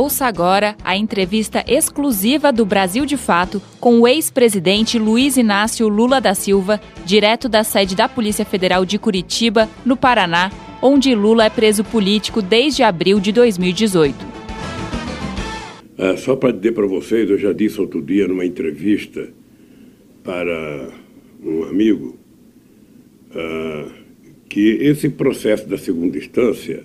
[0.00, 6.20] Ouça agora a entrevista exclusiva do Brasil de Fato com o ex-presidente Luiz Inácio Lula
[6.20, 11.50] da Silva, direto da sede da Polícia Federal de Curitiba, no Paraná, onde Lula é
[11.50, 14.14] preso político desde abril de 2018.
[15.98, 19.28] É, só para dizer para vocês, eu já disse outro dia numa entrevista
[20.22, 20.90] para
[21.42, 22.16] um amigo
[23.32, 23.90] uh,
[24.48, 26.84] que esse processo da segunda instância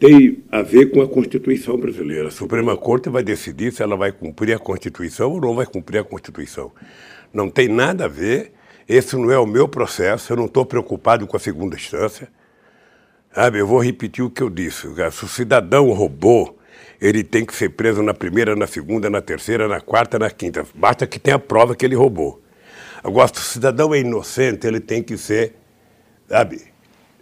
[0.00, 2.28] tem a ver com a Constituição brasileira.
[2.28, 5.98] A Suprema Corte vai decidir se ela vai cumprir a Constituição ou não vai cumprir
[5.98, 6.72] a Constituição.
[7.34, 8.52] Não tem nada a ver,
[8.88, 12.28] esse não é o meu processo, eu não estou preocupado com a segunda instância.
[13.32, 14.88] Sabe, eu vou repetir o que eu disse.
[15.12, 16.58] Se o cidadão roubou,
[16.98, 20.66] ele tem que ser preso na primeira, na segunda, na terceira, na quarta, na quinta.
[20.74, 22.42] Basta que tenha prova que ele roubou.
[23.04, 25.54] Agora, se o cidadão é inocente, ele tem que ser,
[26.26, 26.62] sabe,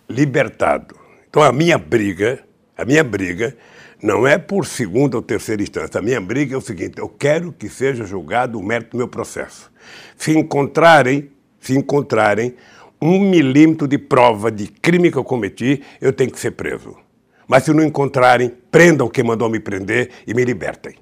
[0.08, 0.94] libertado.
[1.28, 2.47] Então, a minha briga
[2.78, 3.56] a minha briga
[4.00, 5.98] não é por segunda ou terceira instância.
[5.98, 9.08] A minha briga é o seguinte: eu quero que seja julgado o mérito do meu
[9.08, 9.70] processo.
[10.16, 11.30] Se encontrarem,
[11.60, 12.54] se encontrarem
[13.02, 16.96] um milímetro de prova de crime que eu cometi, eu tenho que ser preso.
[17.48, 20.94] Mas se não encontrarem, prendam quem mandou me prender e me libertem.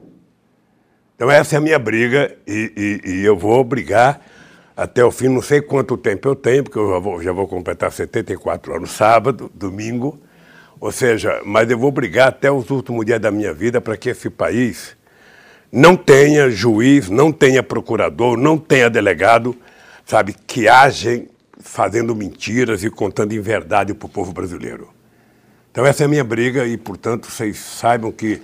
[1.15, 4.20] Então essa é a minha briga e, e, e eu vou brigar
[4.77, 5.28] até o fim.
[5.28, 8.91] Não sei quanto tempo eu tenho, porque eu já vou, já vou completar 74 anos
[8.93, 10.20] sábado, domingo.
[10.80, 14.10] Ou seja, mas eu vou brigar até os últimos dias da minha vida para que
[14.10, 14.96] esse país
[15.72, 19.56] não tenha juiz, não tenha procurador, não tenha delegado,
[20.04, 24.91] sabe, que agem fazendo mentiras e contando inverdade para o povo brasileiro.
[25.70, 28.41] Então essa é a minha briga e, portanto, vocês saibam que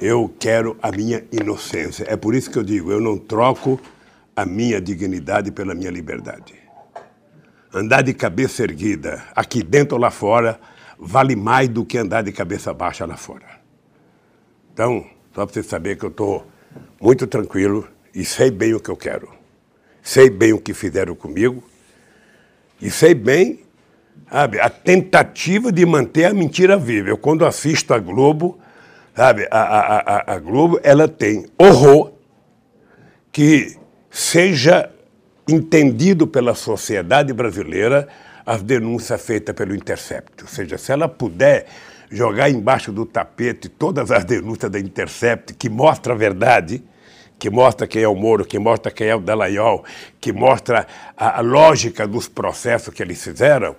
[0.00, 2.04] eu quero a minha inocência.
[2.08, 3.80] É por isso que eu digo, eu não troco
[4.36, 6.54] a minha dignidade pela minha liberdade.
[7.72, 10.58] Andar de cabeça erguida, aqui dentro ou lá fora,
[10.98, 13.46] vale mais do que andar de cabeça baixa lá fora.
[14.72, 16.46] Então, só para você saber que eu estou
[17.00, 19.28] muito tranquilo e sei bem o que eu quero.
[20.02, 21.62] Sei bem o que fizeram comigo
[22.80, 23.64] e sei bem
[24.30, 27.08] sabe, a tentativa de manter a mentira viva.
[27.08, 28.58] Eu, quando assisto a Globo,
[29.14, 32.12] sabe, a, a, a, a Globo ela tem horror
[33.30, 33.76] que
[34.10, 34.90] seja
[35.48, 38.08] entendido pela sociedade brasileira
[38.46, 40.42] as denúncias feitas pelo Intercept.
[40.42, 41.66] Ou seja, se ela puder
[42.10, 46.82] jogar embaixo do tapete todas as denúncias da Intercept que mostra a verdade,
[47.38, 49.84] que mostra quem é o Moro, que mostra quem é o Dallagnol,
[50.20, 53.74] que mostra a, a lógica dos processos que eles fizeram,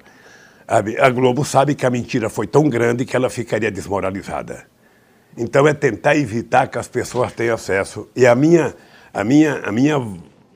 [0.67, 4.65] a, a Globo sabe que a mentira foi tão grande que ela ficaria desmoralizada.
[5.37, 8.09] Então é tentar evitar que as pessoas tenham acesso.
[8.15, 8.73] E a minha,
[9.13, 9.95] a minha, a minha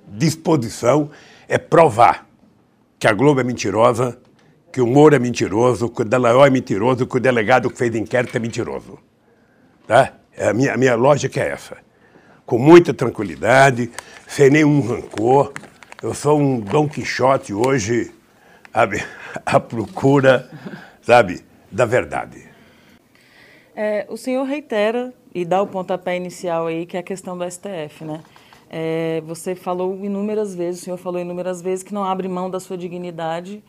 [0.08, 1.12] disposição
[1.48, 2.29] é provar
[3.00, 4.20] que a Globo é mentirosa,
[4.74, 7.96] que o Moro é mentiroso, que o Dallagnol é mentiroso, que o delegado que fez
[7.96, 9.00] inquérito é mentiroso.
[9.88, 10.14] Tá?
[10.38, 11.78] A minha, a minha lógica é essa.
[12.46, 13.90] Com muita tranquilidade,
[14.28, 15.54] sem nenhum rancor.
[16.04, 18.12] Eu sou um Dom Quixote hoje,
[19.46, 20.50] à procura,
[21.02, 22.50] sabe, da verdade.
[23.76, 27.50] É, o senhor reitera e dá o pontapé inicial aí, que é a questão do
[27.50, 28.22] STF, né?
[28.70, 32.60] É, você falou inúmeras vezes, o senhor falou inúmeras vezes que não abre mão da
[32.60, 33.64] sua dignidade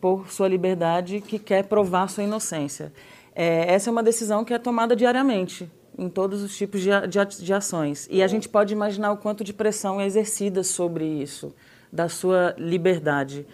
[0.00, 2.92] por sua liberdade, que quer provar sua inocência.
[3.34, 7.44] É, essa é uma decisão que é tomada diariamente em todos os tipos de, de,
[7.44, 8.08] de ações.
[8.10, 11.54] E a gente pode imaginar o quanto de pressão é exercida sobre isso,
[11.92, 13.46] da sua liberdade.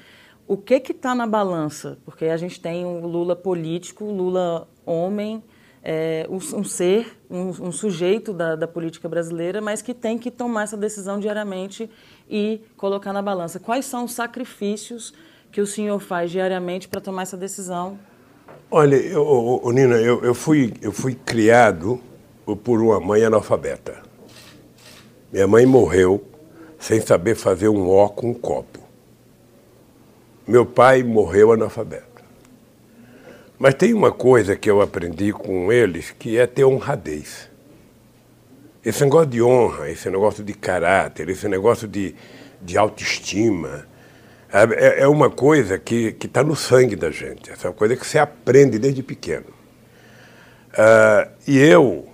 [0.47, 1.99] O que está na balança?
[2.05, 5.43] Porque a gente tem um Lula político, Lula homem,
[5.82, 10.31] é, um, um, ser, um, um sujeito da, da, política brasileira, mas que tem que
[10.31, 11.91] tomar essa decisão diariamente
[12.31, 13.59] e colocar na balança.
[13.59, 15.12] Quais são os sacrifícios
[15.50, 17.98] que o senhor faz diariamente para tomar essa decisão?
[18.71, 22.00] Olha, eu, eu, Nina, eu, eu, fui, eu fui criado
[22.65, 24.03] por uma mãe analfabeta.
[25.32, 26.25] Minha mãe morreu
[26.78, 28.78] sem saber fazer um ó com um copo.
[30.47, 32.12] Meu pai morreu analfabeto.
[33.62, 37.48] Mas tem uma coisa que eu aprendi com eles que é ter honradez.
[38.84, 42.13] Esse negócio de honra, esse negócio de caráter, esse negócio de,
[42.60, 43.86] de autoestima,
[44.53, 47.53] é, é uma coisa que está no sangue da gente.
[47.53, 49.47] Essa é uma coisa que você aprende desde pequeno.
[50.72, 52.09] Uh, e eu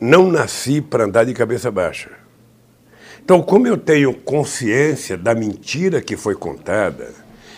[0.00, 2.12] não nasci para andar de cabeça baixa.
[3.22, 7.10] Então, como eu tenho consciência da mentira que foi contada,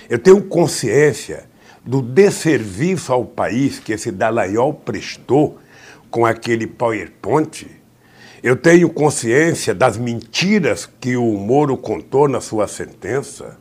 [0.08, 1.48] eu tenho consciência
[1.84, 5.58] do desserviço ao país que esse Dallagnol prestou
[6.10, 7.66] com aquele PowerPoint,
[8.42, 13.58] eu tenho consciência das mentiras que o Moro contou na sua sentença.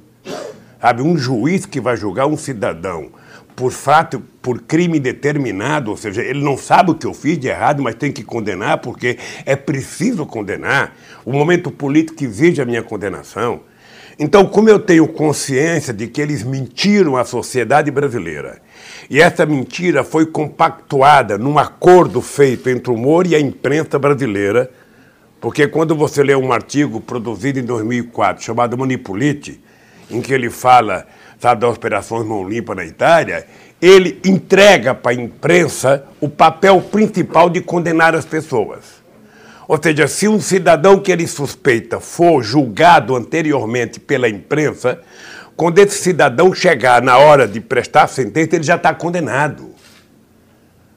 [0.80, 3.12] Sabe, um juiz que vai julgar um cidadão
[3.60, 7.50] por fato, por crime determinado, ou seja, ele não sabe o que eu fiz de
[7.50, 10.96] errado, mas tem que condenar porque é preciso condenar.
[11.26, 13.60] O momento político exige a minha condenação.
[14.22, 18.62] Então, como eu tenho consciência de que eles mentiram à sociedade brasileira,
[19.10, 24.70] e essa mentira foi compactuada num acordo feito entre o Moro e a imprensa brasileira,
[25.40, 29.62] porque quando você lê um artigo produzido em 2004 chamado Manipulite,
[30.12, 31.08] em que ele fala
[31.40, 33.48] sabe, das operações mão limpa na Itália,
[33.82, 38.99] ele entrega para a imprensa o papel principal de condenar as pessoas.
[39.70, 45.00] Ou seja, se um cidadão que ele suspeita for julgado anteriormente pela imprensa,
[45.56, 49.70] quando esse cidadão chegar na hora de prestar a sentença, ele já está condenado.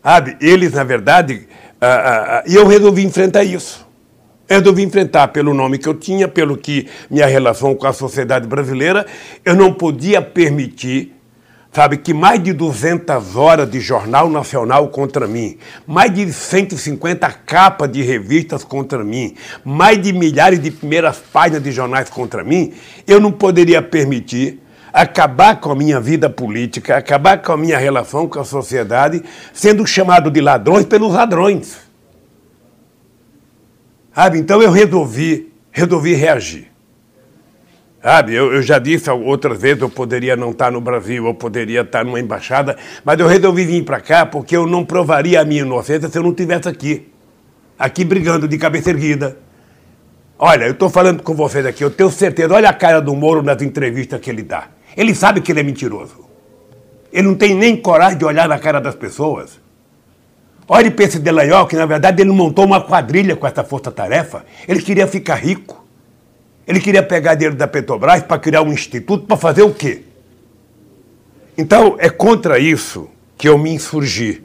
[0.03, 0.39] Sabe?
[0.41, 1.49] Eles, na verdade, e
[1.83, 3.87] ah, ah, ah, eu resolvi enfrentar isso.
[4.49, 8.49] Eu resolvi enfrentar pelo nome que eu tinha, pelo que minha relação com a sociedade
[8.49, 9.05] brasileira,
[9.45, 11.15] eu não podia permitir,
[11.73, 17.91] sabe, que mais de 200 horas de jornal nacional contra mim, mais de 150 capas
[17.91, 19.35] de revistas contra mim,
[19.65, 22.75] mais de milhares de primeiras páginas de jornais contra mim,
[23.07, 24.61] eu não poderia permitir
[24.93, 29.23] acabar com a minha vida política, acabar com a minha relação com a sociedade,
[29.55, 31.79] sendo chamado de ladrões pelos ladrões.
[34.15, 34.39] Sabe?
[34.39, 36.72] Então eu resolvi, resolvi reagir.
[38.03, 41.83] Sabe, eu, eu, já disse outras vezes, eu poderia não estar no Brasil, eu poderia
[41.83, 45.63] estar numa embaixada, mas eu resolvi vir para cá porque eu não provaria a minha
[45.63, 47.09] inocência se eu não estivesse aqui.
[47.79, 49.39] Aqui brigando de cabeça erguida.
[50.37, 53.41] Olha, eu estou falando com vocês aqui, eu tenho certeza, olha a cara do Moro
[53.41, 54.67] nas entrevistas que ele dá.
[54.97, 56.29] Ele sabe que ele é mentiroso.
[57.13, 59.61] Ele não tem nem coragem de olhar na cara das pessoas.
[60.67, 64.45] Olhe para esse Delanhol, que na verdade ele montou uma quadrilha com essa força-tarefa.
[64.67, 65.82] Ele queria ficar rico.
[66.67, 70.03] Ele queria pegar dinheiro da Petrobras para criar um instituto para fazer o quê?
[71.57, 74.43] Então, é contra isso que eu me insurgi.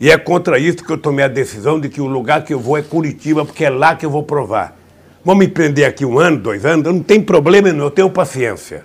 [0.00, 2.58] E é contra isso que eu tomei a decisão de que o lugar que eu
[2.58, 4.76] vou é Curitiba, porque é lá que eu vou provar.
[5.24, 8.82] Vão me prender aqui um ano, dois anos, não tem problema, eu tenho paciência.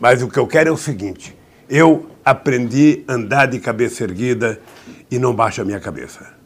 [0.00, 1.36] Mas o que eu quero é o seguinte:
[1.70, 4.60] eu aprendi a andar de cabeça erguida
[5.08, 6.41] e não baixo a minha cabeça.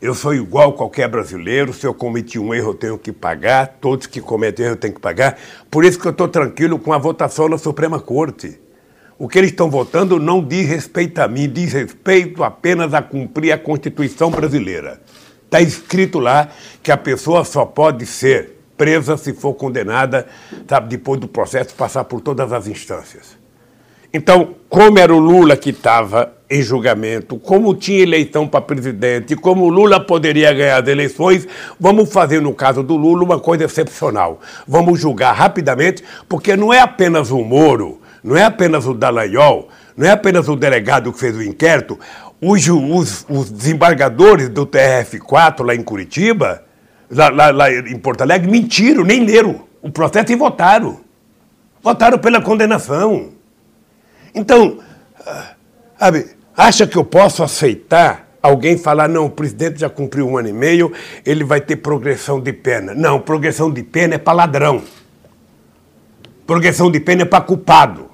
[0.00, 3.78] Eu sou igual a qualquer brasileiro, se eu cometi um erro eu tenho que pagar,
[3.80, 5.38] todos que cometem erro têm que pagar.
[5.70, 8.60] Por isso que eu estou tranquilo com a votação na Suprema Corte.
[9.18, 13.52] O que eles estão votando não diz respeito a mim, diz respeito apenas a cumprir
[13.52, 15.00] a Constituição brasileira.
[15.46, 16.50] Está escrito lá
[16.82, 20.26] que a pessoa só pode ser presa se for condenada,
[20.68, 23.45] sabe, depois do processo passar por todas as instâncias.
[24.16, 29.64] Então, como era o Lula que estava em julgamento, como tinha eleição para presidente, como
[29.64, 31.46] o Lula poderia ganhar as eleições,
[31.78, 34.40] vamos fazer no caso do Lula uma coisa excepcional.
[34.66, 40.06] Vamos julgar rapidamente, porque não é apenas o Moro, não é apenas o Dallagnol, não
[40.06, 42.00] é apenas o delegado que fez o inquérito,
[42.40, 46.62] os, os, os desembargadores do TRF4 lá em Curitiba
[47.10, 51.00] lá, lá, lá em Porto Alegre, mentiram, nem leram o processo e votaram.
[51.82, 53.35] Votaram pela condenação.
[54.36, 54.78] Então,
[55.98, 60.48] sabe, acha que eu posso aceitar alguém falar, não, o presidente já cumpriu um ano
[60.48, 60.92] e meio,
[61.24, 62.94] ele vai ter progressão de pena.
[62.94, 64.82] Não, progressão de pena é para ladrão.
[66.46, 68.10] Progressão de pena é para culpado.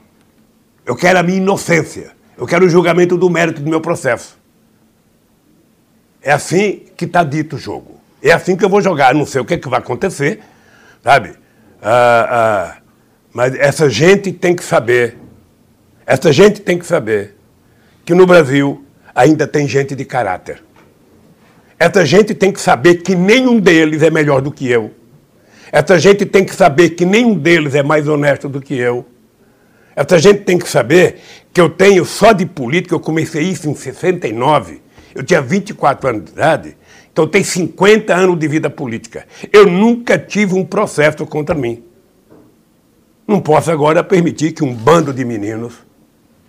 [0.86, 2.12] Eu quero a minha inocência.
[2.38, 4.38] Eu quero o julgamento do mérito do meu processo.
[6.22, 8.00] É assim que está dito o jogo.
[8.22, 9.12] É assim que eu vou jogar.
[9.12, 10.40] Não sei o que, é que vai acontecer,
[11.02, 11.34] sabe?
[11.82, 12.76] Ah, ah,
[13.32, 15.18] mas essa gente tem que saber,
[16.12, 17.34] essa gente tem que saber
[18.04, 20.62] que no Brasil ainda tem gente de caráter.
[21.78, 24.90] Essa gente tem que saber que nenhum deles é melhor do que eu.
[25.72, 29.06] Essa gente tem que saber que nenhum deles é mais honesto do que eu.
[29.96, 31.16] Essa gente tem que saber
[31.50, 34.82] que eu tenho só de política, eu comecei isso em 69,
[35.14, 36.76] eu tinha 24 anos de idade,
[37.10, 39.26] então tem 50 anos de vida política.
[39.50, 41.82] Eu nunca tive um processo contra mim.
[43.26, 45.90] Não posso agora permitir que um bando de meninos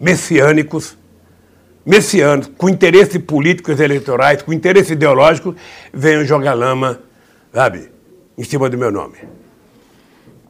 [0.03, 0.97] messiânicos,
[1.85, 5.55] messianos, com interesses políticos eleitorais, com interesse ideológico,
[5.93, 6.99] venham jogar lama,
[7.53, 7.89] sabe,
[8.37, 9.17] em cima do meu nome.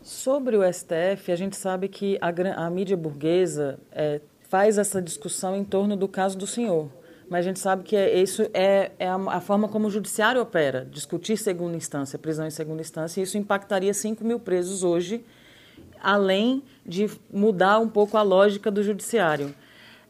[0.02, 5.56] Sobre o STF, a gente sabe que a, a mídia burguesa é, faz essa discussão
[5.56, 6.90] em torno do caso do senhor
[7.30, 10.40] mas a gente sabe que é, isso é, é a, a, forma como o judiciário
[10.40, 15.24] opera, discutir segunda instância, prisão em segunda instância, e isso impactaria 5 mil presos hoje,
[16.04, 19.56] além de mudar um pouco a lógica do judiciário.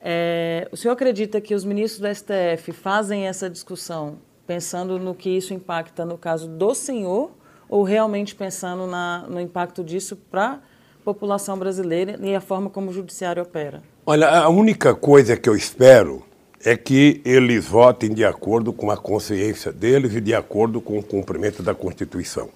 [0.01, 5.29] É, o senhor acredita que os ministros do STF fazem essa discussão pensando no que
[5.29, 7.31] isso impacta no caso do senhor,
[7.69, 10.59] ou realmente pensando na, no impacto disso para a
[11.03, 13.81] população brasileira e a forma como o judiciário opera?
[14.05, 16.23] Olha, a única coisa que eu espero
[16.63, 21.03] é que eles votem de acordo com a consciência deles e de acordo com o
[21.03, 22.49] cumprimento da Constituição.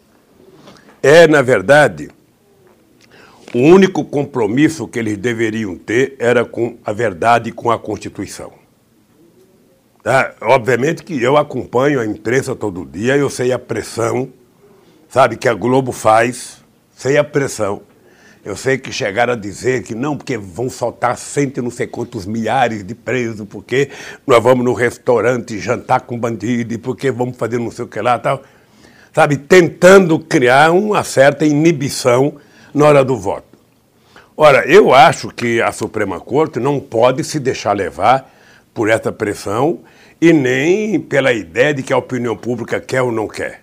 [1.02, 2.10] É, na verdade,
[3.54, 8.52] o único compromisso que eles deveriam ter era com a verdade e com a Constituição.
[10.04, 10.34] Tá?
[10.42, 14.30] Obviamente que eu acompanho a imprensa todo dia, eu sei a pressão,
[15.10, 16.64] sabe, que a Globo faz,
[16.96, 17.82] sei a pressão
[18.48, 21.86] eu sei que chegaram a dizer que não, porque vão soltar cento e não sei
[21.86, 23.90] quantos milhares de presos, porque
[24.26, 28.00] nós vamos no restaurante jantar com bandido, e porque vamos fazer não sei o que
[28.00, 28.42] lá tal.
[29.14, 32.36] Sabe, tentando criar uma certa inibição
[32.74, 33.58] na hora do voto.
[34.36, 38.32] Ora, eu acho que a Suprema Corte não pode se deixar levar
[38.74, 39.80] por essa pressão
[40.22, 43.62] e nem pela ideia de que a opinião pública quer ou não quer.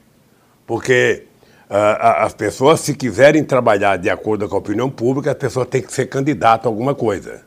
[0.66, 1.24] Porque
[1.68, 5.92] as pessoas, se quiserem trabalhar de acordo com a opinião pública, as pessoas têm que
[5.92, 7.42] ser candidato a alguma coisa.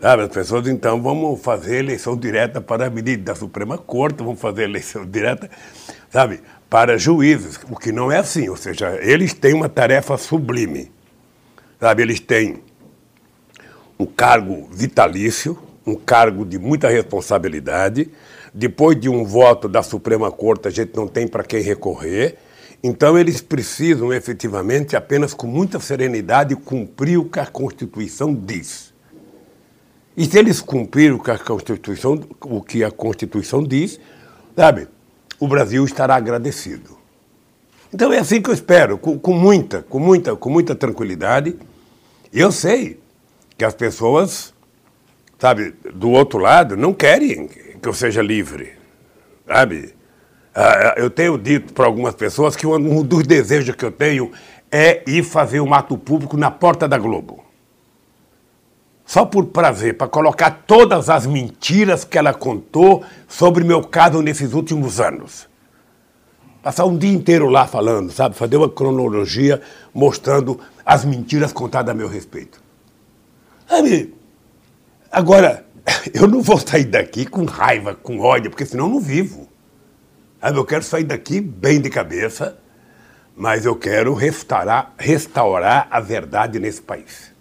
[0.00, 0.22] Sabe?
[0.22, 5.04] As pessoas, então, vamos fazer eleição direta para ministro da Suprema Corte, vamos fazer eleição
[5.04, 5.50] direta,
[6.10, 8.48] sabe, para juízes, o que não é assim.
[8.48, 10.90] Ou seja, eles têm uma tarefa sublime.
[11.80, 12.02] Sabe?
[12.02, 12.62] Eles têm
[13.98, 18.10] um cargo vitalício, um cargo de muita responsabilidade.
[18.52, 22.38] Depois de um voto da Suprema Corte, a gente não tem para quem recorrer
[22.82, 28.94] então, eles precisam efetivamente, apenas com muita serenidade, cumprir o que a Constituição diz.
[30.16, 33.98] E se eles cumprirem o que a Constituição, o que a Constituição diz,
[34.56, 34.88] sabe,
[35.38, 36.98] o Brasil estará agradecido.
[37.92, 41.56] Então é assim que eu espero, com, com muita, com muita, com muita tranquilidade.
[42.32, 43.00] Eu sei
[43.56, 44.52] que as pessoas,
[45.38, 48.72] sabe, do outro lado, não querem que eu seja livre,
[49.46, 49.94] sabe?
[50.54, 54.32] Ah, eu tenho dito para algumas pessoas que um dos desejos que eu tenho
[54.70, 57.47] é ir fazer um ato público na porta da Globo.
[59.08, 64.52] Só por prazer, para colocar todas as mentiras que ela contou sobre meu caso nesses
[64.52, 65.48] últimos anos.
[66.62, 68.36] Passar um dia inteiro lá falando, sabe?
[68.36, 69.62] Fazer uma cronologia
[69.94, 72.60] mostrando as mentiras contadas a meu respeito.
[73.66, 74.14] Sabe?
[75.10, 75.64] Agora,
[76.12, 79.48] eu não vou sair daqui com raiva, com ódio, porque senão eu não vivo.
[80.42, 82.58] Eu quero sair daqui bem de cabeça,
[83.34, 87.37] mas eu quero restaurar, restaurar a verdade nesse país.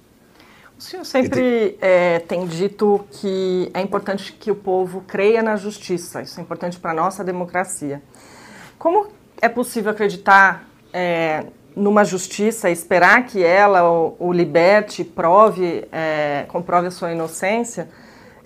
[0.77, 6.21] O senhor sempre é, tem dito que é importante que o povo creia na justiça,
[6.21, 7.99] isso é importante para a nossa democracia.
[8.77, 9.07] Como
[9.41, 16.87] é possível acreditar é, numa justiça, esperar que ela o, o liberte, prove, é, comprove
[16.87, 17.89] a sua inocência?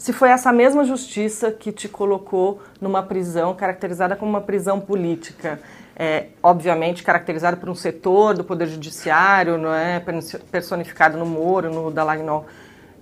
[0.02, 5.62] se foi essa mesma justiça que te colocou numa prisão caracterizada como uma prisão política.
[5.96, 10.04] É, obviamente caracterizada por um setor do Poder Judiciário, não é
[10.52, 12.46] personificado no Moro, no Dallagnol.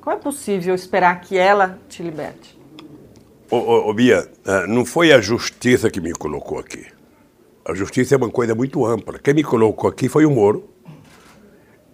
[0.01, 2.58] Como é possível esperar que ela te liberte?
[3.51, 6.86] Ô, ô, ô, Bia, é, não foi a justiça que me colocou aqui.
[7.65, 9.19] A justiça é uma coisa muito ampla.
[9.19, 10.69] Quem me colocou aqui foi o Moro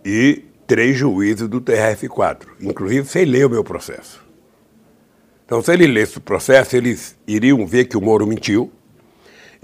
[0.03, 4.23] e três juízes do TRF4, inclusive sem ler o meu processo.
[5.45, 8.71] Então, se ele lesse o processo, eles iriam ver que o Moro mentiu,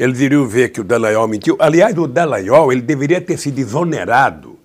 [0.02, 1.56] eles iriam ver que o Dallagnol mentiu.
[1.60, 4.58] Aliás, o Dallagnol ele deveria ter sido exonerado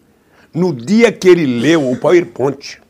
[0.55, 2.81] no dia que ele leu o PowerPoint.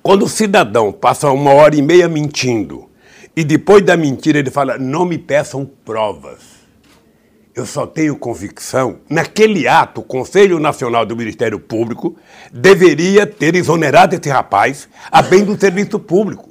[0.00, 2.88] Quando o cidadão passa uma hora e meia mentindo
[3.34, 6.62] e depois da mentira ele fala: não me peçam provas.
[7.56, 12.16] Eu só tenho convicção, naquele ato, o Conselho Nacional do Ministério Público
[12.52, 16.50] deveria ter exonerado esse rapaz a bem do serviço público.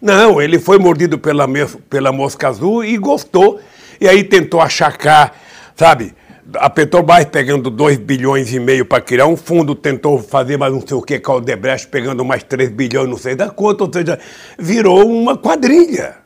[0.00, 1.46] Não, ele foi mordido pela,
[1.88, 3.60] pela mosca azul e gostou.
[4.00, 5.34] E aí tentou achacar,
[5.74, 6.14] sabe?
[6.54, 10.86] A Petrobras pegando 2 bilhões e meio para criar um fundo, tentou fazer mais não
[10.86, 13.92] sei o que com a Odebrecht pegando mais 3 bilhões, não sei da conta, ou
[13.92, 14.18] seja,
[14.58, 16.18] virou uma quadrilha.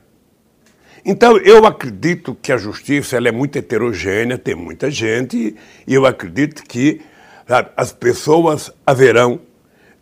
[1.05, 6.05] Então, eu acredito que a justiça ela é muito heterogênea, tem muita gente, e eu
[6.05, 7.01] acredito que
[7.49, 9.41] sabe, as pessoas haverão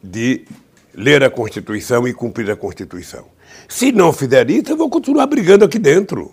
[0.02, 0.44] de
[0.92, 3.37] ler a Constituição e cumprir a Constituição.
[3.68, 6.32] Se não fizer isso, eu vou continuar brigando aqui dentro.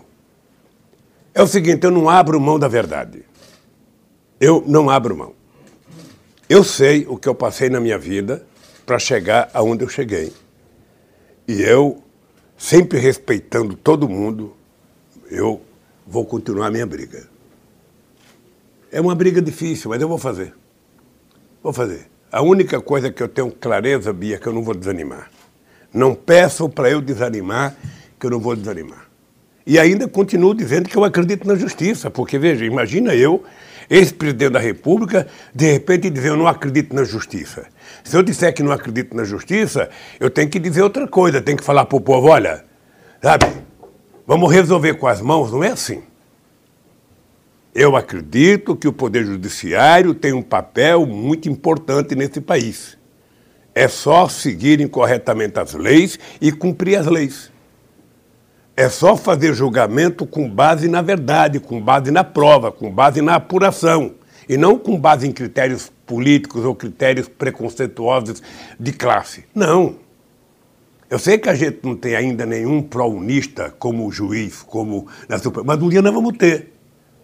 [1.34, 3.22] É o seguinte, eu não abro mão da verdade.
[4.40, 5.34] Eu não abro mão.
[6.48, 8.46] Eu sei o que eu passei na minha vida
[8.86, 10.32] para chegar aonde eu cheguei.
[11.46, 12.02] E eu,
[12.56, 14.56] sempre respeitando todo mundo,
[15.30, 15.60] eu
[16.06, 17.28] vou continuar a minha briga.
[18.90, 20.54] É uma briga difícil, mas eu vou fazer.
[21.62, 22.08] Vou fazer.
[22.32, 25.30] A única coisa que eu tenho clareza, Bia, é que eu não vou desanimar.
[25.96, 27.74] Não peçam para eu desanimar,
[28.20, 29.06] que eu não vou desanimar.
[29.66, 33.42] E ainda continuo dizendo que eu acredito na justiça, porque, veja, imagina eu,
[33.88, 37.64] ex-presidente da República, de repente dizer eu não acredito na justiça.
[38.04, 39.88] Se eu disser que não acredito na justiça,
[40.20, 42.62] eu tenho que dizer outra coisa, tenho que falar para o povo, olha,
[43.22, 43.46] sabe,
[44.26, 46.02] vamos resolver com as mãos, não é assim.
[47.74, 52.95] Eu acredito que o Poder Judiciário tem um papel muito importante nesse país.
[53.76, 57.52] É só seguirem corretamente as leis e cumprir as leis.
[58.74, 63.34] É só fazer julgamento com base na verdade, com base na prova, com base na
[63.34, 64.14] apuração,
[64.48, 68.42] e não com base em critérios políticos ou critérios preconceituosos
[68.80, 69.44] de classe.
[69.54, 69.96] Não.
[71.10, 75.74] Eu sei que a gente não tem ainda nenhum pró-unista como juiz, como na Suprema,
[75.74, 76.72] mas um dia nós vamos ter.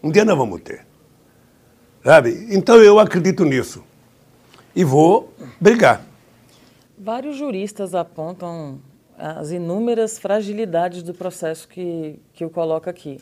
[0.03, 0.87] Um dia nós vamos ter.
[2.05, 2.47] Sabe?
[2.51, 3.83] Então eu acredito nisso.
[4.77, 6.12] E vou brigar.
[7.05, 8.81] Vários juristas apontam
[9.19, 13.21] as inúmeras fragilidades do processo que, que o coloca aqui.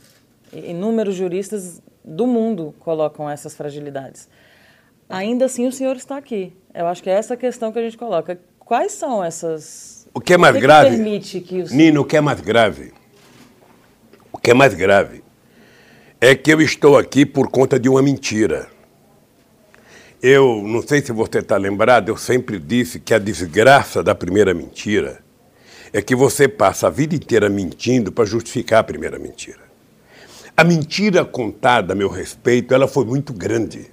[0.52, 4.28] Inúmeros juristas do mundo colocam essas fragilidades.
[5.08, 6.52] Ainda assim, o senhor está aqui.
[6.74, 8.38] Eu acho que é essa questão que a gente coloca.
[8.58, 10.06] Quais são essas.
[10.12, 10.90] O que é mais o que grave?
[10.90, 11.74] Que permite que o...
[11.74, 12.92] Nino, o que é mais grave?
[14.30, 15.24] O que é mais grave
[16.20, 18.68] é que eu estou aqui por conta de uma mentira.
[20.22, 24.52] Eu não sei se você está lembrado, eu sempre disse que a desgraça da primeira
[24.52, 25.20] mentira
[25.94, 29.60] é que você passa a vida inteira mentindo para justificar a primeira mentira.
[30.54, 33.86] A mentira contada a meu respeito, ela foi muito grande.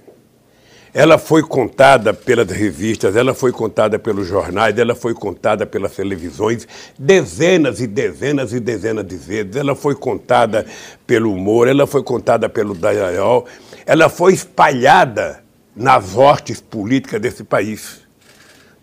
[0.92, 6.68] Ela foi contada pelas revistas, ela foi contada pelos jornais, ela foi contada pelas televisões
[6.98, 9.56] dezenas e dezenas e dezenas de vezes.
[9.56, 10.66] Ela foi contada
[11.06, 13.46] pelo humor, ela foi contada pelo Dayayol,
[13.86, 15.47] ela foi espalhada
[15.78, 18.00] nas hostes políticas desse país.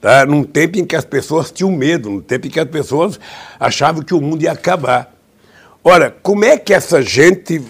[0.02, 0.26] Tá?
[0.26, 3.20] Num tempo em que as pessoas tinham medo, num tempo em que as pessoas
[3.60, 5.14] achavam que o mundo ia acabar.
[5.84, 7.62] Ora, como é que essa gente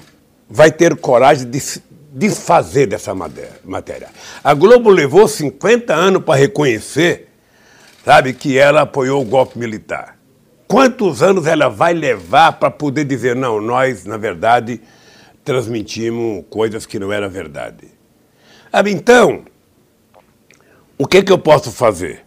[0.50, 1.60] vai ter coragem de
[2.14, 4.08] desfazer dessa matéria.
[4.44, 7.28] A Globo levou 50 anos para reconhecer,
[8.06, 10.18] sabe, que ela apoiou o golpe militar.
[10.68, 14.82] Quantos anos ela vai levar para poder dizer, não, nós, na verdade,
[15.44, 17.95] transmitimos coisas que não eram verdade?
[18.88, 19.44] Então,
[20.98, 22.24] o que, que eu posso fazer?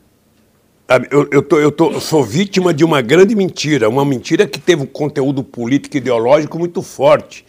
[1.10, 4.82] Eu, eu, tô, eu, tô, sou vítima de uma grande mentira, uma mentira que teve
[4.82, 7.44] um conteúdo político e ideológico muito forte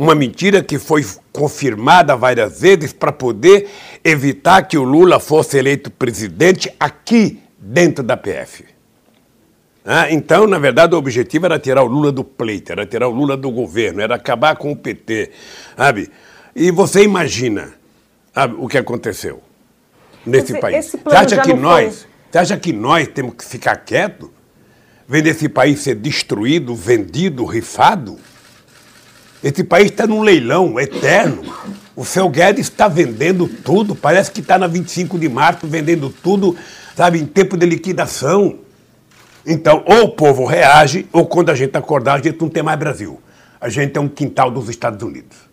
[0.00, 3.68] uma mentira que foi confirmada várias vezes para poder
[4.02, 8.64] evitar que o Lula fosse eleito presidente aqui dentro da PF.
[9.84, 13.10] Ah, então, na verdade, o objetivo era tirar o Lula do pleito, era tirar o
[13.10, 15.32] Lula do governo, era acabar com o PT,
[15.76, 16.10] sabe?
[16.56, 17.74] E você imagina
[18.34, 19.42] sabe, o que aconteceu
[20.24, 20.86] nesse esse, país.
[20.86, 22.40] Você acha que nós, foi...
[22.40, 24.28] acha que nós temos que ficar quietos,
[25.08, 28.18] vendo esse país ser destruído, vendido, rifado?
[29.42, 31.42] Esse país está num leilão eterno.
[31.96, 36.56] O seu Guedes está vendendo tudo, parece que está na 25 de março vendendo tudo,
[36.94, 38.58] sabe, em tempo de liquidação.
[39.46, 42.78] Então, ou o povo reage, ou quando a gente acordar, a gente não tem mais
[42.78, 43.20] Brasil.
[43.58, 45.49] A gente é um quintal dos Estados Unidos.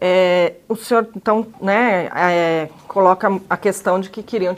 [0.00, 4.56] É, o senhor, então, né, é, coloca a questão de que queriam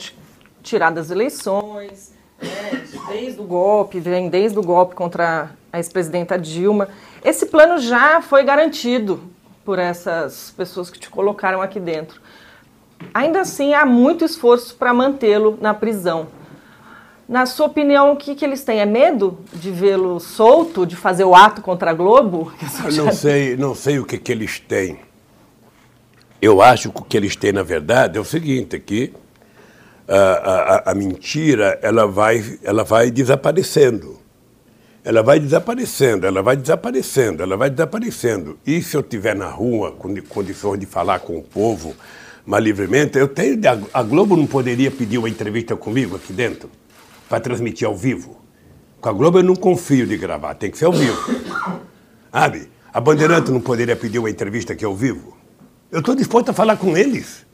[0.62, 6.88] tirar das eleições, né, desde o golpe, vem desde o golpe contra a ex-presidenta Dilma.
[7.24, 9.20] Esse plano já foi garantido
[9.64, 12.20] por essas pessoas que te colocaram aqui dentro.
[13.12, 16.28] Ainda assim, há muito esforço para mantê-lo na prisão.
[17.28, 18.80] Na sua opinião, o que, que eles têm?
[18.80, 22.52] É medo de vê-lo solto, de fazer o ato contra a Globo?
[22.84, 25.00] Eu não sei, não sei o que, que eles têm.
[26.42, 29.14] Eu acho que o que eles têm, na verdade, é o seguinte, que
[30.08, 34.20] a, a, a mentira ela vai, ela vai desaparecendo
[35.04, 38.58] ela vai desaparecendo, ela vai desaparecendo, ela vai desaparecendo.
[38.64, 41.94] E se eu estiver na rua com condições de falar com o povo
[42.46, 43.58] mais livremente, eu tenho.
[43.92, 46.70] A Globo não poderia pedir uma entrevista comigo aqui dentro
[47.28, 48.36] para transmitir ao vivo.
[49.00, 51.18] Com a Globo eu não confio de gravar, tem que ser ao vivo.
[52.30, 52.68] Sabe?
[52.94, 55.36] A Bandeirante não poderia pedir uma entrevista aqui ao vivo.
[55.92, 57.46] Eu estou disposto a falar com eles.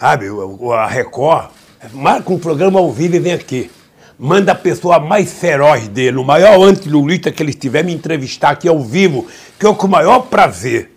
[0.00, 0.26] Sabe?
[0.72, 1.50] A Record
[1.92, 3.70] marca um programa ao vivo e vem aqui
[4.18, 8.68] manda a pessoa mais feroz dele, o maior antilulista que ele estiver, me entrevistar aqui
[8.68, 9.26] ao vivo,
[9.58, 10.90] que eu com o maior prazer,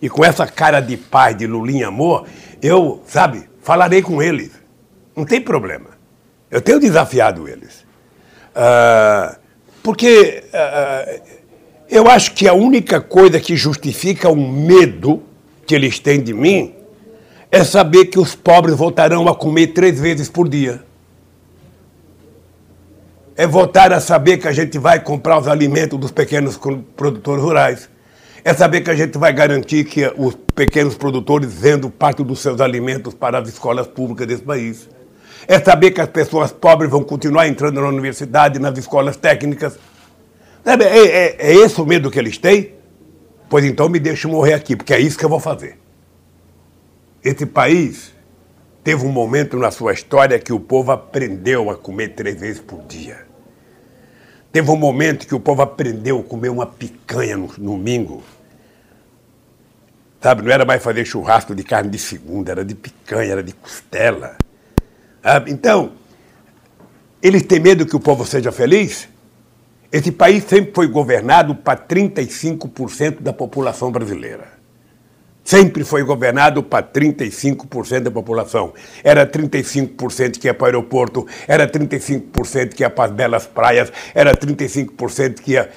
[0.00, 2.26] e com essa cara de paz, de Lulinha amor,
[2.62, 4.52] eu, sabe, falarei com eles.
[5.16, 5.90] Não tem problema.
[6.50, 7.84] Eu tenho desafiado eles.
[8.54, 9.36] Uh,
[9.82, 11.22] porque uh,
[11.94, 15.22] eu acho que a única coisa que justifica o medo
[15.66, 16.74] que eles têm de mim
[17.50, 20.82] é saber que os pobres voltarão a comer três vezes por dia.
[23.36, 26.58] é votar a saber que a gente vai comprar os alimentos dos pequenos
[26.96, 27.88] produtores rurais.
[28.44, 32.60] É saber que a gente vai garantir que os pequenos produtores vendam parte dos seus
[32.60, 34.88] alimentos para as escolas públicas desse país.
[35.48, 39.78] É saber que as pessoas pobres vão continuar entrando na universidade, nas escolas técnicas.
[40.64, 42.74] É, é, é esse o medo que eles têm?
[43.48, 45.78] Pois então me deixe morrer aqui, porque é isso que eu vou fazer.
[47.22, 48.12] Esse país
[48.82, 52.82] teve um momento na sua história que o povo aprendeu a comer três vezes por
[52.82, 53.26] dia.
[54.52, 58.22] Teve um momento que o povo aprendeu a comer uma picanha no, domingo.
[60.20, 63.52] Sabe, não era mais fazer churrasco de carne de segunda, era de picanha, era de
[63.52, 64.36] costela.
[65.22, 65.50] Sabe?
[65.50, 65.92] Então,
[67.22, 69.08] eles têm medo que o povo seja feliz?
[69.94, 74.54] Esse país sempre foi governado para 35% da população brasileira
[75.44, 78.72] sempre foi governado para 35% da população.
[79.04, 83.92] Era 35% que ia para o aeroporto, era 35% que ia para as belas praias,
[84.14, 85.70] era 35% que ia.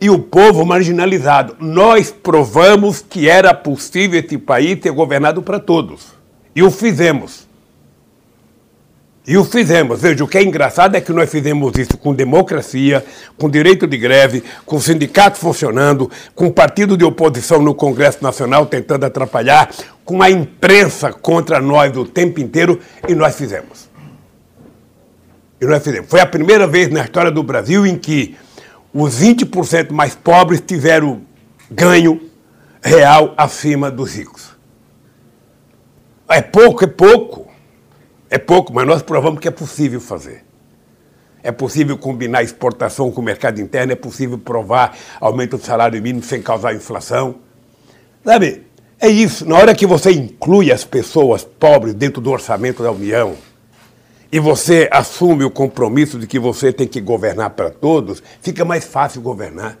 [0.00, 1.56] E o povo marginalizado.
[1.60, 6.12] Nós provamos que era possível esse país ser governado para todos.
[6.54, 7.45] E o fizemos.
[9.26, 10.00] E o fizemos.
[10.00, 13.04] Veja, o que é engraçado é que nós fizemos isso com democracia,
[13.36, 19.04] com direito de greve, com sindicato funcionando, com partido de oposição no Congresso Nacional tentando
[19.04, 19.68] atrapalhar,
[20.04, 23.90] com a imprensa contra nós o tempo inteiro, e nós fizemos.
[25.60, 26.08] E nós fizemos.
[26.08, 28.36] Foi a primeira vez na história do Brasil em que
[28.94, 31.22] os 20% mais pobres tiveram
[31.68, 32.20] ganho
[32.80, 34.56] real acima dos ricos.
[36.28, 37.45] É pouco, é pouco.
[38.28, 40.44] É pouco, mas nós provamos que é possível fazer.
[41.42, 46.24] É possível combinar exportação com o mercado interno, é possível provar aumento do salário mínimo
[46.24, 47.36] sem causar inflação.
[48.24, 48.62] Sabe,
[49.00, 49.48] é isso.
[49.48, 53.36] Na hora que você inclui as pessoas pobres dentro do orçamento da União
[54.32, 58.84] e você assume o compromisso de que você tem que governar para todos, fica mais
[58.84, 59.78] fácil governar.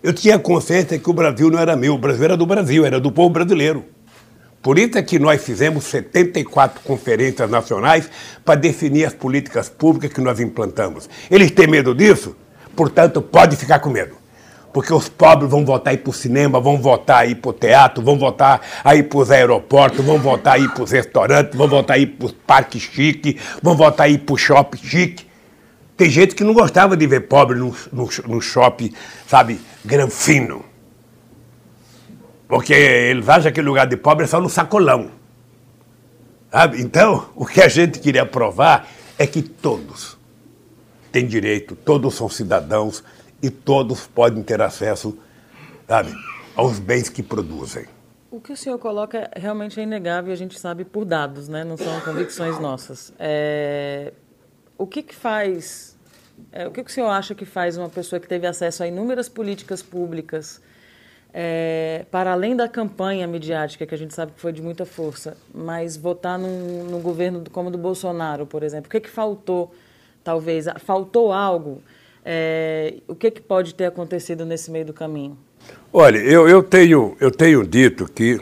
[0.00, 3.00] Eu tinha consciência que o Brasil não era meu, o Brasil era do Brasil, era
[3.00, 3.84] do povo brasileiro.
[4.60, 8.10] Por isso é que nós fizemos 74 conferências nacionais
[8.44, 11.08] para definir as políticas públicas que nós implantamos.
[11.30, 12.36] Eles têm medo disso?
[12.74, 14.16] Portanto, pode ficar com medo.
[14.72, 17.50] Porque os pobres vão voltar a ir para o cinema, vão voltar a ir para
[17.50, 20.90] o teatro, vão voltar a ir para os aeroportos, vão voltar a ir para os
[20.90, 24.36] restaurantes, vão voltar a ir para os parques chiques, vão voltar a ir para o
[24.36, 25.26] shopping chique.
[25.96, 28.92] Tem gente que não gostava de ver pobre no, no, no shopping,
[29.26, 30.67] sabe, granfino.
[32.48, 35.10] Porque eles acham que lugar de pobre é só no sacolão.
[36.50, 36.80] Sabe?
[36.80, 40.16] Então, o que a gente queria provar é que todos
[41.12, 43.04] têm direito, todos são cidadãos
[43.42, 45.18] e todos podem ter acesso
[45.86, 46.14] sabe,
[46.56, 47.86] aos bens que produzem.
[48.30, 51.64] O que o senhor coloca realmente é inegável, a gente sabe por dados, né?
[51.64, 53.12] não são convicções nossas.
[53.18, 54.12] É...
[54.76, 55.96] O que, que faz.
[56.52, 58.86] É, o que, que o senhor acha que faz uma pessoa que teve acesso a
[58.86, 60.60] inúmeras políticas públicas
[61.32, 65.36] é, para além da campanha midiática, que a gente sabe que foi de muita força,
[65.54, 69.74] mas votar num, no governo como do Bolsonaro, por exemplo, o que, que faltou,
[70.24, 70.66] talvez?
[70.78, 71.82] Faltou algo?
[72.24, 75.38] É, o que, que pode ter acontecido nesse meio do caminho?
[75.92, 78.40] Olha, eu, eu, tenho, eu tenho dito que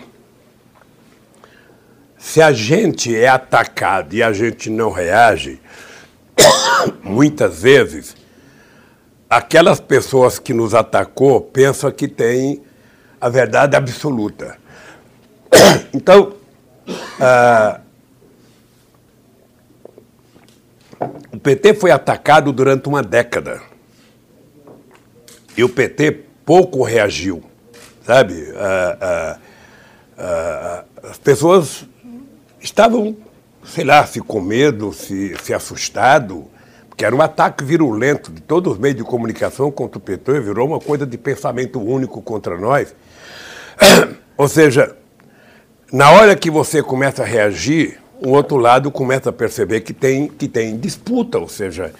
[2.18, 5.60] se a gente é atacado e a gente não reage,
[7.02, 8.16] muitas vezes
[9.28, 12.62] aquelas pessoas que nos atacou pensam que tem
[13.20, 14.58] a verdade absoluta.
[15.94, 16.34] Então,
[17.18, 17.80] ah,
[21.32, 23.62] o PT foi atacado durante uma década.
[25.56, 27.42] E o PT pouco reagiu,
[28.04, 28.52] sabe?
[28.56, 29.38] Ah, ah,
[30.18, 31.86] ah, as pessoas
[32.60, 33.16] estavam,
[33.64, 36.48] sei lá, se com medo, se, se assustado,
[36.96, 40.66] que era um ataque virulento de todos os meios de comunicação contra o PT, virou
[40.66, 42.94] uma coisa de pensamento único contra nós.
[44.36, 44.96] Ou seja,
[45.92, 50.26] na hora que você começa a reagir, o outro lado começa a perceber que tem,
[50.26, 51.92] que tem disputa, ou seja,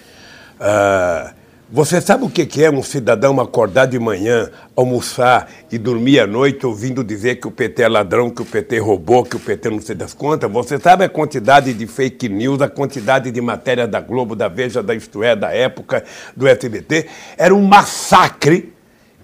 [0.59, 1.33] uh,
[1.69, 6.65] você sabe o que é um cidadão acordar de manhã, almoçar e dormir à noite
[6.65, 9.81] ouvindo dizer que o PT é ladrão, que o PT roubou, que o PT não
[9.81, 10.49] sei das contas?
[10.49, 14.81] Você sabe a quantidade de fake news, a quantidade de matéria da Globo, da Veja,
[14.81, 16.05] da Isto É, da época,
[16.37, 17.07] do SBT?
[17.37, 18.73] Era um massacre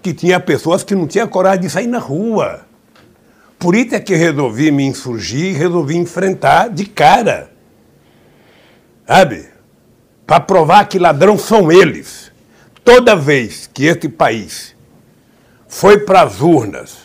[0.02, 2.66] que tinha pessoas que não tinham coragem de sair na rua.
[3.58, 7.50] Por isso é que resolvi me insurgir, resolvi enfrentar de cara.
[9.06, 9.46] Sabe?
[10.26, 12.23] Para provar que ladrão são eles
[12.84, 14.76] Toda vez que este país
[15.66, 16.98] foi para as urnas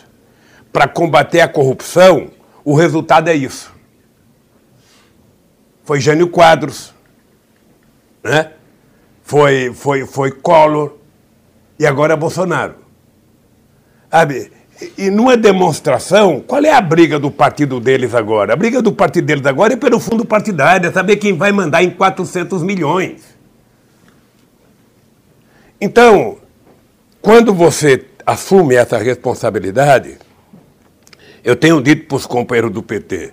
[0.72, 2.30] para combater a corrupção,
[2.64, 3.72] o resultado é isso.
[5.82, 6.94] Foi Jânio Quadros,
[8.22, 8.52] né?
[9.22, 10.96] foi, foi, foi Collor
[11.78, 12.74] e agora Bolsonaro.
[14.10, 14.52] Sabe?
[14.96, 18.52] E numa demonstração, qual é a briga do partido deles agora?
[18.52, 21.82] A briga do partido deles agora é pelo fundo partidário, é saber quem vai mandar
[21.82, 23.29] em 400 milhões.
[25.80, 26.38] Então,
[27.22, 30.18] quando você assume essa responsabilidade,
[31.42, 33.32] eu tenho dito para os companheiros do PT,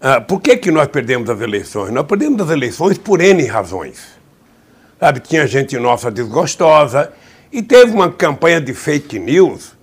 [0.00, 1.92] ah, por que, que nós perdemos as eleições?
[1.92, 4.18] Nós perdemos as eleições por N razões.
[4.98, 7.12] Sabe, tinha gente nossa desgostosa
[7.52, 9.76] e teve uma campanha de fake news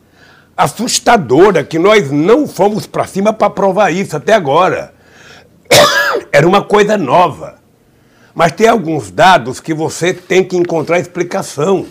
[0.56, 4.94] assustadora que nós não fomos para cima para provar isso até agora.
[6.32, 7.56] Era uma coisa nova.
[8.36, 11.88] Mas tem alguns dados que você tem que encontrar explicação.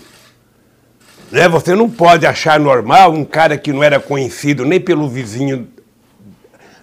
[1.33, 1.49] Né?
[1.49, 5.67] Você não pode achar normal um cara que não era conhecido nem pelo vizinho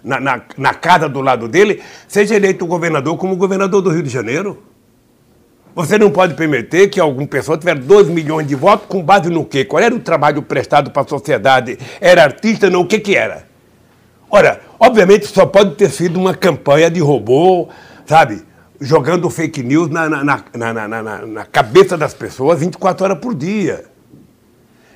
[0.02, 4.10] na, na, na casa do lado dele seja eleito governador como governador do Rio de
[4.10, 4.60] Janeiro.
[5.76, 9.44] Você não pode permitir que alguma pessoa tivesse 2 milhões de votos com base no
[9.44, 9.64] quê?
[9.64, 11.78] Qual era o trabalho prestado para a sociedade?
[12.00, 12.68] Era artista?
[12.68, 13.46] Não, o que, que era?
[14.28, 17.68] Ora, obviamente só pode ter sido uma campanha de robô,
[18.04, 18.42] sabe?
[18.84, 23.84] Jogando fake news na, na, na, na, na cabeça das pessoas 24 horas por dia.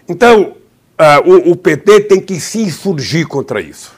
[0.09, 0.57] Então,
[0.99, 3.93] uh, o, o, PT tem que se insurgir contra isso.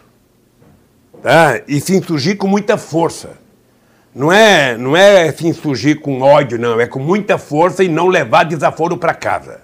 [1.23, 1.61] Tá?
[1.67, 3.39] E se insurgir com muita força.
[4.15, 6.79] Não é, não é se insurgir com ódio, não.
[6.79, 9.63] É com muita força e não levar desaforo para casa.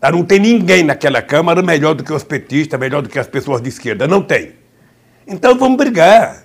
[0.00, 0.10] Tá?
[0.10, 3.62] Não tem ninguém naquela Câmara melhor do que os petistas, melhor do que as pessoas
[3.62, 4.08] de esquerda.
[4.08, 4.52] Não tem.
[5.26, 6.43] Então vamos brigar.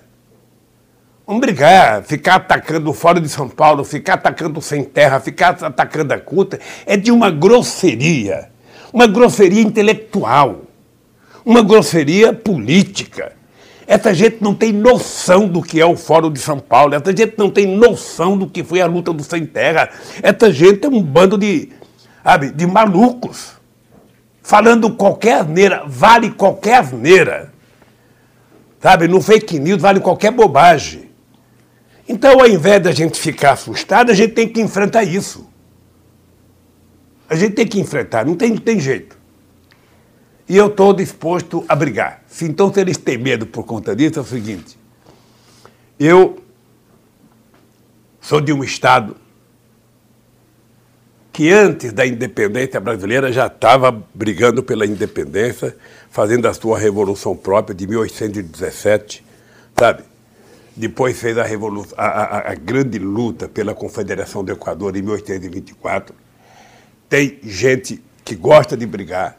[1.30, 2.02] Vamos brigar.
[2.02, 6.96] Ficar atacando fora de São Paulo, ficar atacando sem terra, ficar atacando a culta, é
[6.96, 8.50] de uma grosseria.
[8.92, 10.62] Uma grosseria intelectual.
[11.44, 13.30] Uma grosseria política.
[13.86, 17.34] Essa gente não tem noção do que é o Fórum de São Paulo, essa gente
[17.38, 19.88] não tem noção do que foi a luta do Sem Terra.
[20.20, 21.68] Essa gente é um bando de,
[22.24, 23.52] sabe, de malucos.
[24.42, 27.52] Falando qualquer asneira, vale qualquer asneira.
[28.80, 31.09] Sabe, no fake news vale qualquer bobagem.
[32.12, 35.48] Então, ao invés da gente ficar assustado, a gente tem que enfrentar isso.
[37.28, 39.16] A gente tem que enfrentar, não tem, não tem jeito.
[40.48, 42.24] E eu estou disposto a brigar.
[42.26, 44.76] Se então se eles têm medo por conta disso, é o seguinte.
[46.00, 46.42] Eu
[48.20, 49.16] sou de um estado
[51.32, 55.76] que antes da independência brasileira já estava brigando pela independência,
[56.10, 59.24] fazendo a sua revolução própria de 1817,
[59.78, 60.09] sabe?
[60.80, 66.14] Depois fez a, a, a, a grande luta pela Confederação do Equador em 1824.
[67.06, 69.38] Tem gente que gosta de brigar,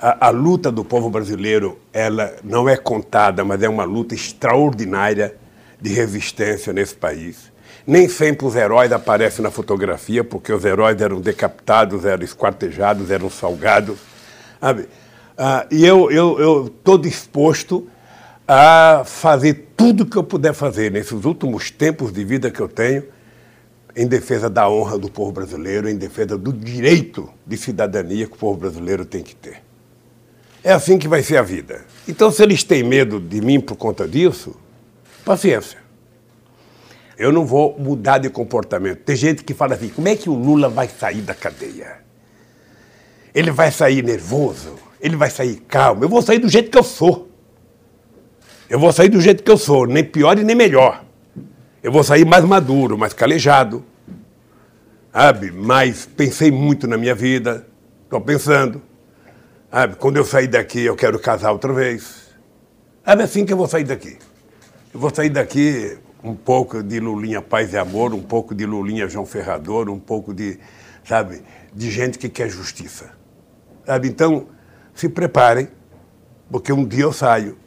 [0.00, 5.34] a, luta do povo brasileiro ela não é contada, mas é uma luta extraordinária
[5.80, 7.50] de resistência nesse país.
[7.84, 13.28] Nem sempre os heróis aparecem na fotografia, porque os heróis eram decapitados, eram esquartejados, eram
[13.28, 13.98] salgados.
[15.36, 17.88] Ah, e eu estou disposto
[18.46, 23.02] a fazer tudo que eu puder fazer nesses últimos tempos de vida que eu tenho
[23.96, 28.36] em defesa da honra do povo brasileiro, em defesa do direito de cidadania que o
[28.36, 29.62] povo brasileiro tem que ter.
[30.62, 31.86] É assim que vai ser a vida.
[32.06, 34.54] Então, se eles têm medo de mim por conta disso,
[35.24, 35.78] paciência.
[37.16, 38.98] Eu não vou mudar de comportamento.
[38.98, 42.00] Tem gente que fala assim: como é que o Lula vai sair da cadeia?
[43.34, 44.74] Ele vai sair nervoso?
[45.00, 46.04] Ele vai sair calmo?
[46.04, 47.29] Eu vou sair do jeito que eu sou.
[48.70, 51.04] Eu vou sair do jeito que eu sou, nem pior e nem melhor.
[51.82, 53.84] Eu vou sair mais maduro, mais calejado.
[55.12, 55.50] Sabe?
[55.50, 57.66] Mas pensei muito na minha vida.
[58.04, 58.80] Estou pensando.
[59.72, 62.28] Ah, quando eu sair daqui, eu quero casar outra vez.
[63.04, 64.16] É assim que eu vou sair daqui.
[64.94, 69.08] Eu vou sair daqui um pouco de Lulinha Paz e Amor, um pouco de Lulinha
[69.08, 70.60] João Ferrador, um pouco de,
[71.04, 71.42] sabe,
[71.74, 73.10] de gente que quer justiça.
[73.84, 74.06] Sabe?
[74.06, 74.46] Então,
[74.94, 75.66] se preparem,
[76.48, 77.58] porque um dia eu saio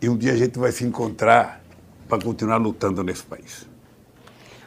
[0.00, 1.60] e um dia a gente vai se encontrar
[2.08, 3.66] para continuar lutando nesse país.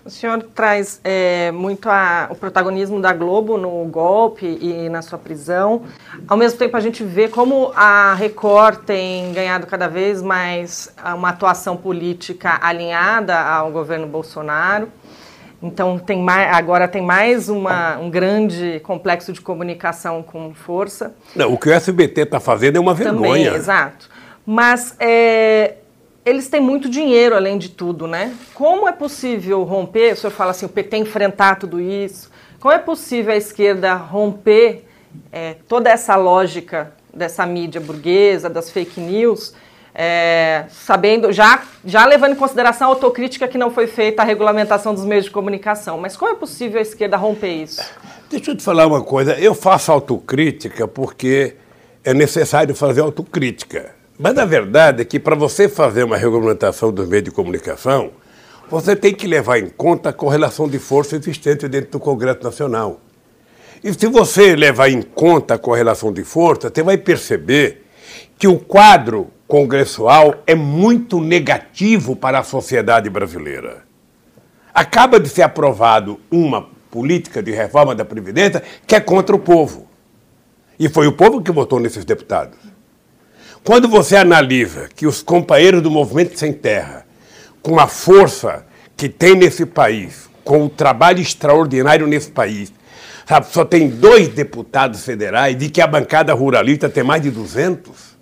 [0.04, 5.20] O senhor traz é, muito a, o protagonismo da Globo no golpe e na sua
[5.20, 5.84] prisão.
[6.28, 11.30] Ao mesmo tempo, a gente vê como a Record tem ganhado cada vez mais uma
[11.30, 14.90] atuação política alinhada ao governo Bolsonaro.
[15.62, 21.14] Então, tem mais, agora tem mais uma, um grande complexo de comunicação com força.
[21.36, 23.44] Não, o que o SBT está fazendo é uma vergonha.
[23.44, 24.09] Também, exato.
[24.52, 25.76] Mas é,
[26.26, 28.34] eles têm muito dinheiro, além de tudo, né?
[28.56, 30.14] Como é possível romper?
[30.14, 32.32] O senhor fala assim, o PT enfrentar tudo isso.
[32.60, 34.86] Como é possível a esquerda romper
[35.32, 39.54] é, toda essa lógica dessa mídia burguesa, das fake news,
[39.94, 44.96] é, sabendo, já, já levando em consideração a autocrítica que não foi feita a regulamentação
[44.96, 46.00] dos meios de comunicação.
[46.00, 47.84] Mas como é possível a esquerda romper isso?
[48.32, 49.40] Deixa eu te falar uma coisa.
[49.40, 51.56] Eu faço autocrítica porque
[52.04, 53.99] é necessário fazer autocrítica.
[54.22, 58.12] Mas a verdade é que para você fazer uma regulamentação dos meios de comunicação,
[58.70, 63.00] você tem que levar em conta a correlação de força existente dentro do Congresso Nacional.
[63.82, 67.86] E se você levar em conta a correlação de força, você vai perceber
[68.38, 73.86] que o quadro congressual é muito negativo para a sociedade brasileira.
[74.74, 79.88] Acaba de ser aprovado uma política de reforma da Previdência que é contra o povo.
[80.78, 82.69] E foi o povo que votou nesses deputados.
[83.64, 87.06] Quando você analisa que os companheiros do Movimento Sem Terra,
[87.62, 92.74] com a força que tem nesse país, com o trabalho extraordinário nesse país,
[93.28, 98.18] sabe, só tem dois deputados federais e que a bancada ruralista tem mais de 200.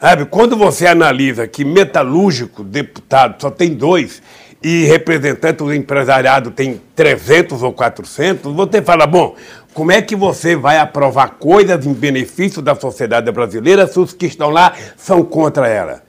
[0.00, 4.20] Sabe, quando você analisa que metalúrgico deputado só tem dois
[4.62, 9.34] e representante do empresariado tem 300 ou 400, você fala, bom,
[9.74, 14.26] como é que você vai aprovar coisas em benefício da sociedade brasileira se os que
[14.26, 16.02] estão lá são contra ela?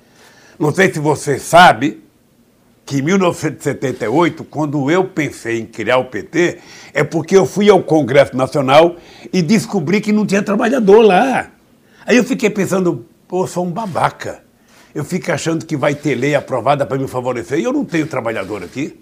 [0.60, 2.04] Não sei se você sabe
[2.86, 6.60] que em 1978, quando eu pensei em criar o PT,
[6.94, 8.98] é porque eu fui ao Congresso Nacional
[9.32, 11.50] e descobri que não tinha trabalhador lá.
[12.06, 14.43] Aí eu fiquei pensando, pô, sou um babaca
[14.94, 18.06] eu fico achando que vai ter lei aprovada para me favorecer e eu não tenho
[18.06, 19.00] trabalhador aqui.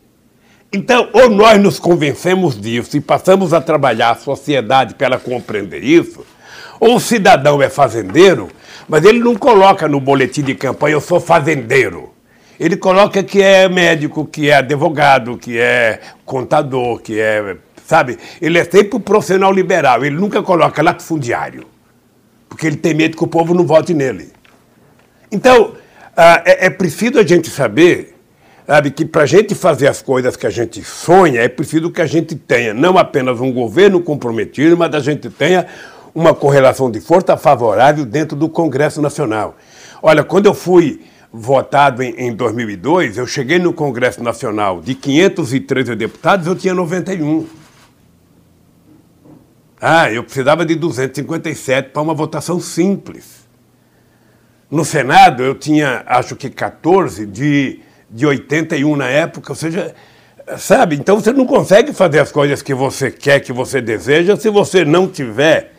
[0.72, 5.84] Então, ou nós nos convencemos disso e passamos a trabalhar a sociedade para ela compreender
[5.84, 6.26] isso,
[6.80, 8.50] ou o cidadão é fazendeiro,
[8.88, 12.14] mas ele não coloca no boletim de campanha eu sou fazendeiro.
[12.58, 17.58] Ele coloca que é médico, que é advogado, que é contador, que é.
[17.86, 18.18] Sabe?
[18.42, 21.66] Ele é sempre um profissional liberal, ele nunca coloca latifundiário,
[22.48, 24.32] porque ele tem medo que o povo não vote nele.
[25.30, 25.74] Então,
[26.24, 28.16] ah, é, é preciso a gente saber
[28.68, 32.00] sabe, que para a gente fazer as coisas que a gente sonha, é preciso que
[32.00, 35.66] a gente tenha não apenas um governo comprometido, mas a gente tenha
[36.14, 39.58] uma correlação de força favorável dentro do Congresso Nacional.
[40.00, 41.02] Olha, quando eu fui
[41.34, 47.48] votado em, em 2002, eu cheguei no Congresso Nacional de 513 deputados, eu tinha 91.
[49.82, 53.41] Ah, eu precisava de 257 para uma votação simples.
[54.72, 59.94] No Senado, eu tinha, acho que 14 de, de 81 na época, ou seja,
[60.58, 60.96] sabe?
[60.96, 64.86] Então você não consegue fazer as coisas que você quer, que você deseja, se você
[64.86, 65.74] não tiver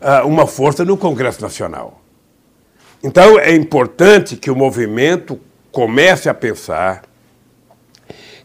[0.00, 2.00] uh, uma força no Congresso Nacional.
[3.04, 5.38] Então é importante que o movimento
[5.70, 7.02] comece a pensar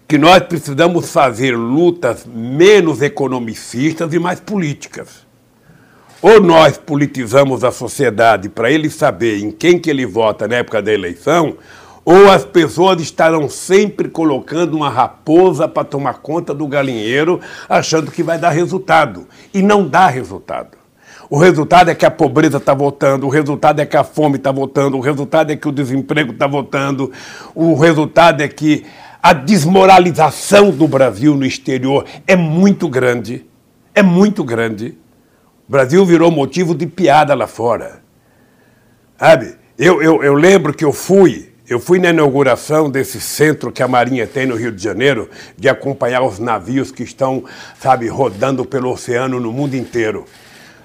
[0.07, 5.24] que nós precisamos fazer lutas menos economicistas e mais políticas.
[6.21, 10.81] Ou nós politizamos a sociedade para ele saber em quem que ele vota na época
[10.81, 11.57] da eleição,
[12.03, 18.21] ou as pessoas estarão sempre colocando uma raposa para tomar conta do galinheiro, achando que
[18.21, 19.27] vai dar resultado.
[19.53, 20.77] E não dá resultado.
[21.27, 24.51] O resultado é que a pobreza está voltando, o resultado é que a fome está
[24.51, 27.11] voltando, o resultado é que o desemprego está voltando,
[27.55, 28.85] o resultado é que
[29.21, 33.43] a desmoralização do Brasil no exterior é muito grande.
[33.95, 34.95] É muito grande.
[35.67, 38.03] Brasil virou motivo de piada lá fora.
[39.17, 39.55] Sabe?
[39.77, 43.87] Eu, eu, eu lembro que eu fui, eu fui na inauguração desse centro que a
[43.87, 47.43] Marinha tem no Rio de Janeiro, de acompanhar os navios que estão,
[47.79, 50.25] sabe, rodando pelo oceano no mundo inteiro.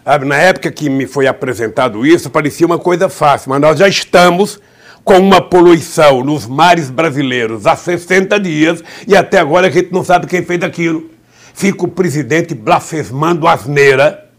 [0.02, 3.86] Sabe, na época que me foi apresentado isso, parecia uma coisa fácil, mas nós já
[3.86, 4.58] estamos
[5.04, 10.02] com uma poluição nos mares brasileiros há 60 dias e até agora a gente não
[10.02, 11.10] sabe quem fez aquilo.
[11.52, 14.29] Fica o presidente blasfemando asneira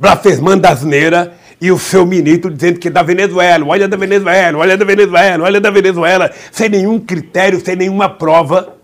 [0.00, 4.76] blasfemando asneira e o seu ministro dizendo que é da Venezuela, olha da Venezuela, olha
[4.78, 8.76] da Venezuela, olha da Venezuela, sem nenhum critério, sem nenhuma prova.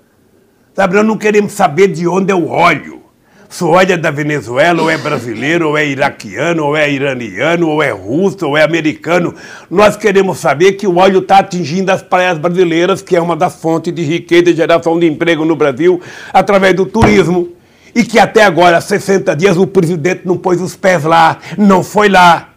[0.75, 3.01] Sabe, nós não queremos saber de onde é o óleo.
[3.49, 7.69] Se o óleo é da Venezuela, ou é brasileiro, ou é iraquiano, ou é iraniano,
[7.71, 9.35] ou é russo, ou é americano.
[9.71, 13.57] Nós queremos saber que o óleo está atingindo as praias brasileiras, que é uma das
[13.57, 15.99] fontes de riqueza e geração de emprego no Brasil,
[16.35, 17.56] através do turismo
[17.97, 22.11] e que até agora, 60 dias, o presidente não pôs os pés lá, não foi
[22.11, 22.51] lá.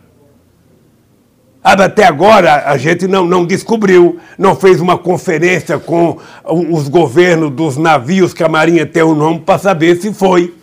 [1.64, 7.78] Até agora a gente não, não descobriu, não fez uma conferência com os governos dos
[7.78, 10.54] navios que a Marinha tem o nome para saber se foi.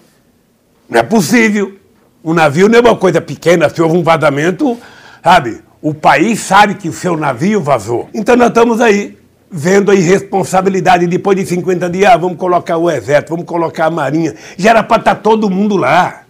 [0.91, 1.75] Não é possível.
[2.23, 4.77] O navio não é uma coisa pequena, se houve um vazamento,
[5.25, 5.63] sabe?
[5.81, 8.11] O país sabe que o seu navio vazou.
[8.13, 9.17] Então nós estamos aí
[9.57, 13.91] vendo a irresponsabilidade depois de 50 dias, ah, vamos colocar o exército, vamos colocar a
[13.91, 14.35] marinha.
[14.59, 16.25] Já era para estar tá todo mundo lá.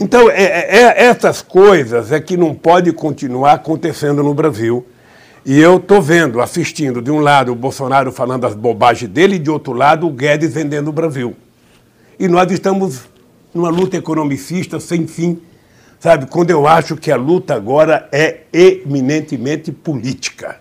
[0.00, 4.84] Então, é, é, é, essas coisas é que não pode continuar acontecendo no Brasil.
[5.46, 9.38] E eu estou vendo, assistindo, de um lado o Bolsonaro falando as bobagens dele, e
[9.38, 11.36] de outro lado o Guedes vendendo o Brasil.
[12.18, 13.02] E nós estamos
[13.54, 15.40] numa luta economicista sem fim,
[16.00, 16.26] sabe?
[16.26, 20.59] Quando eu acho que a luta agora é eminentemente política.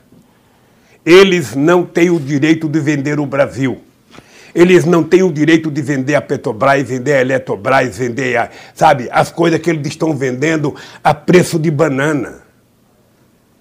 [1.05, 3.79] Eles não têm o direito de vender o Brasil.
[4.53, 9.07] Eles não têm o direito de vender a Petrobras, vender a Eletrobras, vender, a, sabe,
[9.11, 12.43] as coisas que eles estão vendendo a preço de banana.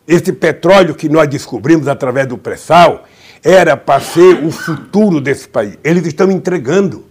[0.07, 3.05] Esse petróleo que nós descobrimos através do pré-sal
[3.45, 5.79] era para ser o futuro desse país.
[5.85, 7.05] Eles estão entregando.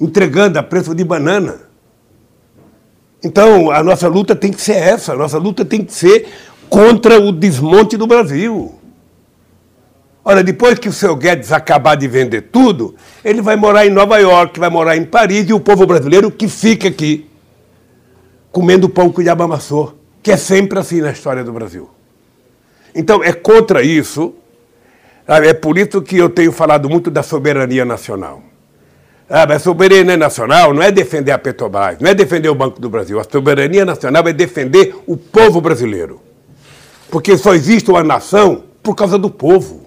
[0.00, 1.60] Entregando a preço de banana.
[3.22, 5.12] Então, a nossa luta tem que ser essa.
[5.12, 6.26] A nossa luta tem que ser
[6.68, 8.81] contra o desmonte do Brasil.
[10.24, 12.94] Olha, depois que o seu Guedes acabar de vender tudo,
[13.24, 16.48] ele vai morar em Nova York, vai morar em Paris e o povo brasileiro que
[16.48, 17.28] fica aqui
[18.52, 21.90] comendo pão que o diabo amassou que é sempre assim na história do Brasil.
[22.94, 24.34] Então, é contra isso,
[25.26, 28.42] é por isso que eu tenho falado muito da soberania nacional.
[29.28, 33.18] A soberania nacional não é defender a Petrobras, não é defender o Banco do Brasil.
[33.18, 36.20] A soberania nacional é defender o povo brasileiro.
[37.10, 39.81] Porque só existe uma nação por causa do povo.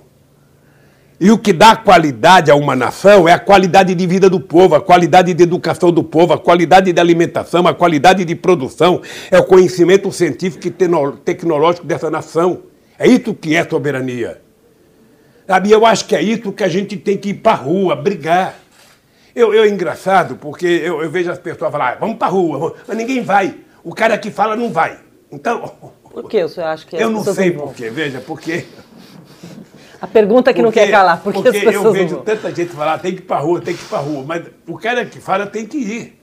[1.19, 4.75] E o que dá qualidade a uma nação é a qualidade de vida do povo,
[4.75, 9.01] a qualidade de educação do povo, a qualidade de alimentação, a qualidade de produção,
[9.31, 10.71] é o conhecimento científico e
[11.23, 12.63] tecnológico dessa nação.
[12.99, 14.41] É isso que é soberania.
[15.47, 17.95] Sabe, eu acho que é isso que a gente tem que ir para a rua,
[17.95, 18.55] brigar.
[19.33, 22.31] Eu, eu é engraçado, porque eu, eu vejo as pessoas falar, ah, vamos para a
[22.31, 23.55] rua, mas ninguém vai.
[23.83, 24.97] O cara que fala não vai.
[25.31, 25.71] Então.
[26.15, 28.65] Por que o senhor acha que é Eu não sei por quê, veja, porque
[30.05, 32.71] a pergunta que porque, não quer calar, porque, porque as pessoas eu vejo tanta gente
[32.71, 35.19] falar, tem que ir para rua, tem que ir para rua, mas o cara que
[35.19, 36.21] fala tem que ir.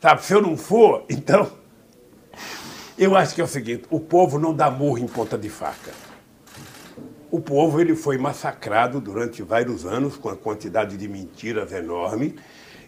[0.00, 0.22] Sabe?
[0.22, 1.50] Se eu não for, então.
[2.98, 5.90] Eu acho que é o seguinte: o povo não dá morro em ponta de faca.
[7.30, 12.36] O povo ele foi massacrado durante vários anos com a quantidade de mentiras enorme,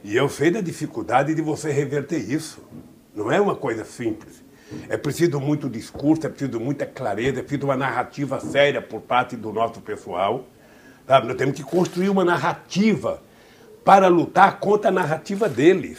[0.04, 2.62] e eu sei da dificuldade de você reverter isso.
[3.14, 4.43] Não é uma coisa simples.
[4.88, 9.36] É preciso muito discurso, é preciso muita clareza, é preciso uma narrativa séria por parte
[9.36, 10.46] do nosso pessoal.
[11.06, 11.28] Sabe?
[11.28, 13.22] Nós temos que construir uma narrativa
[13.84, 15.98] para lutar contra a narrativa deles.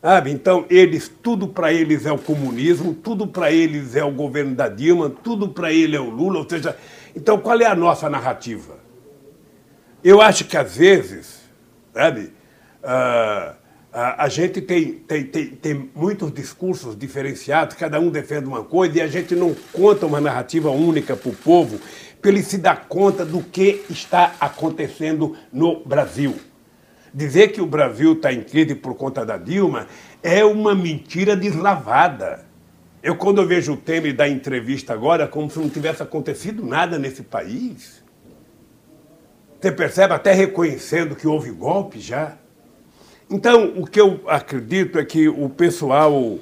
[0.00, 0.30] Sabe?
[0.30, 4.68] Então, eles, tudo para eles é o comunismo, tudo para eles é o governo da
[4.68, 6.38] Dilma, tudo para ele é o Lula.
[6.38, 6.76] Ou seja,
[7.16, 8.78] então qual é a nossa narrativa?
[10.02, 11.42] Eu acho que às vezes,
[11.92, 12.32] sabe,
[12.84, 13.57] uh,
[14.00, 19.00] a, gente tem, tem, tem, tem muitos discursos diferenciados, cada um defende uma coisa, e
[19.00, 21.80] a gente não conta uma narrativa única para o povo,
[22.22, 26.36] para ele se dar conta do que está acontecendo no Brasil.
[27.12, 29.88] Dizer que o Brasil está em crise por conta da Dilma
[30.22, 32.46] é uma mentira deslavada.
[33.02, 37.00] Eu, quando eu vejo o Temer dar entrevista agora, como se não tivesse acontecido nada
[37.00, 38.04] nesse país.
[39.60, 42.36] Você percebe, até reconhecendo que houve golpe já.
[43.30, 46.40] Então, o que eu acredito é que o pessoal, uh,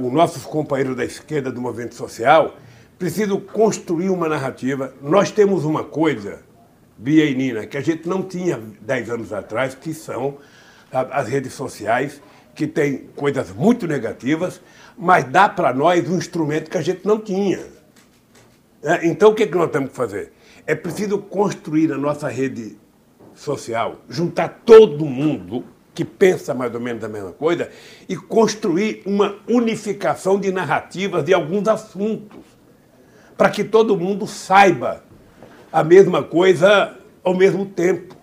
[0.00, 2.56] os nossos companheiros da esquerda do movimento social,
[2.98, 4.94] precisam construir uma narrativa.
[5.02, 6.40] Nós temos uma coisa,
[6.96, 10.38] Bia e Nina, que a gente não tinha dez anos atrás, que são
[10.90, 12.22] as redes sociais,
[12.54, 14.62] que têm coisas muito negativas,
[14.96, 17.60] mas dá para nós um instrumento que a gente não tinha.
[18.82, 20.32] É, então, o que, que nós temos que fazer?
[20.66, 22.78] É preciso construir a nossa rede
[23.38, 25.64] social, juntar todo mundo
[25.94, 27.70] que pensa mais ou menos a mesma coisa
[28.08, 32.40] e construir uma unificação de narrativas de alguns assuntos,
[33.36, 35.04] para que todo mundo saiba
[35.72, 38.16] a mesma coisa ao mesmo tempo.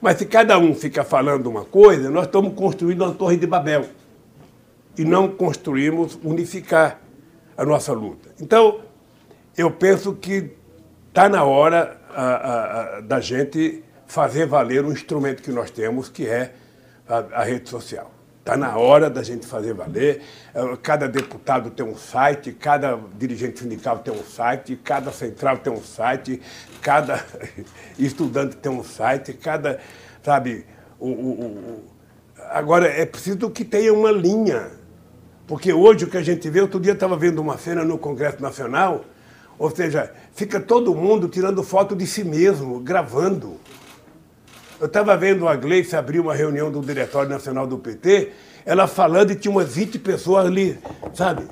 [0.00, 3.86] Mas se cada um fica falando uma coisa, nós estamos construindo uma torre de Babel
[4.96, 7.00] e não construímos unificar
[7.56, 8.30] a nossa luta.
[8.40, 8.80] Então,
[9.56, 10.52] eu penso que
[11.08, 16.08] está na hora a, a, a, da gente fazer valer o instrumento que nós temos,
[16.08, 16.52] que é
[17.08, 18.10] a, a rede social.
[18.40, 20.22] Está na hora da gente fazer valer.
[20.52, 25.72] É, cada deputado tem um site, cada dirigente sindical tem um site, cada central tem
[25.72, 26.42] um site,
[26.82, 27.24] cada
[27.96, 29.78] estudante tem um site, cada.
[30.24, 30.66] Sabe,
[30.98, 31.84] o, o, o...
[32.50, 34.72] agora é preciso que tenha uma linha.
[35.46, 38.42] Porque hoje o que a gente vê, outro dia estava vendo uma cena no Congresso
[38.42, 39.04] Nacional,
[39.56, 43.60] ou seja, fica todo mundo tirando foto de si mesmo, gravando.
[44.80, 48.32] Eu estava vendo a Gleice abrir uma reunião do Diretório Nacional do PT,
[48.64, 50.78] ela falando e tinha umas 20 pessoas ali,
[51.12, 51.46] sabe?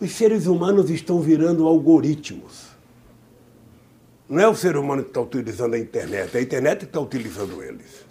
[0.00, 2.70] Os seres humanos estão virando algoritmos.
[4.28, 7.00] Não é o ser humano que está utilizando a internet, é a internet que está
[7.00, 8.04] utilizando eles.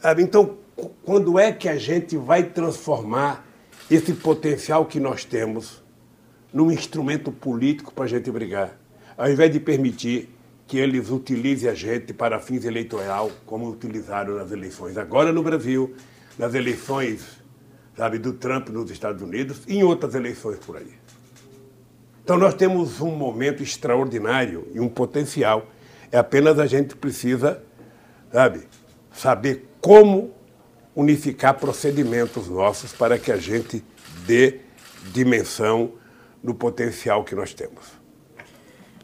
[0.00, 0.22] Sabe?
[0.22, 0.58] Então,
[1.04, 3.44] quando é que a gente vai transformar
[3.90, 5.82] esse potencial que nós temos
[6.52, 8.78] num instrumento político para a gente brigar,
[9.18, 10.32] ao invés de permitir
[10.72, 15.94] que eles utilizem a gente para fins eleitoral, como utilizaram nas eleições agora no Brasil,
[16.38, 17.42] nas eleições
[17.94, 20.94] sabe, do Trump nos Estados Unidos e em outras eleições por aí.
[22.24, 25.66] Então nós temos um momento extraordinário e um potencial.
[26.10, 27.62] É apenas a gente precisa,
[28.32, 28.62] sabe,
[29.12, 30.32] saber como
[30.96, 33.84] unificar procedimentos nossos para que a gente
[34.26, 34.60] dê
[35.12, 35.92] dimensão
[36.42, 38.01] no potencial que nós temos.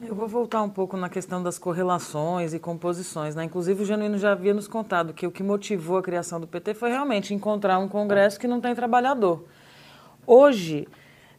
[0.00, 3.34] Eu vou voltar um pouco na questão das correlações e composições.
[3.34, 3.44] Né?
[3.44, 6.74] Inclusive, o Genuíno já havia nos contado que o que motivou a criação do PT
[6.74, 9.44] foi realmente encontrar um Congresso que não tem trabalhador.
[10.24, 10.86] Hoje,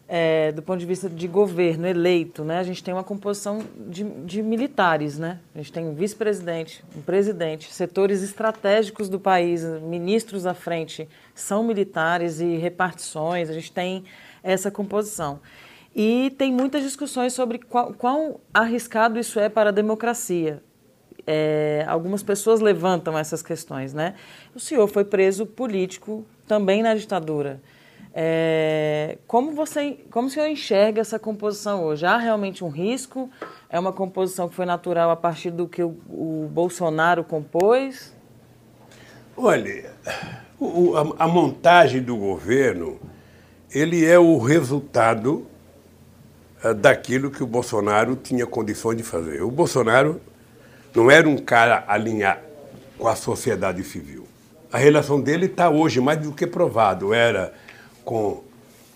[0.10, 4.04] é, do ponto de vista de governo eleito, né, a gente tem uma composição de,
[4.04, 5.18] de militares.
[5.18, 5.40] Né?
[5.56, 11.64] A gente tem um vice-presidente, um presidente, setores estratégicos do país, ministros à frente são
[11.64, 13.50] militares e repartições.
[13.50, 14.04] A gente tem
[14.44, 15.40] essa composição.
[15.96, 20.62] E tem muitas discussões sobre qual, quão arriscado isso é para a democracia.
[21.26, 24.16] É, algumas pessoas levantam essas questões, né?
[24.56, 27.62] O senhor foi preso político também na ditadura.
[28.14, 32.06] É, como você, como o senhor enxerga essa composição hoje?
[32.06, 33.30] Há realmente um risco?
[33.70, 38.14] É uma composição que foi natural a partir do que o, o Bolsonaro compôs?
[39.38, 39.92] Olha,
[40.60, 43.00] o, a, a montagem do governo
[43.72, 45.46] ele é o resultado
[46.82, 49.42] daquilo que o Bolsonaro tinha condições de fazer.
[49.42, 50.20] O Bolsonaro
[50.94, 52.42] não era um cara alinhado
[52.98, 54.28] com a sociedade civil.
[54.72, 57.14] A relação dele está hoje mais do que provado.
[57.14, 57.54] Era
[58.04, 58.44] com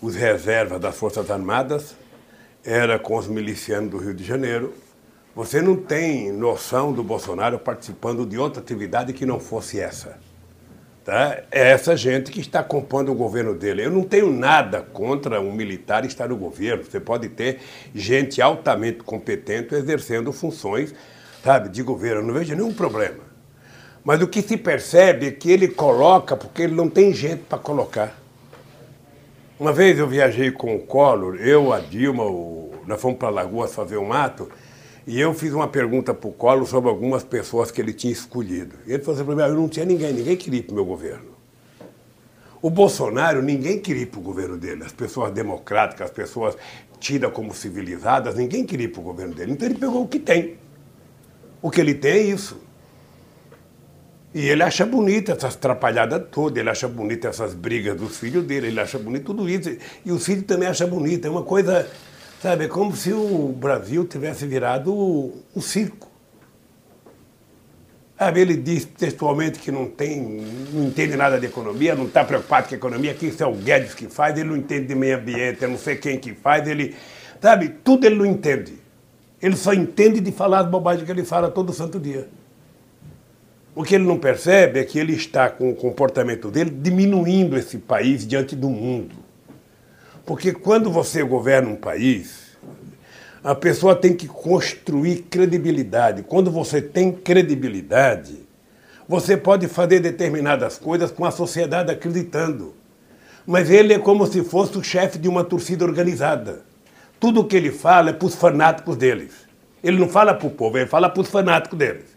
[0.00, 1.96] os reservas das Forças Armadas,
[2.62, 4.74] era com os milicianos do Rio de Janeiro.
[5.34, 10.18] Você não tem noção do Bolsonaro participando de outra atividade que não fosse essa.
[11.04, 11.42] Tá?
[11.50, 13.84] É essa gente que está compondo o governo dele.
[13.84, 16.82] Eu não tenho nada contra um militar estar no governo.
[16.82, 17.60] Você pode ter
[17.94, 20.94] gente altamente competente exercendo funções
[21.44, 22.22] sabe, de governo.
[22.22, 23.22] Eu não vejo nenhum problema.
[24.02, 27.58] Mas o que se percebe é que ele coloca porque ele não tem gente para
[27.58, 28.18] colocar.
[29.60, 32.74] Uma vez eu viajei com o Collor, eu, a Dilma, o...
[32.86, 34.50] nós fomos para Lagoas fazer um ato.
[35.06, 38.76] E eu fiz uma pergunta para o Collor sobre algumas pessoas que ele tinha escolhido.
[38.86, 40.72] E ele falou assim para mim, ah, eu não tinha ninguém, ninguém queria ir para
[40.72, 41.34] o meu governo.
[42.62, 44.84] O Bolsonaro, ninguém queria ir para o governo dele.
[44.84, 46.56] As pessoas democráticas, as pessoas
[46.98, 49.52] tidas como civilizadas, ninguém queria ir para o governo dele.
[49.52, 50.56] Então ele pegou o que tem.
[51.60, 52.58] O que ele tem é isso.
[54.32, 58.68] E ele acha bonita essas atrapalhadas todas, ele acha bonita essas brigas dos filhos dele,
[58.68, 59.76] ele acha bonito tudo isso.
[60.04, 61.26] E os filhos também acham bonito.
[61.26, 61.86] É uma coisa
[62.44, 64.92] Sabe, é como se o Brasil tivesse virado
[65.56, 66.10] um circo.
[68.18, 72.68] Sabe, ele diz textualmente que não tem, não entende nada de economia, não está preocupado
[72.68, 75.16] com a economia, que isso é o Guedes que faz, ele não entende de meio
[75.16, 76.94] ambiente, eu não sei quem que faz, ele.
[77.40, 78.74] Sabe, tudo ele não entende.
[79.40, 82.28] Ele só entende de falar as bobagens que ele fala todo santo dia.
[83.74, 87.78] O que ele não percebe é que ele está, com o comportamento dele, diminuindo esse
[87.78, 89.23] país diante do mundo.
[90.26, 92.56] Porque quando você governa um país,
[93.42, 96.22] a pessoa tem que construir credibilidade.
[96.22, 98.38] Quando você tem credibilidade,
[99.06, 102.74] você pode fazer determinadas coisas com a sociedade acreditando.
[103.46, 106.62] Mas ele é como se fosse o chefe de uma torcida organizada.
[107.20, 109.32] Tudo o que ele fala é para os fanáticos deles.
[109.82, 112.16] Ele não fala para o povo, ele fala para os fanáticos deles.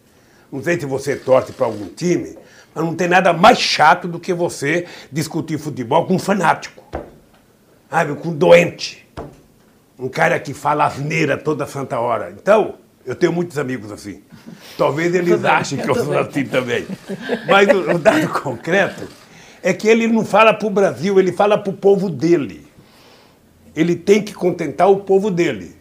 [0.50, 2.38] Não sei se você torce para algum time,
[2.74, 6.82] mas não tem nada mais chato do que você discutir futebol com um fanático
[7.90, 9.08] sabe, com doente.
[9.98, 12.32] Um cara que fala asneira toda santa hora.
[12.32, 12.76] Então,
[13.06, 14.22] eu tenho muitos amigos assim.
[14.78, 16.86] Talvez eles achem que eu sou assim também.
[17.48, 19.08] Mas o, o dado concreto
[19.64, 22.68] é que ele não fala para o Brasil, ele fala para o povo dele.
[23.76, 25.78] Ele tem que contentar o povo dele.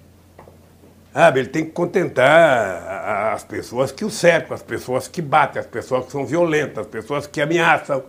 [1.13, 1.41] Sabe?
[1.41, 6.07] Ele tem que contentar as pessoas que o cercam, as pessoas que batem, as pessoas
[6.07, 8.05] que são violentas, as pessoas que ameaçam.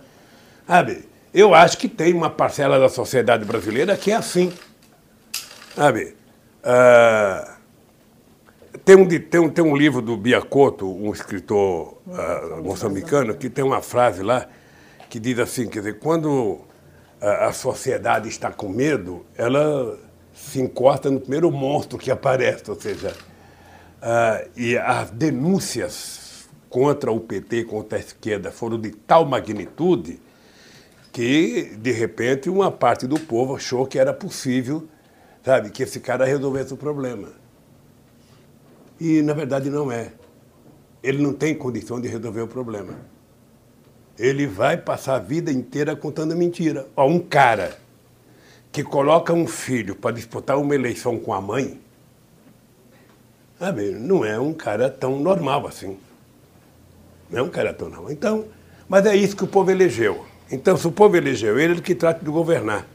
[0.68, 1.08] Sabe?
[1.34, 4.53] Eu acho que tem uma parcela da sociedade brasileira que é assim.
[5.75, 6.15] Sabe?
[6.63, 7.57] Uh,
[8.84, 13.63] tem, um, tem, um, tem um livro do Biacoto, um escritor uh, moçambicano, que tem
[13.63, 14.47] uma frase lá
[15.09, 16.61] que diz assim, quer dizer, quando
[17.21, 19.97] a, a sociedade está com medo, ela
[20.34, 23.13] se encosta no primeiro monstro que aparece, ou seja,
[24.01, 30.19] uh, e as denúncias contra o PT, contra a esquerda, foram de tal magnitude
[31.18, 34.88] que, de repente, uma parte do povo achou que era possível,
[35.43, 37.30] sabe, que esse cara resolvesse o problema.
[38.99, 40.11] E, na verdade, não é.
[41.01, 42.93] Ele não tem condição de resolver o problema.
[44.15, 46.88] ele vai passar a vida inteira contando mentira.
[46.95, 47.80] Ó, um cara
[48.72, 51.82] que coloca um filho para disputar uma eleição com a mãe,
[53.57, 55.97] sabe, não é um cara tão normal assim.
[57.28, 58.11] Não é um cara tão normal.
[58.11, 58.45] Então,
[58.88, 60.26] mas é isso que o povo elegeu.
[60.52, 62.88] Então, se o povo elegeu ele, ele que trata de governar.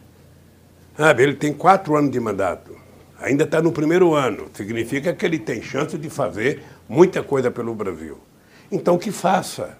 [0.97, 2.77] Sabe, ele tem quatro anos de mandato.
[3.19, 4.49] Ainda está no primeiro ano.
[4.55, 8.19] Significa que ele tem chance de fazer muita coisa pelo Brasil.
[8.71, 9.79] Então, que faça.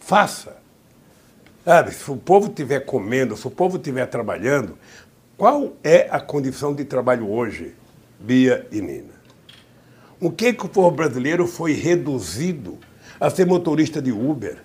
[0.00, 0.56] Faça.
[1.64, 4.76] Sabe, se o povo estiver comendo, se o povo estiver trabalhando,
[5.36, 7.74] qual é a condição de trabalho hoje,
[8.20, 9.14] Bia e Nina?
[10.20, 12.78] O que, que o povo brasileiro foi reduzido
[13.18, 14.58] a ser motorista de Uber,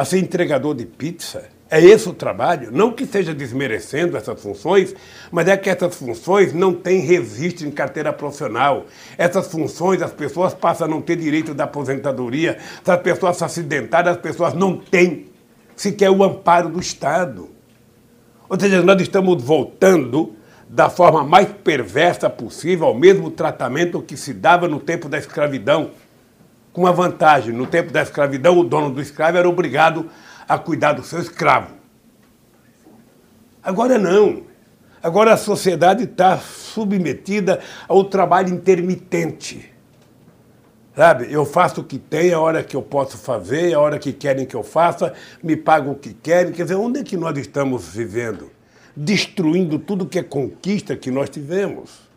[0.00, 1.44] a ser entregador de pizza?
[1.70, 2.72] É esse o trabalho?
[2.72, 4.94] Não que seja desmerecendo essas funções,
[5.30, 8.86] mas é que essas funções não têm registro em carteira profissional.
[9.18, 13.44] Essas funções, as pessoas passam a não ter direito da aposentadoria, se as pessoas se
[13.44, 15.26] acidentarem, as pessoas não têm
[15.76, 17.50] sequer o amparo do Estado.
[18.48, 20.34] Ou seja, nós estamos voltando
[20.66, 25.90] da forma mais perversa possível ao mesmo tratamento que se dava no tempo da escravidão.
[26.72, 30.08] Com uma vantagem: no tempo da escravidão, o dono do escravo era obrigado
[30.48, 31.74] a cuidar do seu escravo.
[33.62, 34.42] Agora não.
[35.02, 39.72] Agora a sociedade está submetida ao trabalho intermitente.
[40.94, 44.12] Sabe, eu faço o que tem, a hora que eu posso fazer, a hora que
[44.12, 46.52] querem que eu faça, me pagam o que querem.
[46.52, 48.50] Quer dizer, onde é que nós estamos vivendo?
[48.94, 52.09] Destruindo tudo que é conquista que nós tivemos.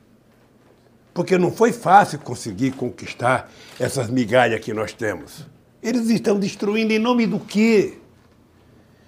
[1.13, 5.45] Porque não foi fácil conseguir conquistar essas migalhas que nós temos.
[5.81, 7.99] Eles estão destruindo em nome do quê?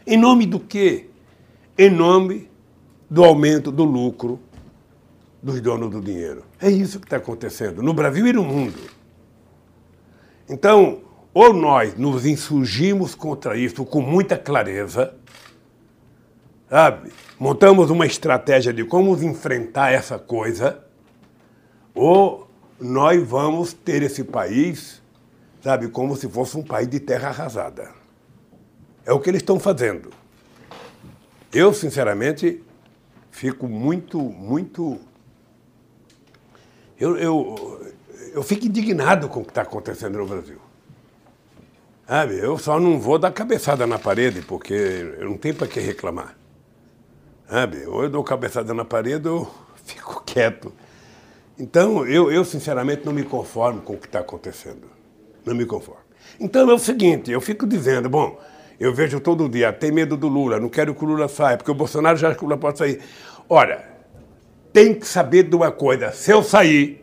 [0.05, 1.09] Em nome do quê?
[1.77, 2.49] Em nome
[3.09, 4.39] do aumento do lucro
[5.41, 6.43] dos donos do dinheiro.
[6.59, 8.79] É isso que está acontecendo no Brasil e no mundo.
[10.49, 11.01] Então,
[11.33, 15.13] ou nós nos insurgimos contra isso com muita clareza,
[16.69, 17.11] sabe?
[17.37, 20.84] Montamos uma estratégia de como enfrentar essa coisa,
[21.95, 22.47] ou
[22.79, 25.01] nós vamos ter esse país,
[25.63, 27.89] sabe, como se fosse um país de terra arrasada.
[29.05, 30.09] É o que eles estão fazendo.
[31.53, 32.61] Eu, sinceramente,
[33.31, 34.99] fico muito, muito.
[36.99, 37.93] Eu, eu,
[38.33, 40.59] eu fico indignado com o que está acontecendo no Brasil.
[42.07, 45.79] Sabe, eu só não vou dar cabeçada na parede, porque eu não tenho para que
[45.79, 46.37] reclamar.
[47.49, 49.49] Sabe, ou eu dou cabeçada na parede ou
[49.85, 50.71] fico quieto.
[51.57, 54.89] Então, eu, eu sinceramente não me conformo com o que está acontecendo.
[55.45, 56.05] Não me conformo.
[56.39, 58.39] Então é o seguinte, eu fico dizendo, bom,
[58.79, 61.71] eu vejo todo dia, tem medo do Lula, não quero que o Lula saia, porque
[61.71, 62.99] o Bolsonaro já acha que o Lula pode sair.
[63.47, 63.85] Olha,
[64.73, 67.01] tem que saber de uma coisa: se eu sair,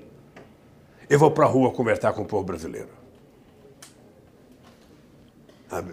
[1.09, 2.89] eu vou para a rua conversar com o povo brasileiro.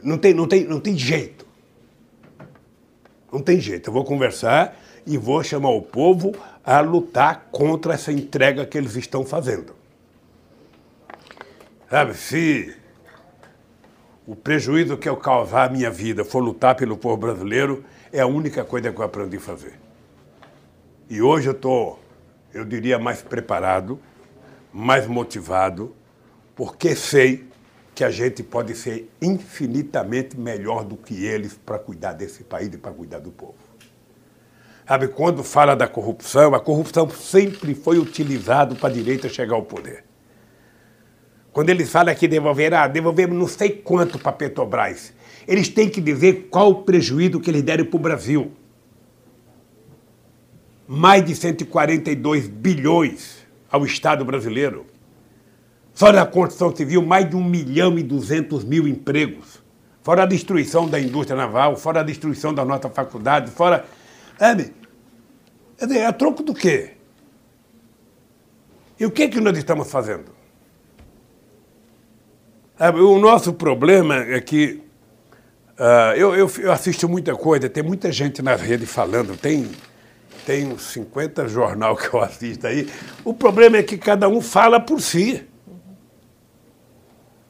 [0.04, 1.48] Não tem, não, tem, não tem jeito.
[3.32, 3.90] Não tem jeito.
[3.90, 6.34] Eu vou conversar e vou chamar o povo
[6.70, 9.74] a lutar contra essa entrega que eles estão fazendo.
[11.90, 12.78] Sabe, se
[14.28, 18.28] o prejuízo que eu causar à minha vida for lutar pelo povo brasileiro, é a
[18.28, 19.80] única coisa que eu aprendi a fazer.
[21.10, 22.00] E hoje eu estou,
[22.54, 24.00] eu diria, mais preparado,
[24.72, 25.96] mais motivado,
[26.56, 27.48] porque sei
[27.96, 32.78] que a gente pode ser infinitamente melhor do que eles para cuidar desse país e
[32.78, 33.69] para cuidar do povo.
[34.90, 39.62] Sabe, quando fala da corrupção, a corrupção sempre foi utilizada para a direita chegar ao
[39.62, 40.04] poder.
[41.52, 45.14] Quando eles falam que devolverá, ah, devolvemos não sei quanto para a Petrobras.
[45.48, 48.52] Eles têm que dizer qual o prejuízo que eles deram para o Brasil.
[50.88, 54.88] Mais de 142 bilhões ao Estado brasileiro.
[55.94, 59.62] Só na construção civil, mais de 1 milhão e 200 mil empregos.
[60.02, 63.86] Fora a destruição da indústria naval, fora a destruição da nossa faculdade, fora.
[64.40, 64.79] Sabe?
[65.80, 66.92] É, é troco do quê?
[69.00, 70.38] E o que, é que nós estamos fazendo?
[72.78, 74.82] O nosso problema é que
[75.78, 79.70] uh, eu, eu, eu, assisto muita coisa, tem muita gente na rede falando, tem,
[80.46, 82.90] tem uns 50 jornal que eu assisto aí.
[83.24, 85.46] O problema é que cada um fala por si.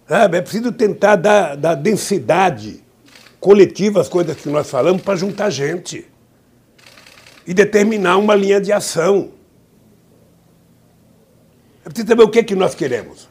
[0.08, 0.38] Sabe?
[0.38, 2.84] É preciso tentar dar, dar densidade
[3.40, 6.08] coletiva às coisas que nós falamos para juntar gente
[7.50, 9.32] e determinar uma linha de ação.
[11.84, 13.28] É preciso saber o que, é que nós queremos.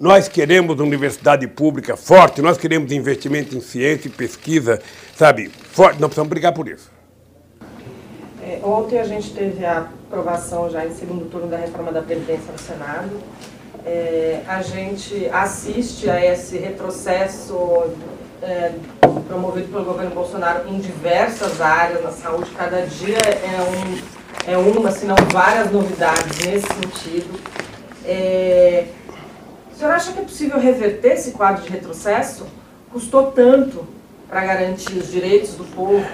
[0.00, 4.80] Nós queremos universidade pública forte, nós queremos investimento em ciência e pesquisa,
[5.14, 6.00] sabe, forte.
[6.00, 6.90] Nós precisamos brigar por isso.
[8.42, 12.50] É, ontem a gente teve a aprovação já em segundo turno da reforma da Previdência
[12.50, 13.20] no Senado.
[13.84, 17.54] É, a gente assiste a esse retrocesso
[18.42, 18.72] é,
[19.26, 22.50] promovido pelo governo Bolsonaro em diversas áreas na saúde.
[22.56, 27.38] Cada dia é, um, é uma, se não várias novidades nesse sentido.
[28.04, 28.86] É,
[29.72, 32.46] o senhor acha que é possível reverter esse quadro de retrocesso?
[32.90, 33.86] Custou tanto
[34.28, 36.06] para garantir os direitos do povo.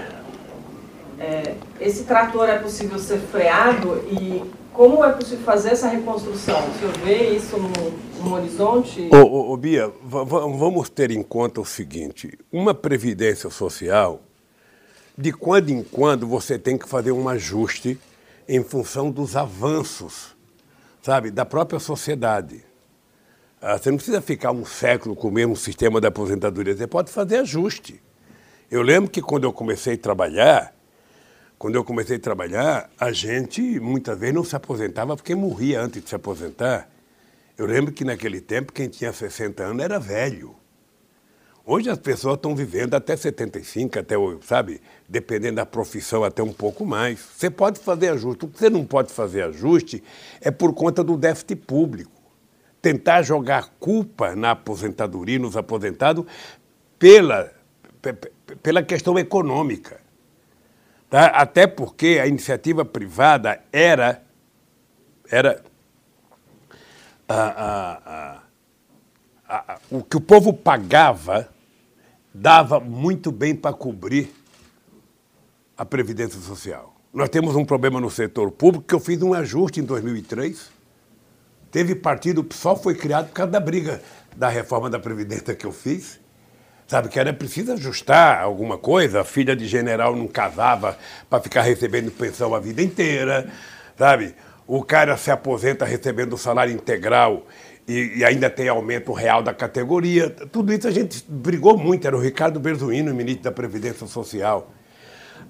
[1.19, 4.43] É, esse trator é possível ser freado e
[4.73, 6.59] como é possível fazer essa reconstrução?
[6.69, 9.09] O senhor vê isso no, no horizonte?
[9.13, 14.21] Ô, ô, ô Bia, vamos ter em conta o seguinte: uma previdência social,
[15.17, 17.99] de quando em quando você tem que fazer um ajuste
[18.49, 20.35] em função dos avanços,
[21.03, 22.65] sabe, da própria sociedade.
[23.61, 27.13] Ah, você não precisa ficar um século com o mesmo sistema de aposentadoria, você pode
[27.13, 28.03] fazer ajuste.
[28.69, 30.75] Eu lembro que quando eu comecei a trabalhar,
[31.63, 36.03] quando eu comecei a trabalhar, a gente muitas vezes não se aposentava porque morria antes
[36.03, 36.89] de se aposentar.
[37.57, 40.57] Eu lembro que naquele tempo quem tinha 60 anos era velho.
[41.65, 46.85] Hoje as pessoas estão vivendo até 75, até, sabe, dependendo da profissão, até um pouco
[46.85, 47.21] mais.
[47.21, 48.45] Você pode fazer ajuste.
[48.45, 50.03] O que você não pode fazer ajuste
[50.41, 52.11] é por conta do déficit público.
[52.83, 56.25] Tentar jogar culpa na aposentadoria, nos aposentados,
[56.99, 57.53] pela,
[58.61, 60.03] pela questão econômica.
[61.13, 61.27] Tá?
[61.27, 64.23] Até porque a iniciativa privada era,
[65.31, 65.63] era
[67.29, 68.41] a,
[69.47, 71.51] a, a, o que o povo pagava
[72.33, 74.33] dava muito bem para cobrir
[75.77, 76.95] a Previdência Social.
[77.13, 80.71] Nós temos um problema no setor público que eu fiz um ajuste em 2003.
[81.71, 84.03] Teve partido, PSOL foi criado por causa da briga
[84.35, 86.22] da reforma da Previdência que eu fiz.
[86.93, 89.23] Sabe, que era preciso ajustar alguma coisa.
[89.23, 90.99] A filha de general não casava
[91.31, 93.49] para ficar recebendo pensão a vida inteira,
[93.97, 94.35] sabe?
[94.67, 97.47] O cara se aposenta recebendo salário integral
[97.89, 100.29] e, e, ainda tem aumento real da categoria.
[100.29, 102.07] Tudo isso a gente brigou muito.
[102.07, 104.71] Era o Ricardo Berzuino, ministro da Previdência Social.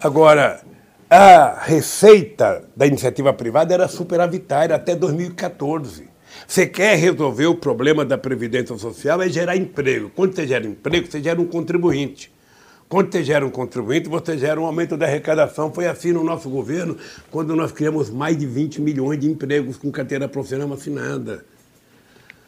[0.00, 0.62] Agora,
[1.10, 6.11] a receita da iniciativa privada era superavitária até 2014.
[6.46, 10.10] Você quer resolver o problema da Previdência Social é gerar emprego.
[10.14, 12.32] Quando você gera emprego, você gera um contribuinte.
[12.88, 15.72] Quando você gera um contribuinte, você gera um aumento da arrecadação.
[15.72, 16.96] Foi assim no nosso governo,
[17.30, 21.44] quando nós criamos mais de 20 milhões de empregos com carteira profissional assinada.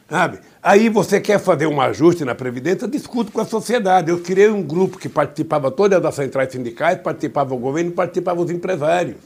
[0.07, 0.39] Sabe?
[0.61, 4.11] Aí você quer fazer um ajuste na Previdência, discute com a sociedade.
[4.11, 8.51] Eu criei um grupo que participava todas das centrais sindicais, participava o governo, participava os
[8.51, 9.17] empresários.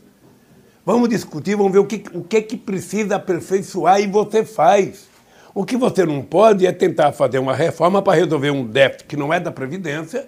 [0.85, 5.07] Vamos discutir, vamos ver o que, o que, que precisa aperfeiçoar e você faz.
[5.53, 9.17] O que você não pode é tentar fazer uma reforma para resolver um déficit que
[9.17, 10.27] não é da Previdência,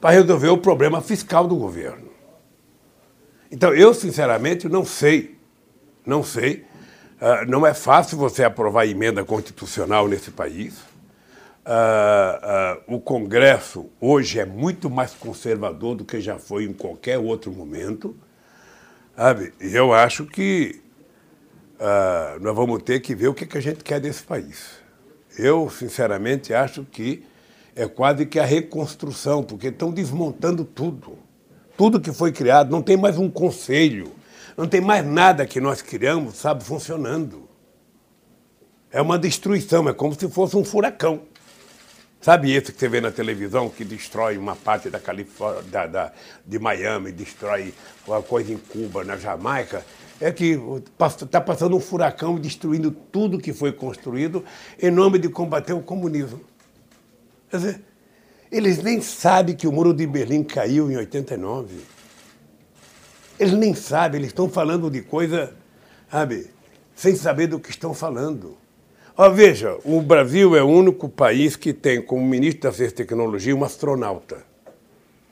[0.00, 2.08] para resolver o problema fiscal do governo.
[3.50, 5.36] Então, eu, sinceramente, não sei,
[6.06, 6.64] não sei.
[7.20, 10.78] Uh, não é fácil você aprovar emenda constitucional nesse país.
[11.66, 17.18] Uh, uh, o Congresso hoje é muito mais conservador do que já foi em qualquer
[17.18, 18.16] outro momento.
[19.20, 19.52] Sabe?
[19.60, 20.80] E eu acho que
[21.78, 24.78] uh, nós vamos ter que ver o que, que a gente quer desse país.
[25.38, 27.22] Eu, sinceramente, acho que
[27.76, 31.18] é quase que a reconstrução, porque estão desmontando tudo.
[31.76, 34.10] Tudo que foi criado, não tem mais um conselho,
[34.56, 37.46] não tem mais nada que nós criamos, sabe, funcionando.
[38.90, 41.24] É uma destruição, é como se fosse um furacão.
[42.20, 46.12] Sabe esse que você vê na televisão que destrói uma parte da Califórnia, da, da,
[46.46, 47.72] de Miami, destrói
[48.06, 49.82] uma coisa em Cuba, na Jamaica?
[50.20, 50.60] É que
[51.24, 54.44] está passando um furacão destruindo tudo que foi construído
[54.78, 56.42] em nome de combater o comunismo.
[57.50, 57.80] Quer dizer,
[58.52, 61.74] eles nem sabem que o muro de Berlim caiu em 89.
[63.38, 65.54] Eles nem sabem, eles estão falando de coisa,
[66.10, 66.50] sabe,
[66.94, 68.58] sem saber do que estão falando.
[69.22, 72.96] Ó, veja, o Brasil é o único país que tem como ministro da Ciência e
[72.96, 74.38] Tecnologia um astronauta.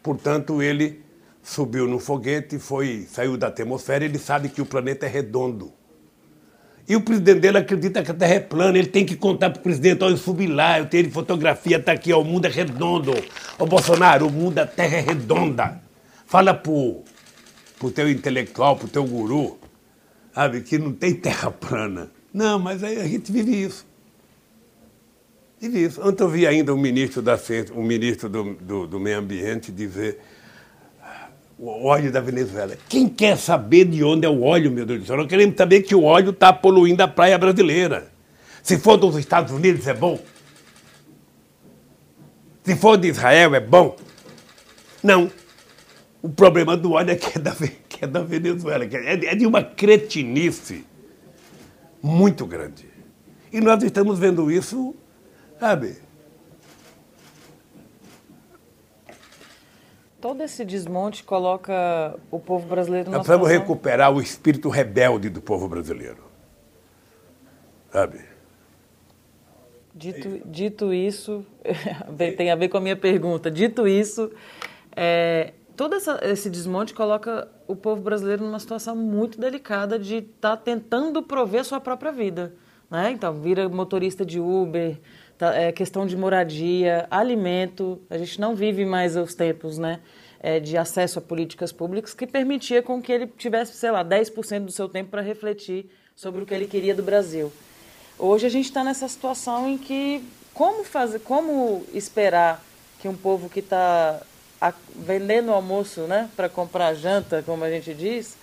[0.03, 1.01] Portanto, ele
[1.43, 5.73] subiu no foguete, foi, saiu da atmosfera, ele sabe que o planeta é redondo.
[6.87, 9.61] E o presidente dele acredita que a Terra é plana, ele tem que contar para
[9.61, 12.51] o presidente, ó, eu subi lá, eu tenho fotografia, está aqui, ó, o mundo é
[12.51, 13.15] redondo.
[13.59, 15.81] Ô Bolsonaro, o mundo, a Terra é redonda.
[16.27, 17.05] Fala pro,
[17.79, 19.59] pro teu intelectual, pro teu guru,
[20.35, 22.18] sabe, que não tem terra plana.
[22.33, 23.87] Não, mas aí a gente vive isso.
[25.61, 26.07] Vive isso.
[26.07, 29.73] Ontem eu vi ainda o ministro da Ciência, o ministro do, do, do Meio Ambiente
[29.73, 30.21] dizer
[31.59, 32.79] o óleo da Venezuela.
[32.89, 35.17] Quem quer saber de onde é o óleo, meu Deus do céu?
[35.17, 38.13] Nós queremos saber que o óleo está poluindo a praia brasileira.
[38.63, 40.21] Se for dos Estados Unidos, é bom.
[42.63, 43.97] Se for de Israel, é bom.
[45.03, 45.31] Não.
[46.23, 47.57] O problema do óleo é que é da,
[47.89, 48.85] que é da Venezuela.
[48.85, 50.85] É, é de uma cretinice
[52.03, 52.89] muito grande.
[53.53, 54.95] E nós estamos vendo isso,
[55.59, 55.97] sabe?
[60.21, 63.69] Todo esse desmonte coloca o povo brasileiro numa Nós precisamos situação...
[63.69, 66.25] recuperar o espírito rebelde do povo brasileiro.
[67.93, 68.21] Sabe?
[69.95, 71.45] Dito, dito isso,
[72.37, 73.51] tem a ver com a minha pergunta.
[73.51, 74.31] Dito isso,
[74.95, 80.57] é, todo essa, esse desmonte coloca o povo brasileiro numa situação muito delicada de estar
[80.57, 82.53] tá tentando prover sua própria vida.
[82.91, 83.13] Né?
[83.13, 84.99] Então, vira motorista de Uber,
[85.39, 88.03] tá, é, questão de moradia, alimento.
[88.11, 90.01] A gente não vive mais os tempos né,
[90.41, 94.65] é, de acesso a políticas públicas que permitia com que ele tivesse, sei lá, 10%
[94.65, 97.53] do seu tempo para refletir sobre o que ele queria do Brasil.
[98.19, 102.65] Hoje a gente está nessa situação em que como fazer, como esperar
[102.99, 104.21] que um povo que está
[104.95, 108.37] vendendo almoço, né, para comprar janta, como a gente diz,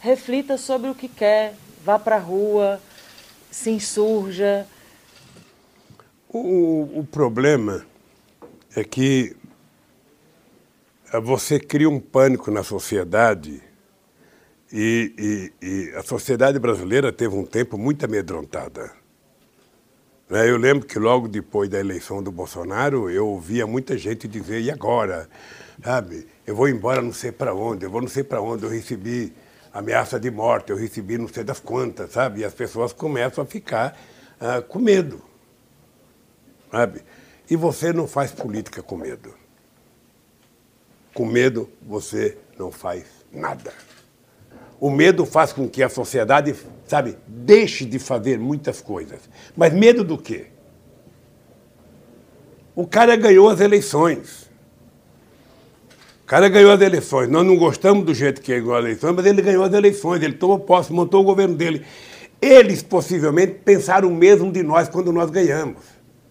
[0.00, 2.80] reflita sobre o que quer, vá para a rua,
[3.50, 4.66] se insurja.
[6.28, 7.84] O, o problema
[8.76, 9.36] é que
[11.22, 13.60] você cria um pânico na sociedade
[14.72, 18.92] e, e, e, a sociedade brasileira teve um tempo muito amedrontada.
[20.30, 24.60] Né, eu lembro que logo depois da eleição do Bolsonaro, eu ouvia muita gente dizer,
[24.60, 25.28] e agora?
[25.82, 28.70] Sabe, eu vou embora não sei para onde, eu vou não sei para onde, eu
[28.70, 29.32] recebi
[29.72, 32.40] ameaça de morte, eu recebi não sei das quantas, sabe?
[32.40, 33.98] E as pessoas começam a ficar
[34.40, 35.20] uh, com medo,
[36.70, 37.02] sabe?
[37.50, 39.34] E você não faz política com medo.
[41.12, 43.72] Com medo, você não faz nada.
[44.80, 46.56] O medo faz com que a sociedade,
[46.86, 49.20] sabe, deixe de fazer muitas coisas.
[49.54, 50.46] Mas medo do quê?
[52.74, 54.50] O cara ganhou as eleições.
[56.22, 57.28] O cara ganhou as eleições.
[57.28, 60.22] Nós não gostamos do jeito que ele ganhou as eleições, mas ele ganhou as eleições,
[60.22, 61.84] ele tomou posse, montou o governo dele.
[62.40, 65.82] Eles possivelmente pensaram o mesmo de nós quando nós ganhamos.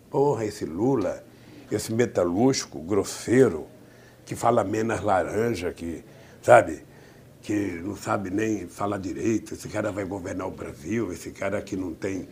[0.09, 1.23] Porra, esse Lula,
[1.71, 3.67] esse metalúrgico, grosseiro,
[4.25, 6.03] que fala menos laranja, que,
[6.41, 6.88] sabe?
[7.41, 11.75] Que não sabe nem falar direito, esse cara vai governar o Brasil, esse cara que
[11.75, 12.27] não tem,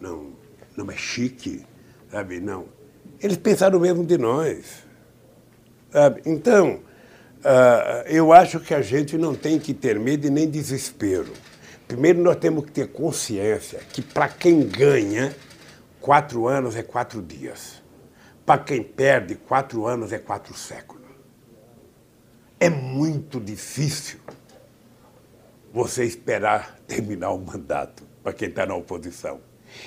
[0.00, 0.32] não,
[0.76, 1.64] não é chique,
[2.10, 2.40] sabe?
[2.40, 2.66] Não.
[3.20, 4.84] Eles pensaram mesmo de nós.
[5.90, 6.22] Sabe?
[6.24, 6.80] Então,
[7.40, 11.32] uh, eu acho que a gente não tem que ter medo e nem desespero.
[11.88, 15.34] Primeiro, nós temos que ter consciência que para quem ganha,
[16.00, 17.82] quatro anos é quatro dias.
[18.46, 21.00] Para quem perde, quatro anos é quatro séculos.
[22.58, 24.20] É muito difícil
[25.72, 29.40] você esperar terminar o mandato para quem está na oposição.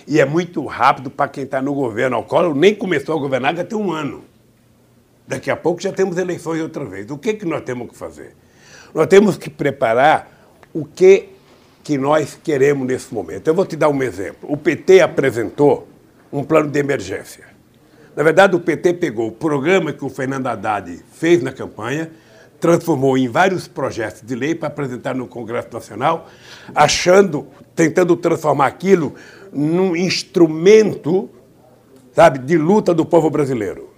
[0.08, 2.18] E é muito rápido para quem está no governo.
[2.18, 4.24] O Collor nem começou a governar já tem um ano.
[5.28, 7.10] Daqui a pouco já temos eleições outra vez.
[7.10, 8.36] O que, que nós temos que fazer?
[8.94, 10.32] Nós temos que preparar
[10.74, 11.30] o que,
[11.84, 13.48] que nós queremos nesse momento.
[13.48, 14.52] Eu vou te dar um exemplo.
[14.52, 15.88] O PT apresentou
[16.32, 17.46] um plano de emergência.
[18.16, 22.12] Na verdade, o PT pegou o programa que o Fernando Haddad fez na campanha
[22.64, 26.30] transformou em vários projetos de lei para apresentar no Congresso Nacional,
[26.74, 27.45] achando,
[27.76, 29.16] tentando transformar aquilo
[29.51, 31.30] num instrumento,
[32.14, 33.89] sabe, de luta do povo brasileiro.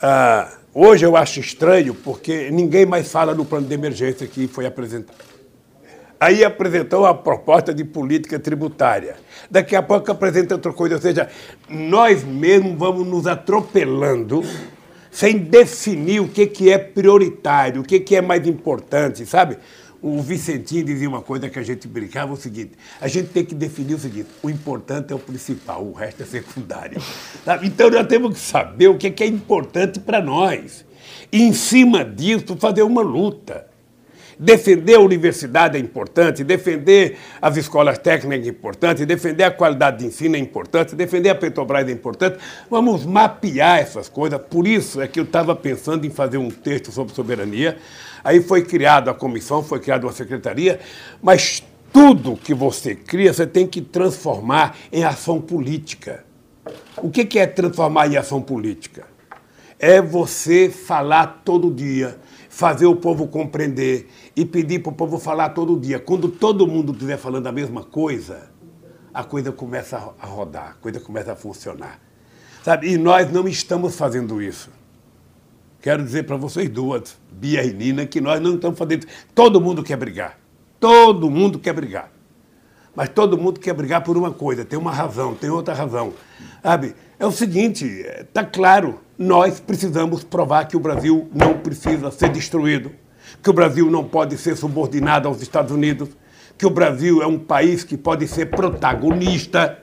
[0.00, 4.64] Ah, hoje eu acho estranho porque ninguém mais fala no plano de emergência que foi
[4.64, 5.18] apresentado.
[6.20, 9.16] Aí apresentou a proposta de política tributária.
[9.50, 11.28] Daqui a pouco apresenta outra coisa, ou seja,
[11.68, 14.44] nós mesmos vamos nos atropelando
[15.12, 19.58] sem definir o que, que é prioritário, o que, que é mais importante, sabe?
[20.00, 23.54] O Vicentinho dizia uma coisa que a gente brincava, o seguinte, a gente tem que
[23.54, 27.00] definir o seguinte, o importante é o principal, o resto é secundário.
[27.44, 27.68] Sabe?
[27.68, 30.84] Então nós temos que saber o que, que é importante para nós.
[31.30, 33.71] E em cima disso, fazer uma luta.
[34.42, 40.06] Defender a universidade é importante, defender as escolas técnicas é importante, defender a qualidade de
[40.06, 42.38] ensino é importante, defender a Petrobras é importante.
[42.68, 44.40] Vamos mapear essas coisas.
[44.50, 47.78] Por isso é que eu estava pensando em fazer um texto sobre soberania.
[48.24, 50.80] Aí foi criada a comissão, foi criada uma secretaria,
[51.22, 51.62] mas
[51.92, 56.24] tudo que você cria, você tem que transformar em ação política.
[56.96, 59.04] O que é transformar em ação política?
[59.78, 62.18] É você falar todo dia
[62.52, 65.98] fazer o povo compreender e pedir para o povo falar todo dia.
[65.98, 68.50] Quando todo mundo estiver falando a mesma coisa,
[69.12, 72.00] a coisa começa a rodar, a coisa começa a funcionar.
[72.64, 72.92] Sabe?
[72.92, 74.70] E nós não estamos fazendo isso.
[75.80, 79.06] Quero dizer para vocês duas, Bia e Nina, que nós não estamos fazendo.
[79.34, 80.38] Todo mundo quer brigar.
[80.78, 82.10] Todo mundo quer brigar.
[82.94, 86.12] Mas todo mundo quer brigar por uma coisa, tem uma razão, tem outra razão.
[86.62, 86.94] Sabe?
[87.18, 92.92] É o seguinte, está claro, nós precisamos provar que o Brasil não precisa ser destruído,
[93.42, 96.08] que o Brasil não pode ser subordinado aos Estados Unidos,
[96.58, 99.78] que o Brasil é um país que pode ser protagonista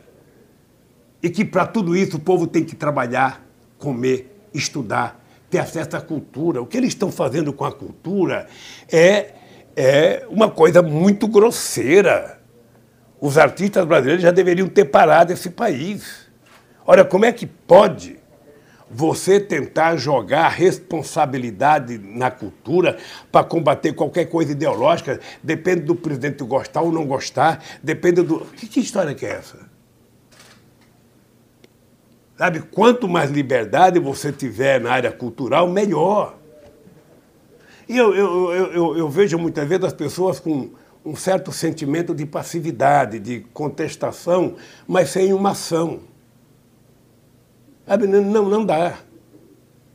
[1.21, 3.45] e que para tudo isso o povo tem que trabalhar,
[3.77, 6.61] comer, estudar, ter acesso à cultura.
[6.61, 8.47] O que eles estão fazendo com a cultura
[8.91, 9.33] é,
[9.75, 12.39] é uma coisa muito grosseira.
[13.19, 16.29] Os artistas brasileiros já deveriam ter parado esse país.
[16.85, 18.18] Olha, como é que pode
[18.89, 22.97] você tentar jogar responsabilidade na cultura
[23.31, 25.19] para combater qualquer coisa ideológica?
[25.43, 28.39] Depende do presidente gostar ou não gostar, depende do.
[28.39, 29.69] Que, que história que é essa?
[32.37, 36.37] Sabe, quanto mais liberdade você tiver na área cultural, melhor.
[37.87, 40.69] E eu, eu, eu, eu, vejo muitas vezes as pessoas com
[41.03, 44.55] um certo sentimento de passividade, de contestação,
[44.87, 46.01] mas sem uma ação.
[47.89, 48.99] Sabe, não, não dá.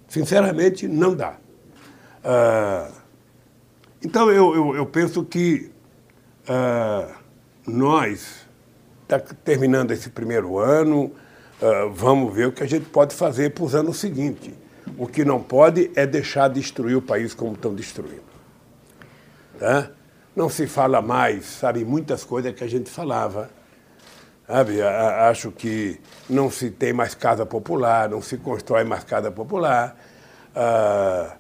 [0.09, 1.37] Sinceramente, não dá.
[2.25, 2.91] Ah,
[4.05, 5.71] então, eu, eu, eu, penso que
[6.49, 7.09] ah,
[7.65, 8.49] nós,
[9.07, 11.13] tá terminando esse primeiro ano,
[11.63, 14.53] ah, vamos ver o que a gente pode fazer para os anos seguintes.
[14.99, 18.25] O que não pode é deixar destruir o país como estão destruindo.
[19.57, 19.93] Tá?
[20.35, 23.51] Não se fala mais, sabe, muitas coisas que a gente falava.
[24.47, 29.97] Sabe, acho que não se tem mais casa popular, não se constrói mais casa popular.
[30.55, 31.33] Uh,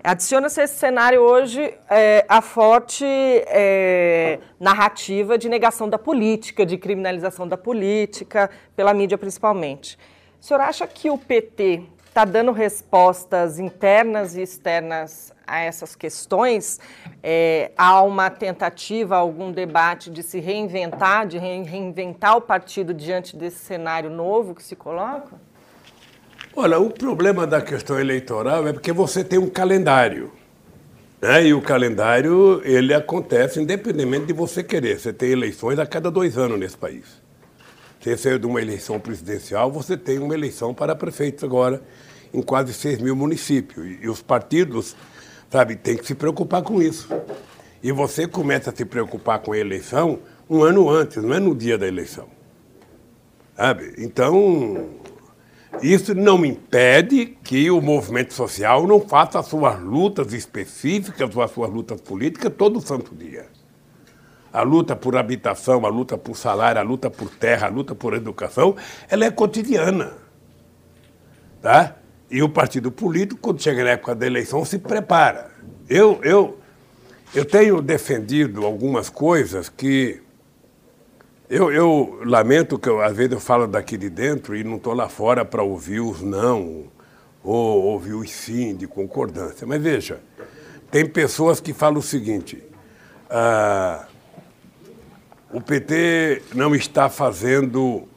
[0.03, 7.47] Adiciona-se esse cenário hoje é, a forte é, narrativa de negação da política, de criminalização
[7.47, 9.99] da política, pela mídia principalmente.
[10.39, 16.80] O senhor acha que o PT está dando respostas internas e externas a essas questões?
[17.22, 23.60] É, há uma tentativa, algum debate de se reinventar, de reinventar o partido diante desse
[23.60, 25.36] cenário novo que se coloca?
[26.56, 30.32] Olha, o problema da questão eleitoral é porque você tem um calendário.
[31.22, 31.47] Né?
[31.47, 34.99] E o calendário ele acontece independentemente de você querer.
[34.99, 37.22] Você tem eleições a cada dois anos nesse país.
[37.99, 41.82] Você saiu de uma eleição presidencial, você tem uma eleição para prefeitos agora
[42.34, 43.97] em quase 6 mil municípios.
[44.02, 44.95] E os partidos,
[45.52, 47.10] sabe, têm que se preocupar com isso.
[47.84, 51.54] E você começa a se preocupar com a eleição um ano antes, não é no
[51.54, 52.28] dia da eleição.
[53.56, 53.93] Sabe?
[53.97, 54.89] Então,
[55.82, 61.52] isso não impede que o movimento social não faça as suas lutas específicas ou as
[61.52, 63.47] suas lutas políticas todo santo dia.
[64.54, 68.14] A luta por habitação, a luta por salário, a luta por terra, a luta por
[68.14, 68.76] educação,
[69.10, 70.14] ela é cotidiana.
[71.62, 71.95] Tá?
[72.32, 75.52] E o partido político, quando chega na época da eleição, se prepara.
[75.90, 76.58] Eu, eu,
[77.36, 80.22] eu tenho defendido algumas coisas que
[81.50, 84.94] eu, eu, lamento que eu, às vezes eu falo daqui de dentro e não estou
[84.94, 86.86] lá fora para ouvir os não
[87.44, 89.68] ou ouvir os sim de concordância.
[89.68, 90.22] Mas veja,
[90.90, 92.64] tem pessoas que falam o seguinte:
[93.30, 94.06] ah,
[95.52, 98.08] o PT não está fazendo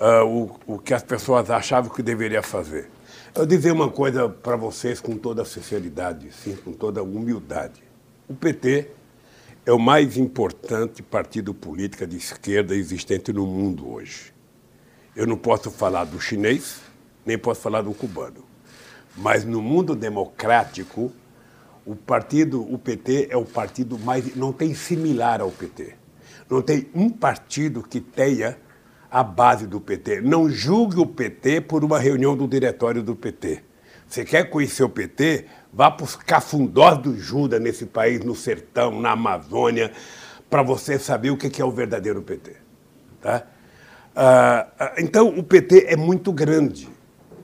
[0.00, 2.89] ah, o, o que as pessoas achavam que deveria fazer.
[3.32, 7.80] Eu dizer uma coisa para vocês com toda sinceridade, sim, com toda humildade.
[8.28, 8.90] O PT
[9.64, 14.34] é o mais importante partido político de esquerda existente no mundo hoje.
[15.14, 16.80] Eu não posso falar do chinês,
[17.24, 18.44] nem posso falar do cubano.
[19.16, 21.12] Mas no mundo democrático,
[21.86, 24.34] o partido, o PT é o partido mais.
[24.34, 25.94] não tem similar ao PT.
[26.50, 28.58] Não tem um partido que tenha
[29.10, 30.20] a base do PT.
[30.20, 33.62] Não julgue o PT por uma reunião do diretório do PT.
[34.06, 35.46] Você quer conhecer o PT?
[35.72, 39.92] Vá para os cafundós do Judas nesse país, no sertão, na Amazônia,
[40.48, 42.56] para você saber o que é o verdadeiro PT.
[43.20, 43.46] Tá?
[44.14, 46.88] Ah, ah, então, o PT é muito grande.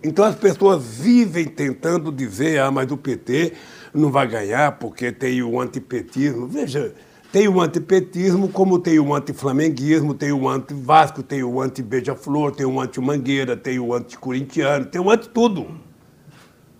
[0.02, 3.52] Então, as pessoas vivem tentando dizer: ah, mas o PT
[3.94, 6.48] não vai ganhar porque tem o antipetismo.
[6.48, 6.92] Veja,
[7.36, 12.80] tem o antipetismo, como tem o antiflamenguismo, tem o anti-Vasco, tem o anti-Beija-Flor, tem o
[12.80, 15.66] anti-Mangueira, tem o anti-Corintiano, tem o anti-tudo.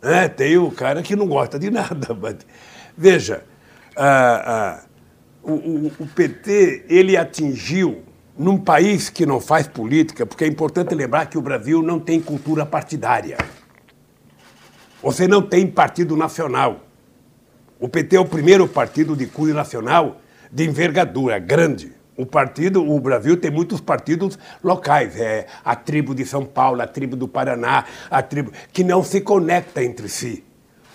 [0.00, 2.16] É, tem o cara que não gosta de nada.
[2.18, 2.36] Mas...
[2.96, 3.44] Veja,
[3.94, 4.84] ah, ah,
[5.42, 8.02] o, o, o PT ele atingiu
[8.34, 12.18] num país que não faz política, porque é importante lembrar que o Brasil não tem
[12.18, 13.36] cultura partidária.
[15.02, 16.80] Você não tem partido nacional.
[17.78, 21.92] O PT é o primeiro partido de cunho nacional de envergadura grande.
[22.16, 26.86] O partido, o Brasil tem muitos partidos locais, é a tribo de São Paulo, a
[26.86, 30.42] tribo do Paraná, a tribo que não se conecta entre si.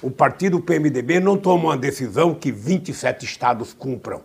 [0.01, 4.23] O partido PMDB não toma uma decisão que 27 estados cumpram.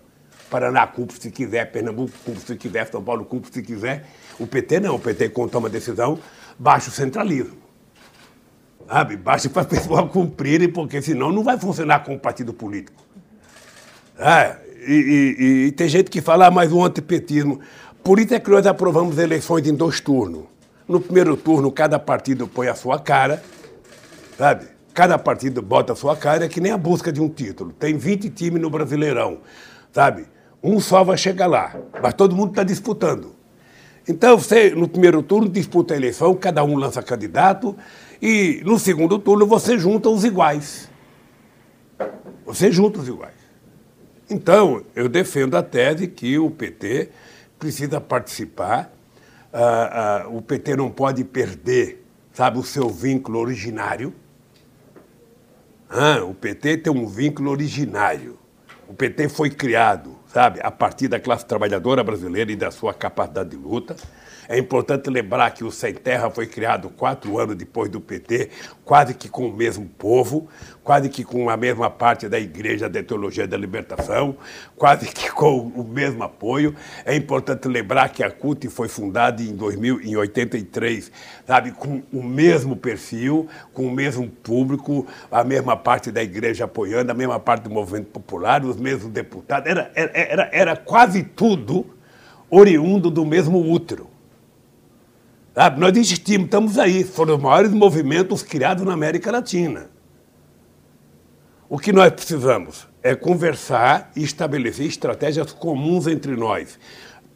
[0.48, 4.06] Paraná cumpre se quiser, Pernambuco cumpre se quiser, São Paulo cumpre se quiser.
[4.38, 6.18] O PT não, o PT quando toma decisão,
[6.58, 7.58] baixa o centralismo.
[8.88, 9.16] Sabe?
[9.18, 13.04] Baixa para as pessoas cumprirem, porque senão não vai funcionar como partido político.
[14.18, 14.56] É,
[14.86, 17.60] e, e, e, tem gente que fala, ah, mas o antipetismo.
[18.02, 20.44] Por isso é que nós aprovamos eleições em dois turnos.
[20.88, 23.42] No primeiro turno, cada partido põe a sua cara,
[24.38, 24.66] sabe?
[24.94, 27.72] Cada partido bota a sua cara, é que nem a busca de um título.
[27.72, 29.38] Tem 20 times no Brasileirão,
[29.92, 30.26] sabe?
[30.62, 33.34] Um só vai chegar lá, mas todo mundo está disputando.
[34.08, 37.76] Então, você, no primeiro turno, disputa a eleição, cada um lança candidato,
[38.22, 40.88] e no segundo turno você junta os iguais.
[42.44, 43.35] Você junta os iguais.
[44.28, 47.10] Então, eu defendo a tese que o PT
[47.58, 48.92] precisa participar,
[49.52, 54.12] uh, uh, o PT não pode perder, sabe, o seu vínculo originário.
[55.88, 58.36] Ah, o PT tem um vínculo originário.
[58.88, 63.50] O PT foi criado, sabe, a partir da classe trabalhadora brasileira e da sua capacidade
[63.50, 63.96] de luta.
[64.48, 68.50] É importante lembrar que o Sem Terra foi criado quatro anos depois do PT,
[68.84, 70.48] quase que com o mesmo povo,
[70.84, 74.36] quase que com a mesma parte da Igreja da Teologia da Libertação,
[74.76, 76.76] quase que com o mesmo apoio.
[77.04, 81.10] É importante lembrar que a CUT foi fundada em 2000, em 83,
[81.44, 87.10] sabe, com o mesmo perfil, com o mesmo público, a mesma parte da Igreja apoiando,
[87.10, 89.68] a mesma parte do movimento popular, os mesmos deputados.
[89.68, 91.86] Era, era, era, era quase tudo
[92.48, 94.15] oriundo do mesmo útero.
[95.56, 95.80] Sabe?
[95.80, 97.02] Nós existimos, estamos aí.
[97.02, 99.88] Foram os maiores movimentos criados na América Latina.
[101.66, 106.78] O que nós precisamos é conversar e estabelecer estratégias comuns entre nós.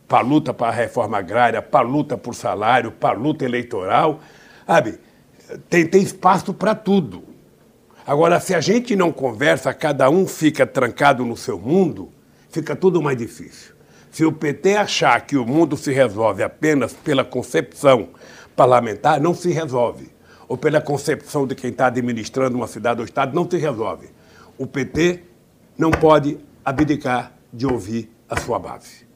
[0.06, 3.46] Para a luta para a reforma agrária, para a luta por salário, para a luta
[3.46, 4.20] eleitoral.
[4.66, 4.98] Sabe?
[5.70, 7.24] Tem, tem espaço para tudo.
[8.06, 12.12] Agora, se a gente não conversa, cada um fica trancado no seu mundo,
[12.50, 13.79] fica tudo mais difícil.
[14.11, 18.08] Se o PT achar que o mundo se resolve apenas pela concepção
[18.56, 20.11] parlamentar, não se resolve.
[20.48, 24.08] Ou pela concepção de quem está administrando uma cidade ou estado, não se resolve.
[24.58, 25.22] O PT
[25.78, 29.08] não pode abdicar de ouvir a sua base.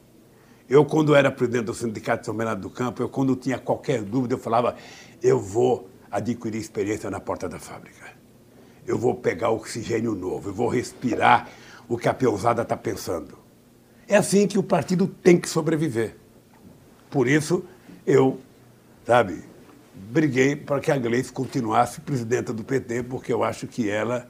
[0.67, 4.01] Eu, quando era presidente do Sindicato de São Bernardo do Campo, eu, quando tinha qualquer
[4.01, 4.75] dúvida, eu falava:
[5.21, 8.15] eu vou adquirir experiência na porta da fábrica.
[8.87, 11.49] Eu vou pegar oxigênio novo, eu vou respirar
[11.87, 13.44] o que a peãozada está pensando.
[14.07, 16.15] É assim que o partido tem que sobreviver.
[17.09, 17.63] Por isso,
[18.05, 18.39] eu,
[19.05, 19.43] sabe,
[19.93, 24.29] briguei para que a Gleice continuasse presidenta do PT, porque eu acho que ela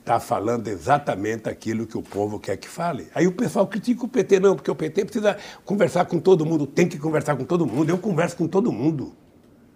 [0.00, 3.08] está falando exatamente aquilo que o povo quer que fale.
[3.14, 6.66] Aí o pessoal critica o PT, não, porque o PT precisa conversar com todo mundo,
[6.66, 7.90] tem que conversar com todo mundo.
[7.90, 9.12] Eu converso com todo mundo.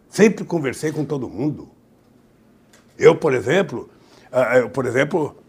[0.09, 1.68] Sempre conversei com todo mundo.
[2.99, 3.90] Eu, por exemplo,
[4.30, 5.41] ah, eu, por exemplo,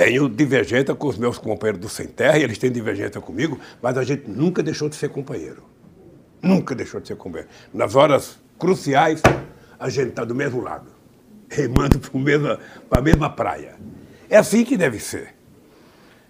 [0.00, 3.98] tenho divergência com os meus companheiros do Sem Terra e eles têm divergência comigo, mas
[3.98, 5.62] a gente nunca deixou de ser companheiro.
[6.40, 7.50] Nunca deixou de ser companheiro.
[7.74, 9.20] Nas horas cruciais,
[9.78, 10.86] a gente está do mesmo lado,
[11.50, 12.00] remando
[12.88, 13.74] para a mesma praia.
[14.30, 15.34] É assim que deve ser.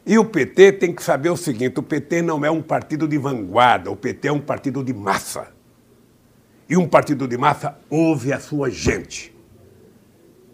[0.05, 3.19] E o PT tem que saber o seguinte: o PT não é um partido de
[3.19, 5.47] vanguarda, o PT é um partido de massa.
[6.69, 9.30] E um partido de massa ouve a sua gente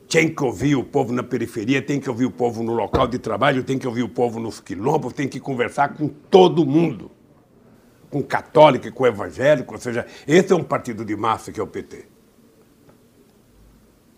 [0.09, 3.19] tem que ouvir o povo na periferia, tem que ouvir o povo no local de
[3.19, 7.11] trabalho, tem que ouvir o povo nos quilombos, tem que conversar com todo mundo.
[8.09, 11.67] Com católico, com evangélico, ou seja, esse é um partido de massa que é o
[11.67, 12.07] PT.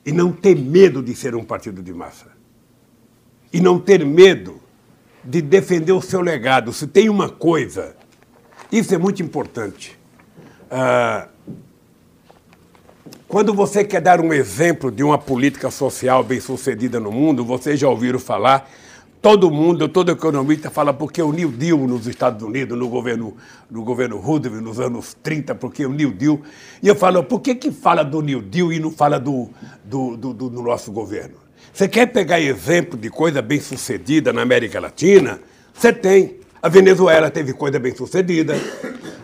[0.04, 2.26] E não ter medo de ser um partido de massa.
[3.52, 4.60] E não ter medo
[5.24, 6.72] de defender o seu legado.
[6.72, 7.96] Se tem uma coisa,
[8.70, 9.98] isso é muito importante.
[10.70, 11.37] Uh,
[13.28, 17.78] quando você quer dar um exemplo de uma política social bem sucedida no mundo, vocês
[17.78, 18.70] já ouviram falar,
[19.20, 23.36] todo mundo, todo economista fala porque o New Deal nos Estados Unidos, no governo,
[23.70, 26.40] no governo Roosevelt, nos anos 30, porque o New Deal.
[26.82, 29.50] E eu falo, por que, que fala do New Deal e não fala do,
[29.84, 31.34] do, do, do, do nosso governo?
[31.70, 35.38] Você quer pegar exemplo de coisa bem sucedida na América Latina?
[35.74, 36.38] Você tem.
[36.62, 38.56] A Venezuela teve coisa bem sucedida.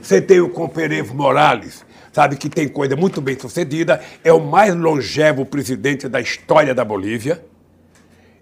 [0.02, 1.84] Você tem o Comperevo Morales,
[2.14, 6.84] sabe que tem coisa muito bem sucedida, é o mais longevo presidente da história da
[6.84, 7.44] Bolívia.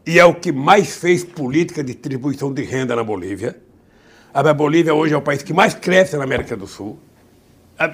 [0.07, 3.57] e é o que mais fez política de distribuição de renda na Bolívia.
[4.35, 6.99] A Bolívia hoje é o país que mais cresce na América do Sul.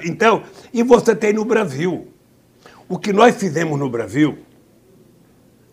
[0.05, 0.43] Então,
[0.73, 2.09] e você tem no Brasil.
[2.89, 4.39] O que nós fizemos no Brasil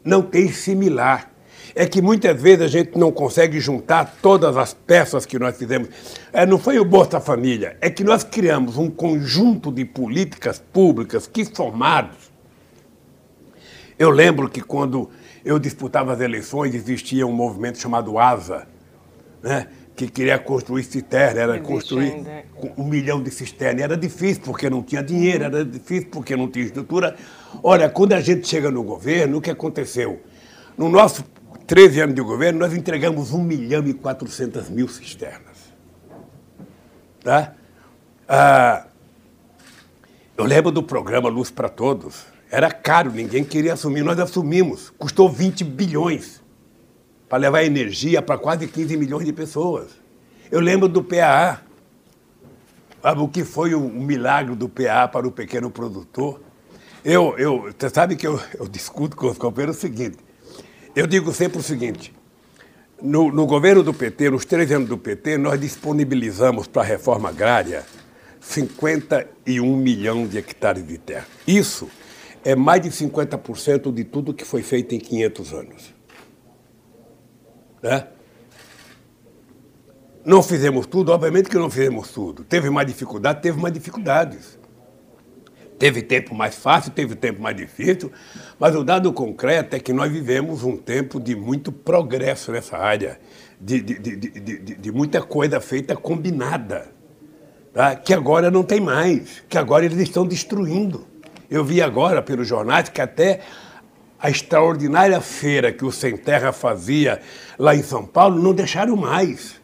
[0.04, 1.32] não tem similar.
[1.76, 5.90] É que muitas vezes a gente não consegue juntar todas as peças que nós fizemos.
[6.32, 11.28] É, não foi o Bolsa Família, é que nós criamos um conjunto de políticas públicas
[11.28, 12.32] que formados.
[14.00, 15.10] Eu lembro que quando
[15.44, 18.68] eu disputava as eleições, existia um movimento chamado ASA,
[19.44, 19.68] né?
[19.96, 22.44] que queria construir cisterna, era construir ainda.
[22.78, 23.82] um milhão de cisternas.
[23.82, 27.16] Era difícil porque não tinha dinheiro, era difícil porque não tinha estrutura.
[27.64, 30.20] Olha, quando a gente chega no governo, o que aconteceu?
[30.78, 31.24] No nosso
[31.68, 35.74] 13 anos de governo, nós entregamos 1 milhão e 400 mil cisternas.
[37.24, 37.54] Tá?
[38.28, 38.86] Ah,
[40.38, 42.26] eu lembro do programa Luz para Todos.
[42.52, 44.04] Era caro, ninguém queria assumir.
[44.04, 44.92] Nós assumimos.
[44.92, 46.42] Custou 20 bilhões
[47.28, 49.90] para levar energia para quase 15 milhões de pessoas.
[50.52, 51.62] Eu lembro do PAA.
[53.02, 56.42] Sabe o que foi o, milagre do PAA para o pequeno produtor?
[57.04, 60.25] Eu, eu, você sabe que eu, eu discuto com os companheiros o seguinte.
[60.96, 62.14] Eu digo sempre o seguinte.
[63.02, 67.30] No, no governo do PT, nos três anos do PT, nós disponibilizamos para a reforma
[67.30, 67.84] agrária
[68.40, 71.28] 51 milhões de hectares de terra.
[71.46, 71.90] Isso
[72.44, 75.94] é mais de 50% de tudo que foi feito em 500 anos.
[77.84, 78.08] Né?
[80.24, 82.44] Não fizemos tudo, obviamente que não fizemos tudo.
[82.44, 84.58] Teve mais dificuldade, teve mais dificuldades.
[85.78, 88.12] Teve tempo mais fácil, teve tempo mais difícil,
[88.58, 93.20] mas o dado concreto é que nós vivemos um tempo de muito progresso nessa área,
[93.60, 96.88] de, de, de, de muita coisa feita combinada,
[97.74, 97.96] tá?
[97.96, 101.06] que agora não tem mais, que agora eles estão destruindo.
[101.50, 103.42] Eu vi agora pelos jornais que até
[104.18, 107.22] a extraordinária feira que o Sem Terra fazia
[107.60, 109.62] lá em São Paulo, não deixaram mais.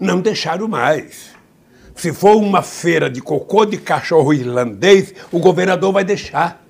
[0.00, 1.31] Não deixaram mais.
[1.94, 6.62] Se for uma feira de cocô de cachorro irlandês, o governador vai deixar.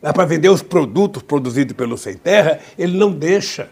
[0.00, 3.70] Dá para vender os produtos produzidos pelo Sem Terra, ele não deixa.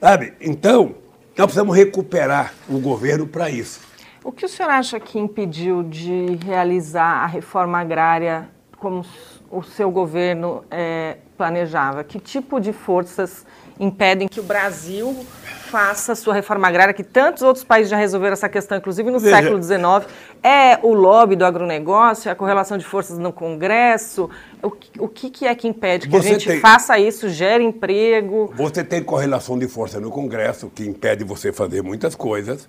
[0.00, 0.34] Sabe?
[0.40, 0.94] Então,
[1.36, 3.80] nós precisamos recuperar o governo para isso.
[4.24, 8.48] O que o senhor acha que impediu de realizar a reforma agrária
[8.78, 9.04] como
[9.50, 12.02] o seu governo é, planejava?
[12.02, 13.46] Que tipo de forças
[13.78, 15.24] impedem que o Brasil
[15.68, 19.18] faça a sua reforma agrária, que tantos outros países já resolveram essa questão, inclusive no
[19.18, 19.36] Veja.
[19.36, 20.12] século XIX?
[20.42, 24.30] É o lobby do agronegócio, é a correlação de forças no Congresso?
[24.62, 26.60] O, o que, que, é que impede que Você a gente tem...
[26.60, 28.52] faça isso, gere emprego?
[28.56, 32.68] Você tem correlação de força no Congresso, que impede você fazer muitas coisas.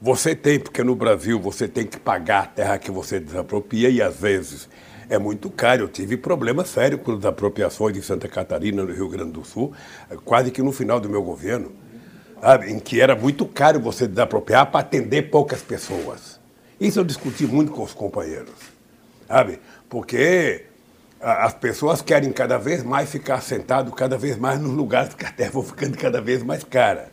[0.00, 4.02] Você tem, porque no Brasil você tem que pagar a terra que você desapropria e
[4.02, 4.68] às vezes
[5.08, 5.84] é muito caro.
[5.84, 9.72] Eu tive problemas sérios com as apropriações de Santa Catarina, no Rio Grande do Sul,
[10.24, 11.70] quase que no final do meu governo,
[12.42, 16.38] sabe, em que era muito caro você desapropriar para atender poucas pessoas.
[16.78, 18.52] Isso eu discuti muito com os companheiros,
[19.26, 19.60] sabe?
[19.88, 20.66] Porque
[21.20, 25.30] as pessoas querem cada vez mais ficar sentado cada vez mais nos lugares que a
[25.30, 27.10] terra vão ficando cada vez mais cara.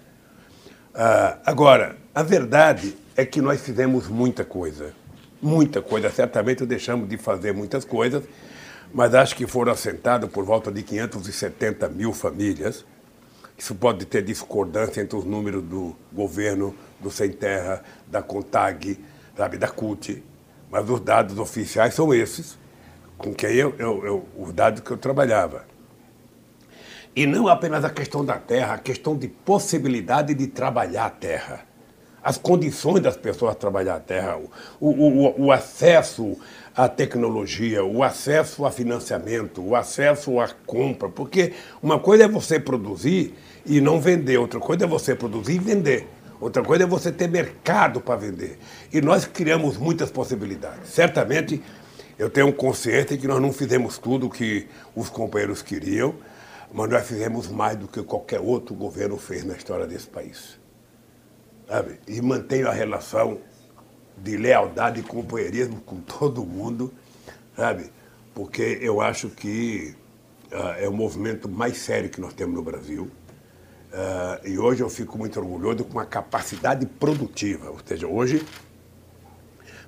[0.93, 4.93] Ah, agora, a verdade é que nós fizemos muita coisa
[5.41, 6.09] muita coisa.
[6.09, 8.23] Certamente deixamos de fazer muitas coisas,
[8.93, 12.85] mas acho que foram assentadas por volta de 570 mil famílias.
[13.59, 18.97] Isso pode ter discordância entre os números do governo, do Sem Terra, da CONTAG,
[19.35, 20.23] sabe, da CUT,
[20.71, 22.57] mas os dados oficiais são esses,
[23.17, 25.65] com quem eu, eu, eu, os dados que eu trabalhava.
[27.13, 31.69] E não apenas a questão da terra, a questão de possibilidade de trabalhar a terra
[32.23, 34.37] as condições das pessoas trabalhar a terra,
[34.79, 36.37] o, o, o, acesso
[36.75, 41.09] à tecnologia, o acesso a financiamento, o acesso à compra.
[41.09, 43.33] Porque uma coisa é você produzir
[43.65, 46.07] e não vender, outra coisa é você produzir e vender.
[46.39, 48.57] Outra coisa é você ter mercado para vender.
[48.93, 50.89] E nós criamos muitas possibilidades.
[50.89, 51.61] Certamente,
[52.17, 56.15] eu tenho consciência de que nós não fizemos tudo o que os companheiros queriam,
[56.73, 60.59] mas nós fizemos mais do que qualquer outro governo fez na história desse país
[61.69, 61.99] sabe?
[62.07, 63.39] E mantenho a relação
[64.17, 66.91] de lealdade e companheirismo com todo mundo,
[67.55, 67.91] sabe?
[68.33, 69.95] Porque eu acho que
[70.51, 73.09] uh, é o movimento mais sério que nós temos no Brasil.
[73.91, 77.71] Uh, e hoje eu fico muito orgulhoso com a capacidade produtiva.
[77.71, 78.45] Ou seja, hoje,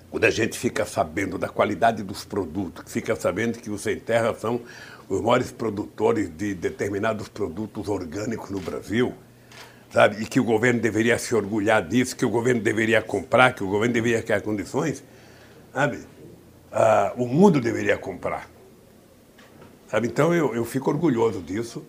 [0.09, 4.33] quando a gente fica sabendo da qualidade dos produtos, fica sabendo que os Sem Terra
[4.33, 4.61] são
[5.07, 9.13] os maiores produtores de determinados produtos orgânicos no Brasil,
[9.91, 10.23] sabe?
[10.23, 13.67] E que o governo deveria se orgulhar disso, que o governo deveria comprar, que o
[13.67, 15.03] governo deveria criar condições,
[15.71, 15.99] sabe?
[16.71, 18.49] Ah, o mundo deveria comprar.
[19.89, 20.07] Sabe?
[20.07, 21.85] Então eu, eu fico orgulhoso disso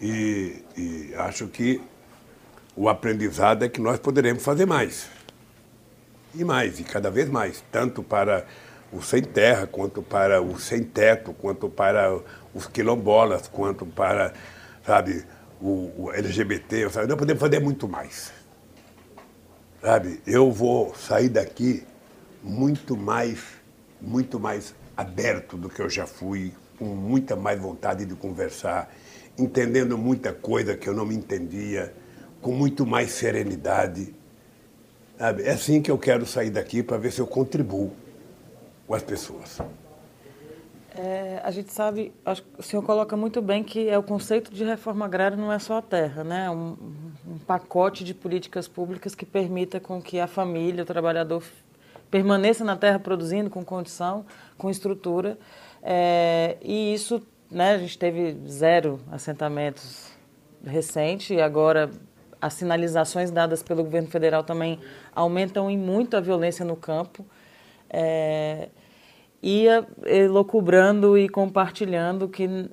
[0.00, 1.80] E, e acho que
[2.76, 5.08] o aprendizado é que nós poderemos fazer mais.
[6.34, 8.46] E mais, e cada vez mais, tanto para
[8.92, 12.18] o sem terra, quanto para o sem teto, quanto para
[12.54, 14.32] os quilombolas, quanto para,
[14.86, 15.24] sabe,
[15.60, 16.88] o, o LGBT.
[16.90, 17.06] Sabe?
[17.06, 18.32] Nós podemos fazer muito mais.
[19.80, 21.84] Sabe, eu vou sair daqui
[22.42, 23.40] muito mais,
[24.00, 28.90] muito mais aberto do que eu já fui, com muita mais vontade de conversar,
[29.42, 31.94] entendendo muita coisa que eu não me entendia,
[32.40, 34.14] com muito mais serenidade.
[35.18, 35.42] Sabe?
[35.42, 37.92] É assim que eu quero sair daqui para ver se eu contribuo
[38.86, 39.58] com as pessoas.
[40.96, 44.52] É, a gente sabe, acho que o senhor coloca muito bem que é o conceito
[44.52, 46.46] de reforma agrária não é só a terra, né?
[46.46, 46.76] É um,
[47.26, 51.44] um pacote de políticas públicas que permita com que a família, o trabalhador
[52.10, 54.26] permaneça na terra produzindo com condição,
[54.58, 55.38] com estrutura.
[55.82, 60.10] É, e isso, né, a gente teve zero assentamentos
[60.64, 61.90] recente e agora
[62.40, 64.78] as sinalizações dadas pelo governo federal também
[65.14, 67.26] aumentam em muito a violência no campo.
[67.88, 68.68] É,
[69.42, 72.70] ia elocubrando e compartilhando que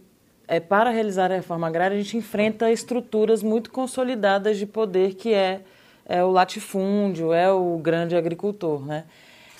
[0.47, 5.33] é, para realizar a reforma agrária a gente enfrenta estruturas muito consolidadas de poder que
[5.33, 5.61] é,
[6.05, 9.05] é o latifúndio, é o grande agricultor, né?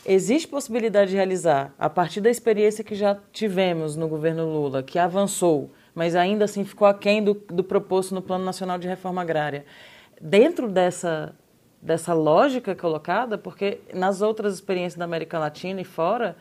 [0.09, 4.97] Existe possibilidade de realizar, a partir da experiência que já tivemos no governo Lula, que
[4.97, 9.65] avançou, mas ainda assim ficou aquém do, do proposto no Plano Nacional de Reforma Agrária,
[10.21, 11.35] dentro dessa,
[11.81, 16.38] dessa lógica colocada, porque nas outras experiências da América Latina e fora,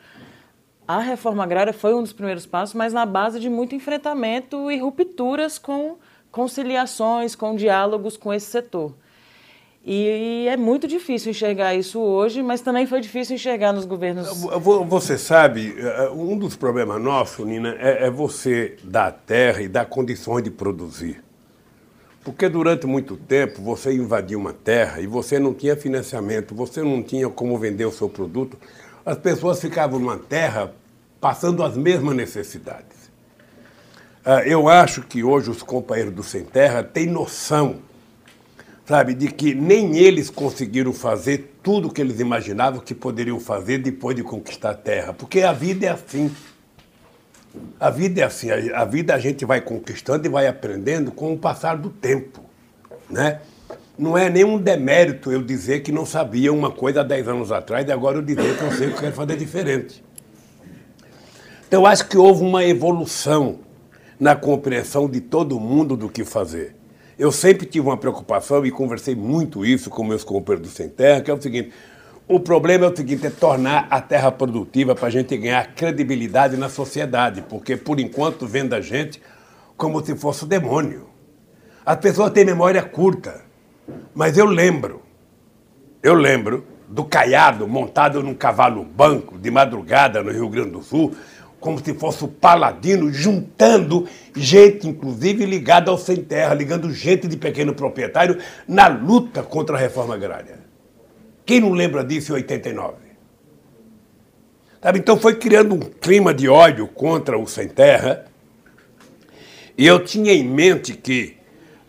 [0.86, 4.78] a reforma agrária foi um dos primeiros passos, mas na base de muito enfrentamento e
[4.78, 5.98] rupturas com
[6.30, 8.94] conciliações, com diálogos com esse setor.
[9.88, 14.26] E é muito difícil enxergar isso hoje, mas também foi difícil enxergar nos governos.
[14.88, 19.86] Você sabe, eh, um dos problemas nossos, Nina, é, é você dar terra e dar
[19.86, 21.22] condições de produzir.
[22.24, 27.00] Porque durante muito tempo você invadiu uma terra e você não tinha financiamento, você não
[27.00, 28.58] tinha como vender o seu produto,
[29.04, 30.74] as pessoas ficavam numa terra
[31.20, 33.08] passando as mesmas necessidades.
[34.24, 37.76] Ah, eu acho que hoje os companheiros do Sem Terra têm noção,
[38.86, 43.78] sabe, de que nem eles conseguiram fazer tudo o que eles imaginavam que poderiam fazer
[43.78, 46.30] depois de conquistar a terra, porque a vida é assim.
[47.80, 51.38] A vida é assim, a vida a gente vai conquistando e vai aprendendo com o
[51.38, 52.40] passar do tempo,
[53.08, 53.40] né?
[53.98, 57.86] não é nenhum demérito eu dizer que não sabia uma coisa há 10 anos atrás
[57.88, 60.04] e agora eu dizer que eu sei que eu quero fazer diferente.
[61.66, 63.60] Então, eu acho que houve uma evolução
[64.20, 66.76] na compreensão de todo mundo do que fazer.
[67.18, 71.22] Eu sempre tive uma preocupação e conversei muito isso com meus companheiros do Sem Terra,
[71.22, 71.72] que é o seguinte:
[72.28, 76.56] o problema é o seguinte, é tornar a terra produtiva para a gente ganhar credibilidade
[76.56, 79.22] na sociedade, porque por enquanto vendo a gente
[79.76, 81.08] como se fosse o demônio.
[81.84, 83.44] As pessoas têm memória curta.
[84.14, 85.02] Mas eu lembro,
[86.02, 91.14] eu lembro do Caiado montado num cavalo banco de madrugada no Rio Grande do Sul,
[91.66, 94.06] como se fosse o paladino, juntando
[94.36, 98.38] gente, inclusive ligada ao sem terra, ligando gente de pequeno proprietário
[98.68, 100.60] na luta contra a reforma agrária.
[101.44, 102.94] Quem não lembra disso em 89?
[104.80, 108.26] Sabe, então foi criando um clima de ódio contra o sem terra.
[109.76, 111.36] E eu tinha em mente que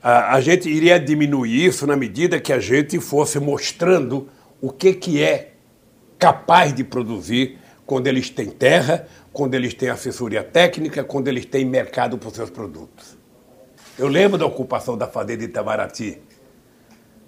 [0.02, 4.28] a, a gente iria diminuir isso na medida que a gente fosse mostrando
[4.60, 5.52] o que, que é
[6.18, 9.08] capaz de produzir quando eles têm terra,
[9.38, 13.16] quando eles têm assessoria técnica, quando eles têm mercado para os seus produtos.
[13.96, 16.20] Eu lembro da ocupação da fazenda de Itamaraty,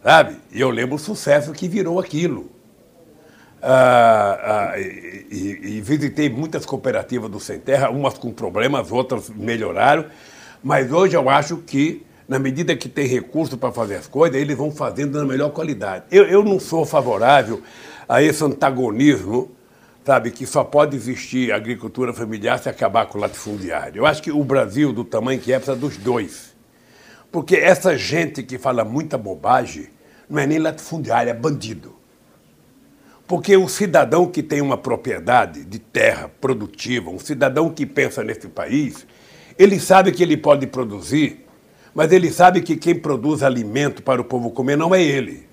[0.04, 0.38] sabe?
[0.52, 2.50] E eu lembro o sucesso que virou aquilo.
[3.62, 10.06] Ah, ah, e, e, visitei muitas cooperativas do Sem Terra, umas com problemas, outras melhoraram,
[10.64, 14.58] mas hoje eu acho que na medida que tem recurso para fazer as coisas, eles
[14.58, 16.06] vão fazendo na melhor qualidade.
[16.10, 17.62] Eu, eu não sou favorável
[18.08, 19.52] a esse antagonismo,
[20.10, 24.00] sabe, que só pode existir agricultura familiar se acabar com o latifundiário.
[24.00, 26.56] Eu acho que o Brasil, do tamanho que é, precisa dos dois.
[27.32, 29.90] Porque essa gente que fala muita bobagem
[30.28, 31.96] não é nem latifundiário, é bandido.
[33.28, 38.48] Porque o cidadão que tem uma propriedade de terra produtiva, um cidadão que pensa nesse
[38.48, 39.06] país,
[39.60, 41.46] ele sabe que ele pode produzir
[41.94, 45.48] mas ele sabe que quem produz alimento para o povo comer não é ele.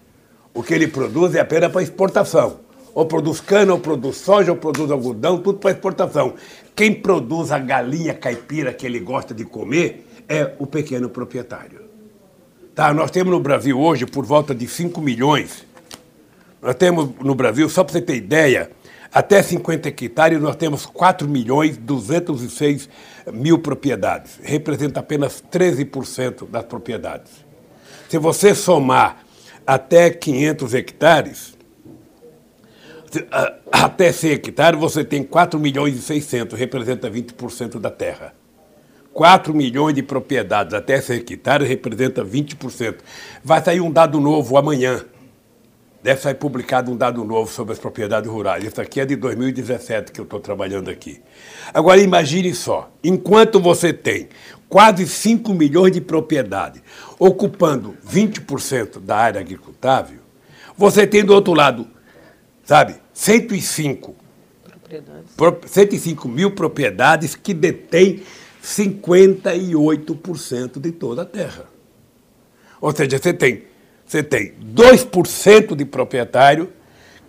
[0.52, 2.65] O que ele produz é apenas para exportação.
[2.96, 6.32] Ou produz cana, ou produz soja, ou produz algodão, tudo para exportação.
[6.74, 11.82] Quem produz a galinha caipira que ele gosta de comer é o pequeno proprietário.
[12.74, 15.66] Tá, nós temos no Brasil hoje por volta de 5 milhões.
[16.62, 18.70] Nós temos no Brasil, só para você ter ideia,
[19.12, 22.88] Até 50 hectares nós temos 4 milhões 206
[23.32, 24.38] mil propriedades.
[24.42, 27.32] Representa apenas 13% das propriedades.
[28.08, 29.24] Se você somar
[29.66, 31.55] até 500 hectares,
[33.70, 38.34] até 100 hectares você tem 4 milhões e 600, representa 20% da terra.
[39.12, 42.96] 4 milhões de propriedades até 100 hectares representa 20%.
[43.42, 45.04] Vai sair um dado novo amanhã.
[46.02, 48.62] Deve sair publicado um dado novo sobre as propriedades rurais.
[48.62, 51.20] Isso aqui é de 2017 que eu estou trabalhando aqui.
[51.72, 54.28] Agora imagine só, enquanto você tem
[54.68, 56.82] quase 5 milhões de propriedades
[57.18, 60.18] ocupando 20% da área agricultável,
[60.76, 61.88] você tem do outro lado,
[62.64, 64.14] sabe, 105
[64.62, 65.32] propriedades.
[65.72, 68.22] 105 mil propriedades que detêm
[68.62, 71.64] 58% de toda a terra.
[72.78, 73.62] Ou seja, você tem,
[74.04, 76.70] você tem 2% de proprietário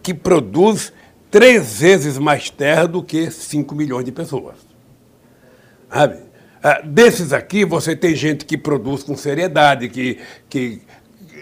[0.03, 0.91] que produz
[1.31, 4.57] três vezes mais terra do que 5 milhões de pessoas.
[5.89, 6.17] Sabe?
[6.61, 10.19] Ah, desses aqui, você tem gente que produz com seriedade, que,
[10.49, 10.81] que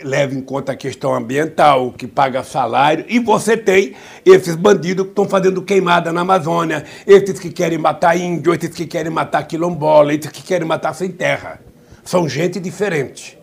[0.03, 3.95] leva em conta a questão ambiental, que paga salário, e você tem
[4.25, 8.85] esses bandidos que estão fazendo queimada na Amazônia, esses que querem matar índio, esses que
[8.85, 11.59] querem matar quilombola, esses que querem matar sem terra.
[12.03, 13.37] São gente diferente.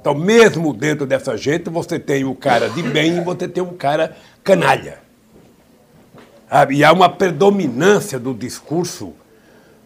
[0.00, 3.76] Então, mesmo dentro dessa gente, você tem o cara de bem e você tem um
[3.76, 4.98] cara canalha.
[6.70, 9.12] E há uma predominância do discurso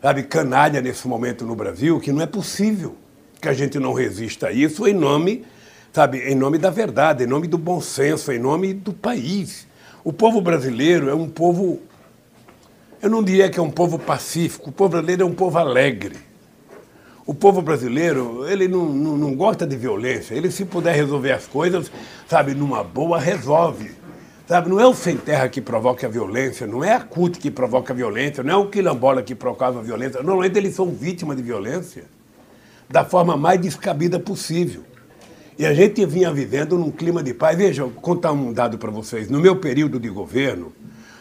[0.02, 2.96] sabe, canalha nesse momento no Brasil que não é possível
[3.40, 5.44] que a gente não resista a isso em nome
[5.92, 9.66] sabe, em nome da verdade, em nome do bom senso, em nome do país.
[10.02, 11.80] O povo brasileiro é um povo,
[13.00, 16.16] eu não diria que é um povo pacífico, o povo brasileiro é um povo alegre.
[17.24, 21.46] O povo brasileiro, ele não, não, não gosta de violência, ele se puder resolver as
[21.46, 21.92] coisas,
[22.26, 23.92] sabe, numa boa, resolve.
[24.48, 27.50] Sabe, não é o sem terra que provoca a violência, não é a CUT que
[27.50, 30.20] provoca a violência, não é o quilombola que provoca a violência.
[30.20, 32.04] Normalmente eles são vítimas de violência
[32.90, 34.82] da forma mais descabida possível.
[35.62, 37.56] E a gente vinha vivendo num clima de paz.
[37.56, 39.28] Veja, vou contar um dado para vocês.
[39.30, 40.72] No meu período de governo,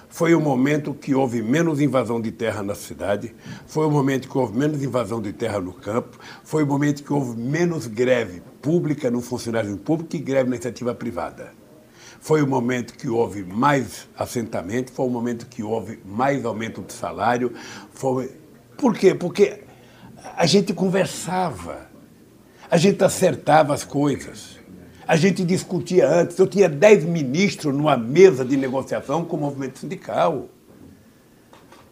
[0.10, 3.36] foi o momento que houve menos invasão de terra na cidade,
[3.68, 7.14] foi o momento que houve menos invasão de terra no campo, foi o momento que
[7.14, 11.52] houve menos greve pública no funcionário público e greve na iniciativa privada.
[12.20, 16.94] Foi o momento que houve mais assentamento, foi o momento que houve mais aumento de
[16.94, 17.54] salário.
[17.94, 18.32] Foi...
[18.76, 19.14] Por quê?
[19.14, 19.60] Porque
[20.36, 21.91] a gente conversava
[22.72, 24.58] a gente acertava as coisas.
[25.06, 26.40] A gente discutia antes.
[26.40, 30.48] Eu tinha dez ministros numa mesa de negociação com o movimento sindical.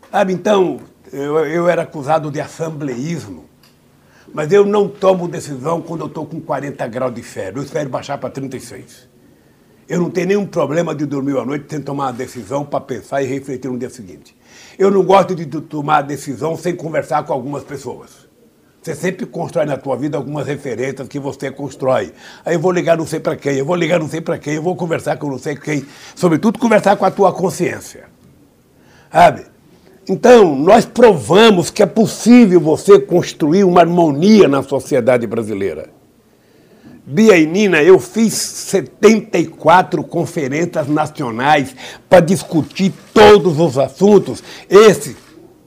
[0.09, 0.79] Sabe, então,
[1.11, 3.43] eu, eu era acusado de assembleísmo.
[4.33, 7.59] Mas eu não tomo decisão quando eu estou com 40 graus de febre.
[7.59, 9.09] Eu espero baixar para 36.
[9.89, 13.21] Eu não tenho nenhum problema de dormir à noite sem tomar uma decisão para pensar
[13.21, 14.33] e refletir no dia seguinte.
[14.77, 18.28] Eu não gosto de tomar decisão sem conversar com algumas pessoas.
[18.81, 22.13] Você sempre constrói na tua vida algumas referências que você constrói.
[22.45, 24.55] Aí eu vou ligar não sei para quem, eu vou ligar não sei para quem,
[24.55, 25.85] eu vou conversar com não sei quem.
[26.15, 28.05] Sobretudo conversar com a tua consciência.
[29.11, 29.45] Sabe?
[30.07, 35.89] Então, nós provamos que é possível você construir uma harmonia na sociedade brasileira.
[37.05, 41.75] Bia e Nina, eu fiz 74 conferências nacionais
[42.07, 44.43] para discutir todos os assuntos.
[44.69, 45.15] Esse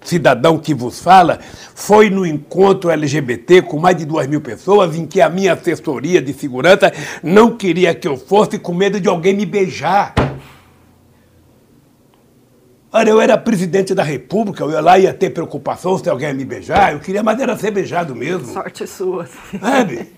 [0.03, 1.39] cidadão que vos fala,
[1.75, 6.21] foi no encontro LGBT com mais de duas mil pessoas, em que a minha assessoria
[6.21, 6.93] de segurança
[7.23, 10.15] não queria que eu fosse com medo de alguém me beijar.
[12.95, 16.35] Olha, eu era presidente da República, eu ia lá ia ter preocupação se alguém ia
[16.35, 18.53] me beijar, eu queria mais era ser beijado mesmo.
[18.53, 19.27] Sorte sua.
[19.59, 20.13] Sabe?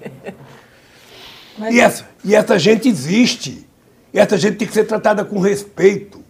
[1.71, 3.65] E, essa, e essa gente existe.
[4.13, 6.24] E essa gente tem que ser tratada com respeito.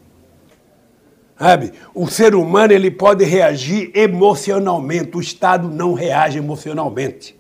[1.39, 1.73] Sabe?
[1.95, 7.37] O ser humano ele pode reagir emocionalmente, o Estado não reage emocionalmente.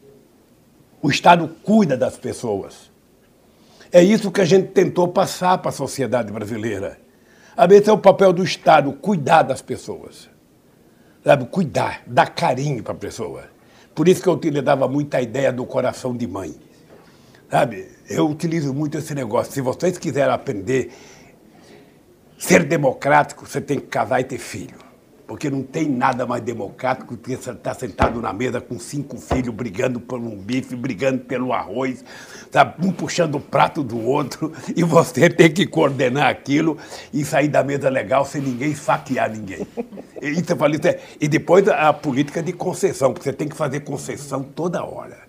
[1.00, 2.90] O Estado cuida das pessoas.
[3.92, 6.98] É isso que a gente tentou passar para a sociedade brasileira.
[7.70, 10.28] Esse é o papel do Estado, cuidar das pessoas.
[11.22, 11.44] Sabe?
[11.46, 13.44] Cuidar, dar carinho para a pessoa.
[13.94, 16.56] Por isso que eu utilizava muito a ideia do coração de mãe.
[17.48, 17.86] Sabe?
[18.10, 19.52] Eu utilizo muito esse negócio.
[19.52, 20.92] Se vocês quiserem aprender
[22.38, 24.84] Ser democrático, você tem que casar e ter filho.
[25.26, 29.98] Porque não tem nada mais democrático que estar sentado na mesa com cinco filhos brigando
[29.98, 32.04] por um bife, brigando pelo arroz,
[32.50, 32.86] sabe?
[32.86, 36.76] um puxando o prato do outro, e você tem que coordenar aquilo
[37.10, 39.66] e sair da mesa legal sem ninguém esfaquear ninguém.
[40.20, 44.84] E, é, e depois a política de concessão, porque você tem que fazer concessão toda
[44.84, 45.24] hora.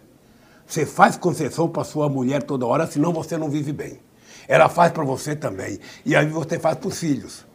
[0.67, 3.99] Você faz concessão para sua mulher toda hora, senão você não vive bem.
[4.47, 5.79] Ela faz para você também.
[6.05, 7.45] E aí você faz para os filhos.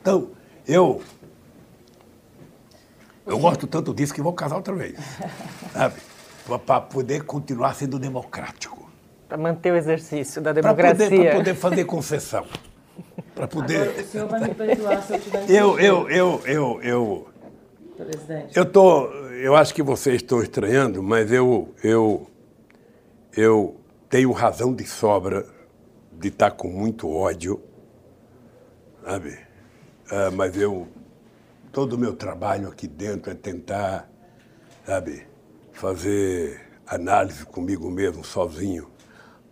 [0.00, 0.30] Então,
[0.66, 1.02] eu.
[3.26, 4.98] Eu gosto tanto disso que vou casar outra vez.
[5.72, 5.94] Sabe?
[6.66, 8.90] Para poder continuar sendo democrático.
[9.28, 10.96] Para manter o exercício da democracia.
[10.96, 12.44] Para poder, poder, fazer concessão.
[13.34, 13.82] Para poder.
[13.82, 17.28] Agora, o senhor vai me perdoar se eu tiver Eu, eu, eu, eu, eu.
[17.96, 18.56] Presidente.
[18.56, 19.06] Eu tô.
[19.06, 22.28] Eu acho que vocês estão estranhando, mas eu, eu,
[23.36, 25.46] eu tenho razão de sobra
[26.22, 27.60] de estar com muito ódio,
[29.04, 29.36] sabe?
[30.08, 30.86] Ah, mas eu
[31.72, 34.08] todo o meu trabalho aqui dentro é tentar,
[34.86, 35.26] sabe,
[35.72, 38.88] fazer análise comigo mesmo, sozinho,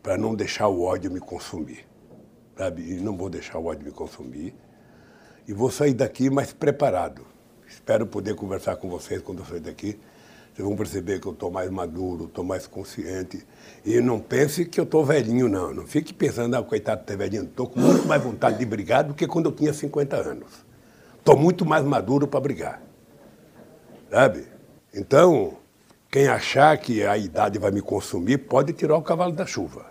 [0.00, 1.84] para não deixar o ódio me consumir,
[2.56, 2.82] sabe?
[2.82, 4.54] E não vou deixar o ódio me consumir.
[5.48, 7.26] E vou sair daqui mais preparado.
[7.66, 9.98] Espero poder conversar com vocês quando eu sair daqui.
[10.60, 13.46] Vocês vão perceber que eu estou mais maduro, estou mais consciente.
[13.82, 15.72] E não pense que eu estou velhinho, não.
[15.72, 17.44] Não fique pensando, ah, coitado, tá velhinho.
[17.44, 20.66] Estou com muito mais vontade de brigar do que quando eu tinha 50 anos.
[21.18, 22.82] Estou muito mais maduro para brigar.
[24.10, 24.48] Sabe?
[24.92, 25.56] Então,
[26.10, 29.86] quem achar que a idade vai me consumir, pode tirar o cavalo da chuva.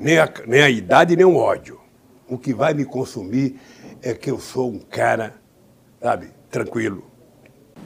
[0.00, 1.78] Nem a, nem a idade, nem o ódio.
[2.26, 3.60] O que vai me consumir
[4.00, 5.34] é que eu sou um cara,
[6.00, 7.11] sabe, tranquilo.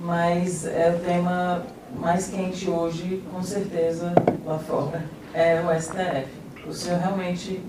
[0.01, 1.65] Mas é o tema
[1.99, 4.13] mais quente hoje, com certeza,
[4.45, 6.29] lá fora, é o STF.
[6.69, 7.63] O senhor realmente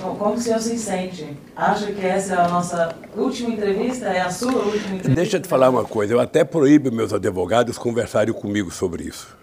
[0.00, 1.36] como o senhor se sente?
[1.54, 4.06] Acha que essa é a nossa última entrevista?
[4.06, 5.14] É a sua última entrevista?
[5.14, 6.14] Deixa eu te falar uma coisa.
[6.14, 9.36] Eu até proíbo meus advogados conversarem comigo sobre isso.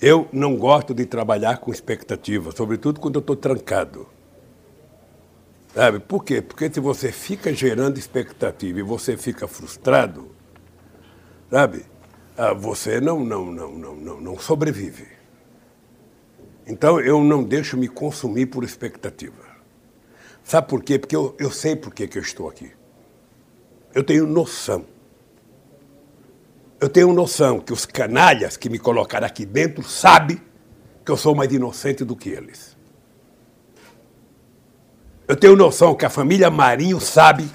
[0.00, 4.08] Eu não gosto de trabalhar com expectativa, sobretudo quando eu estou trancado.
[5.74, 6.00] Sabe?
[6.00, 6.40] Por quê?
[6.40, 10.28] Porque se você fica gerando expectativa e você fica frustrado,
[11.50, 11.84] sabe?
[12.36, 15.06] Ah, você não, não, não, não, não, não sobrevive.
[16.66, 19.50] Então eu não deixo me consumir por expectativa.
[20.44, 20.98] Sabe por quê?
[20.98, 22.72] Porque eu, eu sei por que, que eu estou aqui.
[23.94, 24.84] Eu tenho noção.
[26.80, 30.40] Eu tenho noção que os canalhas que me colocaram aqui dentro sabem
[31.04, 32.76] que eu sou mais inocente do que eles.
[35.28, 37.48] Eu tenho noção que a família Marinho sabe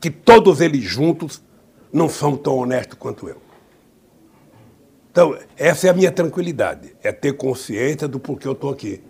[0.00, 1.42] que todos eles juntos
[1.92, 3.40] não são tão honestos quanto eu.
[5.10, 9.02] Então, essa é a minha tranquilidade, é ter consciência do porquê eu estou aqui.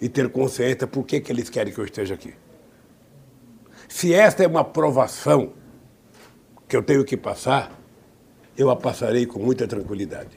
[0.00, 2.34] E ter consciência por que, eles querem que eu esteja aqui.
[3.88, 5.52] Se esta é uma provação
[6.68, 7.72] que eu tenho que passar,
[8.58, 10.36] eu a passarei com muita tranquilidade.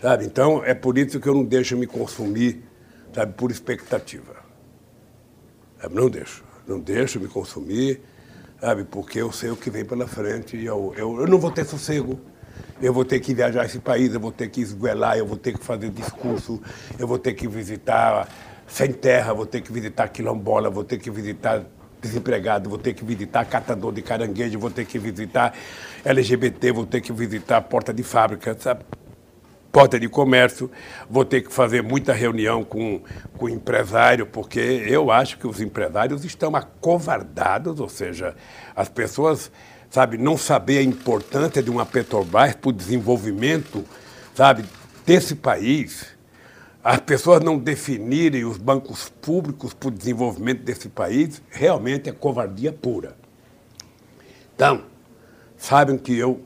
[0.00, 0.26] Sabe?
[0.26, 2.62] Então, é por isso que eu não deixo me consumir,
[3.14, 4.36] sabe, por expectativa.
[5.90, 6.44] Não deixo.
[6.66, 8.02] Não deixo me consumir,
[8.62, 11.50] sabe, porque eu sei o que vem pela frente e eu, eu, eu não vou
[11.50, 12.20] ter sossego.
[12.80, 15.56] Eu vou ter que viajar esse país, eu vou ter que esguelar, eu vou ter
[15.56, 16.60] que fazer discurso,
[16.98, 18.28] eu vou ter que visitar
[18.66, 21.64] sem terra, vou ter que visitar quilombola, vou ter que visitar
[22.00, 25.54] desempregado, vou ter que visitar catador de caranguejo, vou ter que visitar
[26.04, 28.84] LGBT, vou ter que visitar porta de fábrica, sabe?
[29.72, 30.70] Porta de comércio,
[31.08, 33.00] vou ter que fazer muita reunião com,
[33.38, 38.36] com empresário, porque eu acho que os empresários estão acovardados, ou seja,
[38.76, 39.50] as pessoas,
[39.90, 43.82] sabe, não saber a importância de uma Petrobras para o desenvolvimento,
[44.34, 44.64] sabe,
[45.06, 46.12] desse país
[46.84, 52.72] as pessoas não definirem os bancos públicos para o desenvolvimento desse país, realmente é covardia
[52.72, 53.16] pura.
[54.54, 54.82] Então,
[55.56, 56.42] sabem que eu,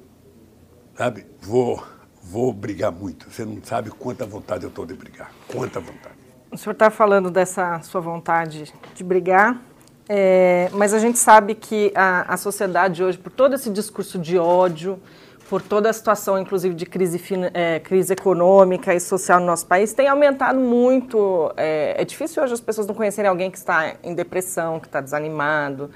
[0.94, 1.82] sabe, vou,
[2.30, 3.30] vou brigar muito.
[3.30, 5.30] Você não sabe quanta vontade eu estou de brigar.
[5.48, 6.16] Quanta vontade.
[6.50, 9.60] O senhor está falando dessa sua vontade de brigar,
[10.08, 14.38] é, mas a gente sabe que a, a sociedade hoje, por todo esse discurso de
[14.38, 15.00] ódio,
[15.48, 17.20] por toda a situação, inclusive de crise,
[17.52, 21.52] é, crise econômica e social no nosso país, tem aumentado muito.
[21.56, 25.00] É, é, difícil hoje as pessoas não conhecerem alguém que está em depressão, que está
[25.00, 25.90] desanimado.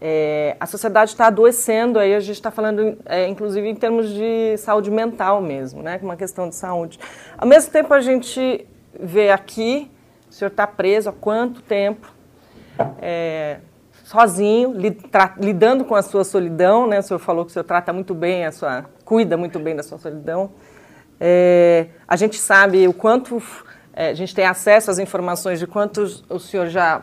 [0.00, 4.56] É, a sociedade está adoecendo, aí a gente está falando, é, inclusive, em termos de
[4.58, 6.98] saúde mental mesmo, né, uma questão de saúde.
[7.36, 8.66] Ao mesmo tempo, a gente
[8.98, 9.90] vê aqui,
[10.28, 12.12] o senhor está preso há quanto tempo?
[13.00, 13.58] É,
[14.04, 14.74] sozinho,
[15.38, 17.00] lidando com a sua solidão, né?
[17.00, 19.82] O senhor falou que o senhor trata muito bem a sua, cuida muito bem da
[19.82, 20.52] sua solidão.
[21.18, 23.42] É, a gente sabe o quanto
[23.92, 27.02] é, a gente tem acesso às informações de quanto o senhor já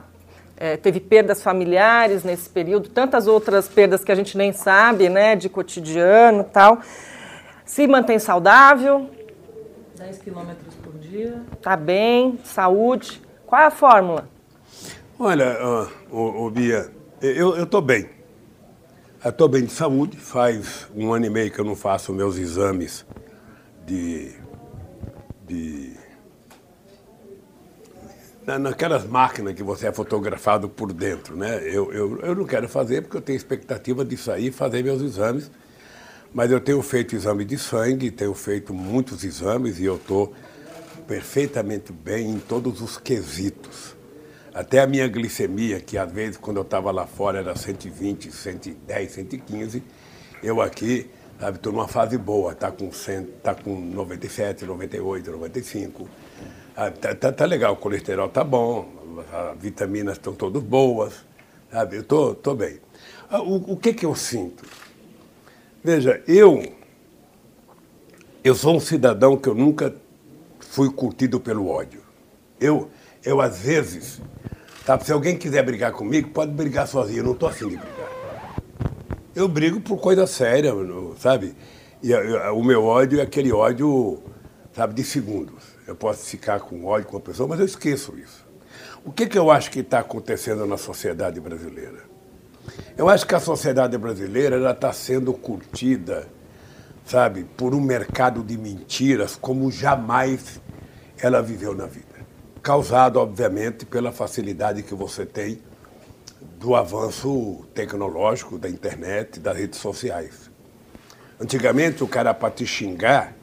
[0.57, 5.35] é, teve perdas familiares nesse período, tantas outras perdas que a gente nem sabe, né?
[5.35, 6.79] De cotidiano, tal.
[7.65, 9.09] Se mantém saudável.
[9.97, 11.41] 10 quilômetros por dia.
[11.61, 13.21] Tá bem, saúde.
[13.45, 14.29] Qual é a fórmula?
[15.17, 15.57] Olha,
[16.11, 18.09] uh, Bia, eu estou bem.
[19.23, 20.17] Estou bem de saúde.
[20.17, 23.05] Faz um ano e meio que eu não faço meus exames
[23.85, 24.33] de,
[25.47, 25.92] de
[28.45, 31.59] naquelas máquinas que você é fotografado por dentro, né?
[31.63, 35.01] Eu, eu, eu não quero fazer porque eu tenho expectativa de sair e fazer meus
[35.01, 35.49] exames,
[36.33, 40.33] mas eu tenho feito exame de sangue, tenho feito muitos exames e eu estou
[41.07, 43.95] perfeitamente bem em todos os quesitos.
[44.53, 49.11] Até a minha glicemia, que às vezes quando eu estava lá fora era 120, 110,
[49.11, 49.83] 115,
[50.43, 51.09] eu aqui,
[51.41, 56.09] estou numa fase boa, está com, 100, tá com 97, 98, 95.
[56.75, 58.87] Ah, tá, tá, tá, legal, o colesterol tá bom,
[59.31, 61.13] as vitaminas estão todas boas,
[61.71, 61.97] sabe?
[61.97, 62.79] Eu tô, tô bem.
[63.29, 64.63] Ah, o, o que que eu sinto?
[65.83, 66.63] Veja, eu
[68.43, 69.93] eu sou um cidadão que eu nunca
[70.59, 72.01] fui curtido pelo ódio.
[72.59, 72.89] Eu,
[73.23, 74.19] eu às vezes,
[74.83, 78.09] sabe, se alguém quiser brigar comigo, pode brigar sozinho, eu não estou afim de brigar.
[79.35, 80.73] Eu brigo por coisa séria,
[81.19, 81.55] sabe?
[82.01, 84.21] E o meu ódio é aquele ódio,
[84.73, 85.72] sabe, de segundos.
[85.85, 88.45] Eu posso ficar com ódio com a pessoa, mas eu esqueço isso.
[89.05, 92.03] O que, que eu acho que está acontecendo na sociedade brasileira?
[92.97, 96.27] Eu acho que a sociedade brasileira está sendo curtida,
[97.05, 100.61] sabe, por um mercado de mentiras como jamais
[101.17, 102.05] ela viveu na vida.
[102.61, 105.61] Causado, obviamente, pela facilidade que você tem
[106.57, 110.49] do avanço tecnológico da internet, das redes sociais.
[111.39, 113.35] Antigamente, o cara, para te xingar,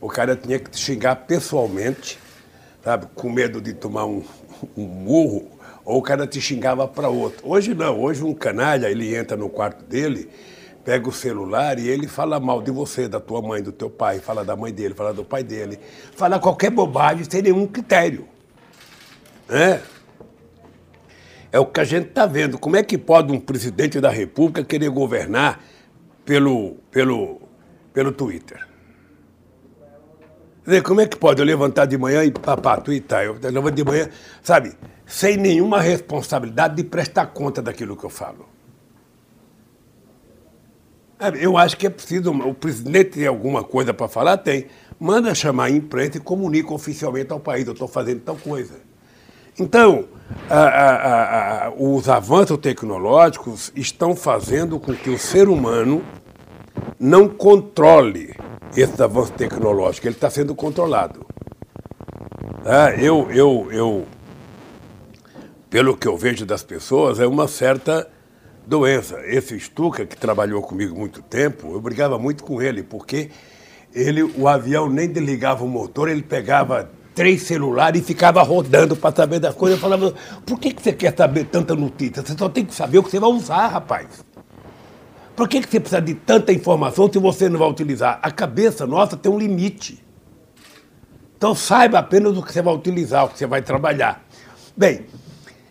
[0.00, 2.18] o cara tinha que te xingar pessoalmente,
[2.82, 3.06] sabe?
[3.14, 4.22] Com medo de tomar um,
[4.76, 5.50] um murro,
[5.84, 7.48] ou o cara te xingava para outro.
[7.48, 10.28] Hoje não, hoje um canalha, ele entra no quarto dele,
[10.84, 14.18] pega o celular e ele fala mal de você, da tua mãe, do teu pai,
[14.18, 15.78] fala da mãe dele, fala do pai dele,
[16.14, 18.26] fala qualquer bobagem sem nenhum critério.
[19.48, 19.80] É,
[21.52, 22.58] é o que a gente está vendo.
[22.58, 25.60] Como é que pode um presidente da República querer governar
[26.24, 27.40] pelo, pelo,
[27.92, 28.65] pelo Twitter?
[30.66, 33.24] Dizer, como é que pode eu levantar de manhã e papá, twittar?
[33.24, 34.08] Eu levanto de manhã,
[34.42, 34.72] sabe,
[35.06, 38.48] sem nenhuma responsabilidade de prestar conta daquilo que eu falo.
[41.40, 44.38] Eu acho que é preciso, o presidente tem alguma coisa para falar?
[44.38, 44.66] Tem.
[44.98, 48.74] Manda chamar a imprensa e comunica oficialmente ao país, eu estou fazendo tal coisa.
[49.58, 50.06] Então,
[50.50, 56.04] a, a, a, os avanços tecnológicos estão fazendo com que o ser humano
[56.98, 58.34] não controle
[58.76, 61.26] esse avanço tecnológico, ele está sendo controlado.
[62.64, 64.06] Ah, eu, eu, eu,
[65.70, 68.08] pelo que eu vejo das pessoas, é uma certa
[68.66, 69.18] doença.
[69.24, 73.30] Esse Stuka, que trabalhou comigo muito tempo, eu brigava muito com ele, porque
[73.94, 79.14] ele, o avião nem desligava o motor, ele pegava três celulares e ficava rodando para
[79.14, 79.78] saber das coisas.
[79.78, 80.12] Eu falava,
[80.44, 82.22] por que, que você quer saber tanta notícia?
[82.22, 84.25] Você só tem que saber o que você vai usar, rapaz.
[85.36, 88.18] Por que, que você precisa de tanta informação se você não vai utilizar?
[88.22, 90.02] A cabeça nossa tem um limite.
[91.36, 94.24] Então saiba apenas o que você vai utilizar, o que você vai trabalhar.
[94.74, 95.04] Bem,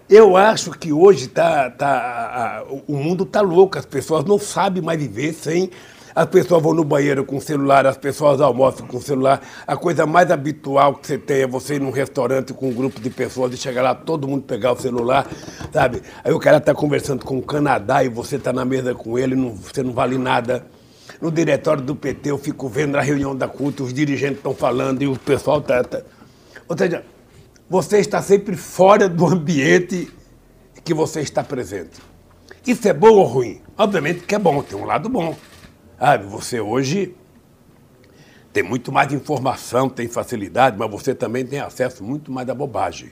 [0.08, 5.00] eu acho que hoje tá, tá, o mundo está louco, as pessoas não sabem mais
[5.00, 5.72] viver sem
[6.16, 9.42] as pessoas vão no banheiro com o celular, as pessoas almoçam com o celular.
[9.68, 13.02] A coisa mais habitual que você tem é você ir num restaurante com um grupo
[13.02, 15.28] de pessoas e chegar lá, todo mundo pegar o celular,
[15.74, 16.02] sabe?
[16.24, 19.36] Aí o cara está conversando com o Canadá e você está na mesa com ele,
[19.36, 20.66] não, você não vale nada.
[21.22, 25.02] No diretório do PT eu fico vendo a reunião da CUT, os dirigentes estão falando
[25.02, 25.84] e o pessoal está.
[25.84, 26.02] Tá...
[26.68, 27.04] Ou seja,
[27.70, 30.10] você está sempre fora do ambiente
[30.82, 32.00] que você está presente.
[32.66, 33.62] Isso é bom ou ruim?
[33.78, 35.36] Obviamente que é bom, tem um lado bom.
[35.98, 37.16] Sabe, você hoje
[38.52, 43.12] tem muito mais informação, tem facilidade, mas você também tem acesso muito mais à bobagem.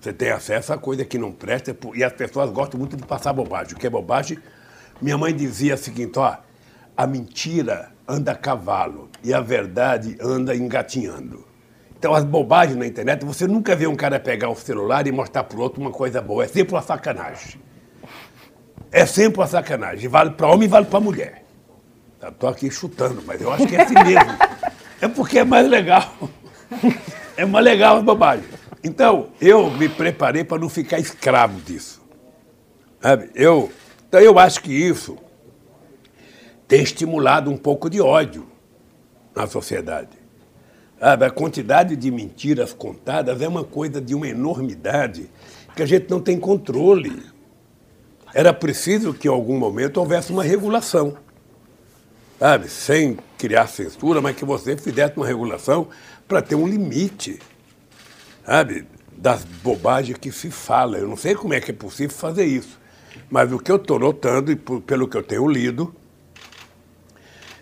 [0.00, 3.32] Você tem acesso a coisa que não presta e as pessoas gostam muito de passar
[3.32, 3.74] bobagem.
[3.74, 4.38] O que é bobagem?
[5.00, 6.36] Minha mãe dizia o seguinte, ó,
[6.96, 11.46] a mentira anda a cavalo e a verdade anda engatinhando.
[11.96, 15.42] Então, as bobagens na internet, você nunca vê um cara pegar o celular e mostrar
[15.44, 16.44] para o outro uma coisa boa.
[16.44, 17.60] É sempre uma sacanagem.
[18.92, 20.08] É sempre uma sacanagem.
[20.08, 21.47] Vale para homem e vale para mulher.
[22.20, 24.38] Estou aqui chutando, mas eu acho que é assim mesmo.
[25.00, 26.12] É porque é mais legal.
[27.36, 28.48] É mais legal as bobagens.
[28.82, 32.02] Então, eu me preparei para não ficar escravo disso.
[33.00, 33.30] Sabe?
[33.34, 33.70] Eu,
[34.08, 35.16] então, eu acho que isso
[36.66, 38.46] tem estimulado um pouco de ódio
[39.34, 40.18] na sociedade.
[40.98, 41.24] Sabe?
[41.24, 45.30] A quantidade de mentiras contadas é uma coisa de uma enormidade
[45.76, 47.22] que a gente não tem controle.
[48.34, 51.16] Era preciso que em algum momento houvesse uma regulação
[52.38, 55.88] sabe, sem criar censura, mas que você fizesse uma regulação
[56.26, 57.38] para ter um limite,
[58.44, 58.86] sabe,
[59.16, 60.98] das bobagens que se fala.
[60.98, 62.78] Eu não sei como é que é possível fazer isso,
[63.28, 65.94] mas o que eu estou notando, e pelo que eu tenho lido,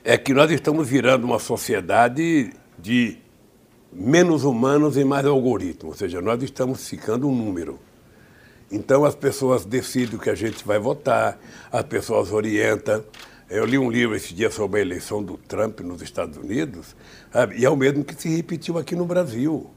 [0.04, 3.18] é que nós estamos virando uma sociedade de
[3.92, 7.80] menos humanos e mais algoritmos, ou seja, nós estamos ficando um número.
[8.70, 11.38] Então as pessoas decidem o que a gente vai votar,
[11.72, 13.02] as pessoas orientam.
[13.48, 16.96] Eu li um livro esse dia sobre a eleição do Trump nos Estados Unidos,
[17.32, 17.56] sabe?
[17.56, 19.70] e é o mesmo que se repetiu aqui no Brasil.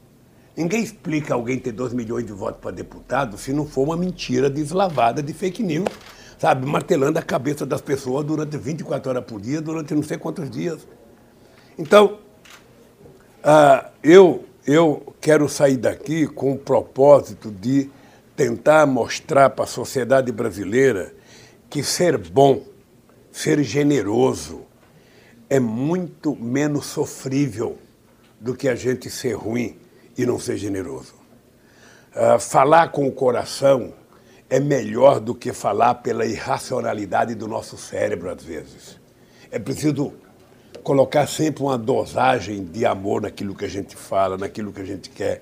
[0.56, 4.50] Ninguém explica alguém ter 2 milhões de votos para deputado se não for uma mentira
[4.50, 5.88] deslavada de fake news,
[6.36, 6.66] sabe?
[6.66, 10.84] Martelando a cabeça das pessoas durante 24 horas por dia, durante não sei quantos dias.
[11.78, 12.18] Então,
[13.44, 17.88] uh, eu, eu quero sair daqui com o propósito de
[18.34, 21.14] tentar mostrar para a sociedade brasileira
[21.70, 22.64] que ser bom,
[23.40, 24.66] ser generoso,
[25.48, 27.78] é muito menos sofrível
[28.38, 29.78] do que a gente ser ruim
[30.16, 31.14] e não ser generoso.
[32.14, 33.94] Uh, falar com o coração
[34.50, 39.00] é melhor do que falar pela irracionalidade do nosso cérebro, às vezes.
[39.50, 40.12] É preciso
[40.82, 45.08] colocar sempre uma dosagem de amor naquilo que a gente fala, naquilo que a gente
[45.08, 45.40] quer.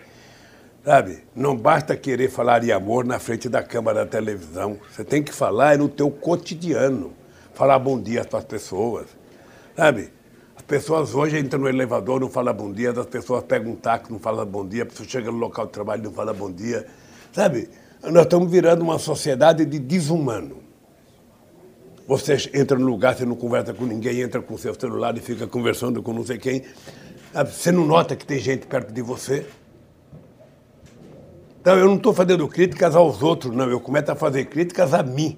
[0.84, 1.24] Sabe?
[1.34, 4.78] Não basta querer falar de amor na frente da câmera da televisão.
[4.88, 7.18] Você tem que falar no teu cotidiano.
[7.59, 9.09] Falar bom dia para as pessoas.
[9.76, 10.10] Sabe?
[10.55, 12.93] As pessoas hoje entram no elevador, não falam bom dia.
[12.93, 14.85] As pessoas pegam um táxi, não falam bom dia.
[14.85, 16.86] A pessoa chega no local de trabalho, não fala bom dia.
[17.32, 17.68] Sabe?
[18.01, 20.59] Nós estamos virando uma sociedade de desumano.
[22.06, 25.48] Você entra no lugar, você não conversa com ninguém, entra com seu celular e fica
[25.48, 26.62] conversando com não sei quem.
[27.44, 29.44] Você não nota que tem gente perto de você?
[31.60, 33.68] Então, eu não estou fazendo críticas aos outros, não.
[33.68, 35.36] Eu começo a fazer críticas a mim.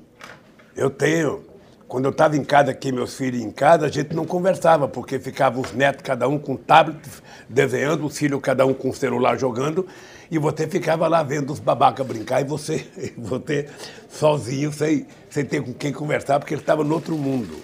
[0.76, 1.48] Eu tenho.
[1.90, 5.18] Quando eu estava em casa, aqui, meus filhos em casa, a gente não conversava, porque
[5.18, 9.36] ficavam os netos, cada um com tablets, desenhando, os filhos, cada um com o celular
[9.36, 9.84] jogando,
[10.30, 12.86] e você ficava lá vendo os babacas brincar, e você,
[13.18, 13.68] você
[14.08, 17.56] sozinho, sem, sem ter com quem conversar, porque ele estava no outro mundo.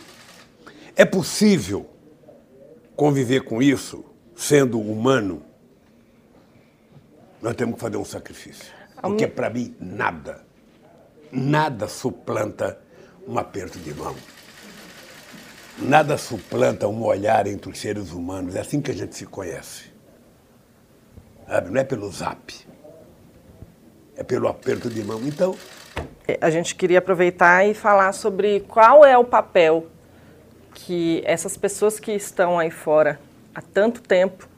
[0.97, 1.87] É possível
[2.97, 4.05] conviver com isso,
[4.35, 5.41] sendo humano?
[7.41, 8.73] nós temos que fazer um sacrifício.
[9.01, 10.45] Porque, para mim, nada,
[11.31, 12.81] nada suplanta
[13.27, 14.15] um aperto de mão.
[15.79, 18.57] Nada suplanta um olhar entre os seres humanos.
[18.57, 19.93] É assim que a gente se conhece.
[21.47, 21.71] Sabe?
[21.71, 22.55] Não é pelo zap.
[24.17, 25.21] É pelo aperto de mão.
[25.25, 25.55] Então.
[26.27, 29.87] É, a gente queria aproveitar e falar sobre qual é o papel
[30.73, 33.19] que essas pessoas que estão aí fora
[33.55, 34.49] há tanto tempo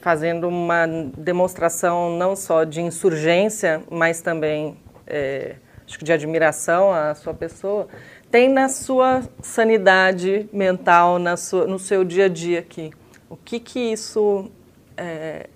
[0.00, 0.86] fazendo uma
[1.16, 4.76] demonstração não só de insurgência, mas também
[5.06, 5.56] é,
[5.88, 7.88] acho que de admiração à sua pessoa,
[8.30, 12.92] tem na sua sanidade mental, na sua, no seu dia a dia aqui.
[13.30, 14.50] O que que isso
[14.94, 15.48] é,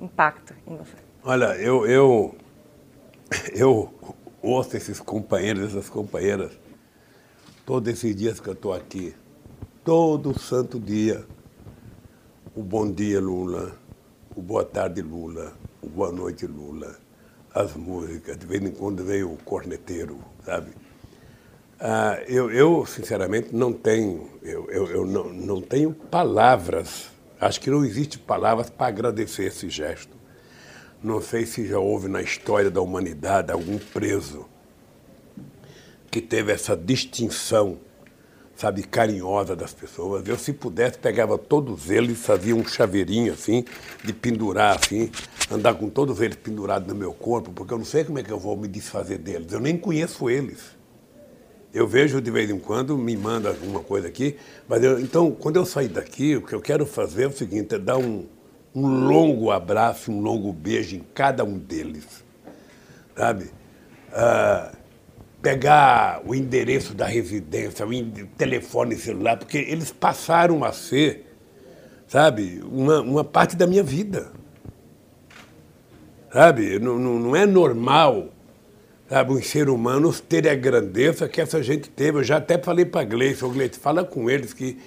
[0.00, 0.96] impacta em você?
[1.24, 2.36] Olha, eu, eu,
[3.52, 3.92] eu
[4.40, 6.52] ouço esses companheiros, essas companheiras,
[7.66, 9.12] todos esses dias que eu estou aqui,
[9.84, 11.26] todo santo dia,
[12.54, 13.76] o bom dia, Lula,
[14.36, 15.52] o boa tarde, Lula,
[15.82, 16.96] o boa noite, Lula,
[17.54, 20.72] as músicas, de vez em quando vem o corneteiro, sabe?
[21.78, 27.10] Ah, eu, eu, sinceramente, não tenho, eu, eu, eu não, não tenho palavras,
[27.40, 30.14] acho que não existe palavras para agradecer esse gesto.
[31.02, 34.46] Não sei se já houve na história da humanidade algum preso
[36.10, 37.78] que teve essa distinção
[38.56, 40.26] sabe, carinhosa das pessoas.
[40.26, 43.64] Eu, se pudesse, pegava todos eles, fazia um chaveirinho assim,
[44.02, 45.10] de pendurar assim,
[45.50, 48.30] andar com todos eles pendurados no meu corpo, porque eu não sei como é que
[48.30, 49.52] eu vou me desfazer deles.
[49.52, 50.74] Eu nem conheço eles.
[51.72, 54.36] Eu vejo de vez em quando, me manda alguma coisa aqui,
[54.68, 57.74] mas eu, então, quando eu sair daqui, o que eu quero fazer é o seguinte,
[57.74, 58.26] é dar um,
[58.72, 62.24] um longo abraço, um longo beijo em cada um deles,
[63.16, 63.50] sabe?
[64.12, 64.72] Ah,
[65.44, 71.26] pegar o endereço da residência, o telefone celular, porque eles passaram a ser,
[72.08, 74.32] sabe, uma, uma parte da minha vida.
[76.32, 78.30] Sabe, não, não, é normal
[79.06, 82.18] sabe, um ser humano ter a grandeza que essa gente teve.
[82.18, 84.78] Eu já até falei para a Gleice, Gleice, fala com eles que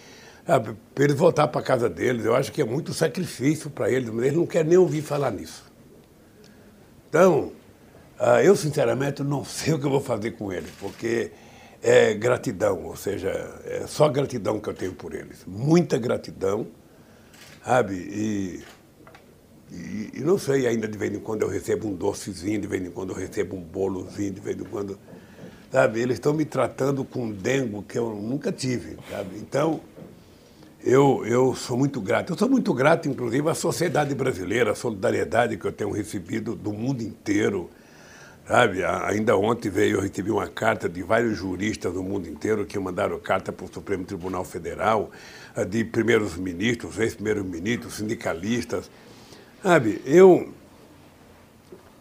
[0.43, 2.25] para eles voltar para casa deles.
[2.25, 5.29] Eu acho que é muito sacrifício para eles, mas eles não querem nem ouvir falar
[5.29, 5.63] nisso.
[7.07, 7.51] Então,
[8.19, 11.31] ah, eu, sinceramente, não sei o que eu vou fazer com eles, porque
[11.81, 13.29] é gratidão, ou seja,
[13.65, 15.43] é só gratidão que eu tenho por eles.
[15.45, 16.67] Muita gratidão,
[17.63, 17.95] sabe?
[17.95, 18.63] E,
[19.71, 22.83] e, e, não sei, ainda de vez em quando eu recebo um docezinho, de vez
[22.83, 24.97] em quando eu recebo um bolozinho, de vez em quando.
[25.71, 25.99] Sabe?
[25.99, 29.37] Eles estão me tratando com dengo que eu nunca tive, sabe?
[29.37, 29.81] Então,
[30.83, 32.33] eu, eu sou muito grato.
[32.33, 36.71] Eu sou muito grato, inclusive, à sociedade brasileira, a solidariedade que eu tenho recebido do
[36.71, 37.69] mundo inteiro
[38.47, 42.79] Sabe, ainda ontem veio, eu recebi uma carta de vários juristas do mundo inteiro que
[42.79, 45.11] mandaram carta para o Supremo Tribunal Federal,
[45.67, 48.89] de primeiros ministros, ex-primeiros ministros, sindicalistas.
[49.61, 50.53] Sabe, eu,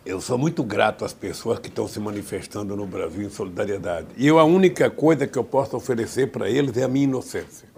[0.04, 4.06] eu sou muito grato às pessoas que estão se manifestando no Brasil em solidariedade.
[4.16, 7.68] E eu, a única coisa que eu posso oferecer para eles é a minha inocência.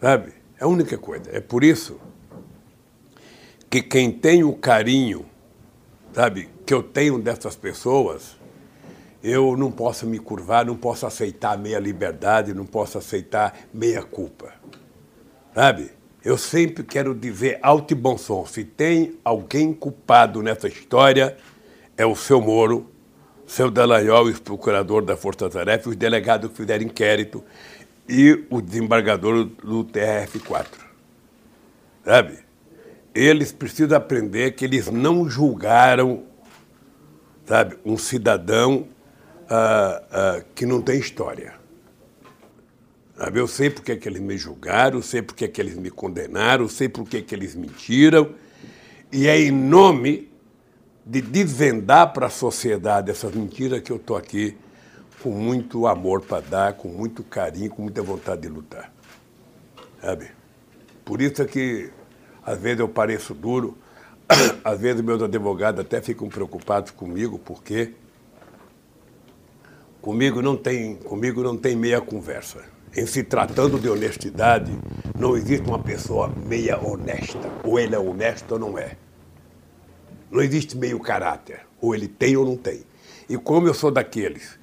[0.00, 0.32] Sabe?
[0.58, 1.24] É a única coisa.
[1.30, 2.00] É por isso
[3.68, 5.26] que quem tem o carinho,
[6.14, 8.36] sabe, que eu tenho dessas pessoas,
[9.22, 14.52] eu não posso me curvar, não posso aceitar meia liberdade, não posso aceitar meia culpa.
[15.54, 15.90] Sabe?
[16.24, 21.36] Eu sempre quero dizer alto e bom som: se tem alguém culpado nessa história,
[21.96, 22.86] é o seu Moro,
[23.46, 27.44] seu Dallagnol, o procurador da Força Tarefa, os delegados que fizeram inquérito
[28.08, 30.66] e o desembargador do TRF-4.
[32.04, 32.38] Sabe?
[33.14, 36.24] Eles precisam aprender que eles não julgaram
[37.46, 38.86] sabe, um cidadão
[39.42, 41.54] uh, uh, que não tem história.
[43.16, 45.76] Sabe, eu sei porque é que eles me julgaram, eu sei porque é que eles
[45.76, 48.34] me condenaram, eu sei porque é que eles mentiram,
[49.12, 50.30] e é em nome
[51.04, 54.56] de desvendar para a sociedade essas mentiras que eu estou aqui
[55.22, 58.92] com muito amor para dar, com muito carinho, com muita vontade de lutar.
[60.00, 60.30] Sabe?
[61.04, 61.90] Por isso é que
[62.44, 63.78] às vezes eu pareço duro,
[64.64, 67.92] às vezes meus advogados até ficam preocupados comigo, porque
[70.00, 72.64] comigo não tem, comigo não tem meia conversa.
[72.94, 74.70] Em se tratando de honestidade,
[75.18, 77.50] não existe uma pessoa meia honesta.
[77.64, 78.96] Ou ele é honesto ou não é.
[80.30, 81.60] Não existe meio caráter.
[81.80, 82.82] Ou ele tem ou não tem.
[83.28, 84.58] E como eu sou daqueles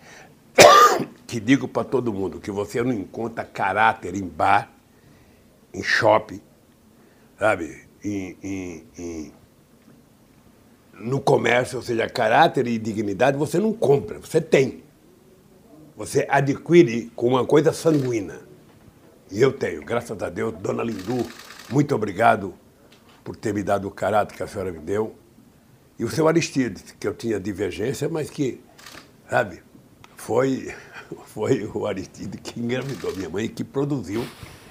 [1.25, 4.71] que digo para todo mundo que você não encontra caráter em bar,
[5.73, 6.41] em shopping,
[7.39, 9.33] sabe, em, em, em
[10.99, 14.83] no comércio, ou seja, caráter e dignidade você não compra, você tem.
[15.95, 18.39] Você adquire com uma coisa sanguínea.
[19.31, 21.25] E eu tenho, graças a Deus, dona Lindu,
[21.69, 22.53] muito obrigado
[23.23, 25.15] por ter me dado o caráter que a senhora me deu.
[25.97, 28.61] E o seu Aristides, que eu tinha divergência, mas que,
[29.29, 29.61] sabe,
[30.15, 30.73] foi,
[31.25, 34.25] foi o Aristides que engravidou minha mãe e que produziu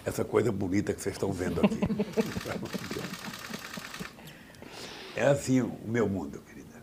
[0.05, 1.79] essa coisa bonita que vocês estão vendo aqui.
[5.19, 6.77] É assim o meu mundo, querida.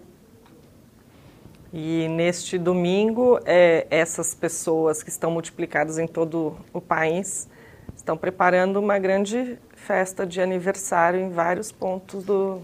[1.72, 7.48] E neste domingo, é, essas pessoas que estão multiplicadas em todo o país
[7.96, 12.60] estão preparando uma grande festa de aniversário em vários pontos do,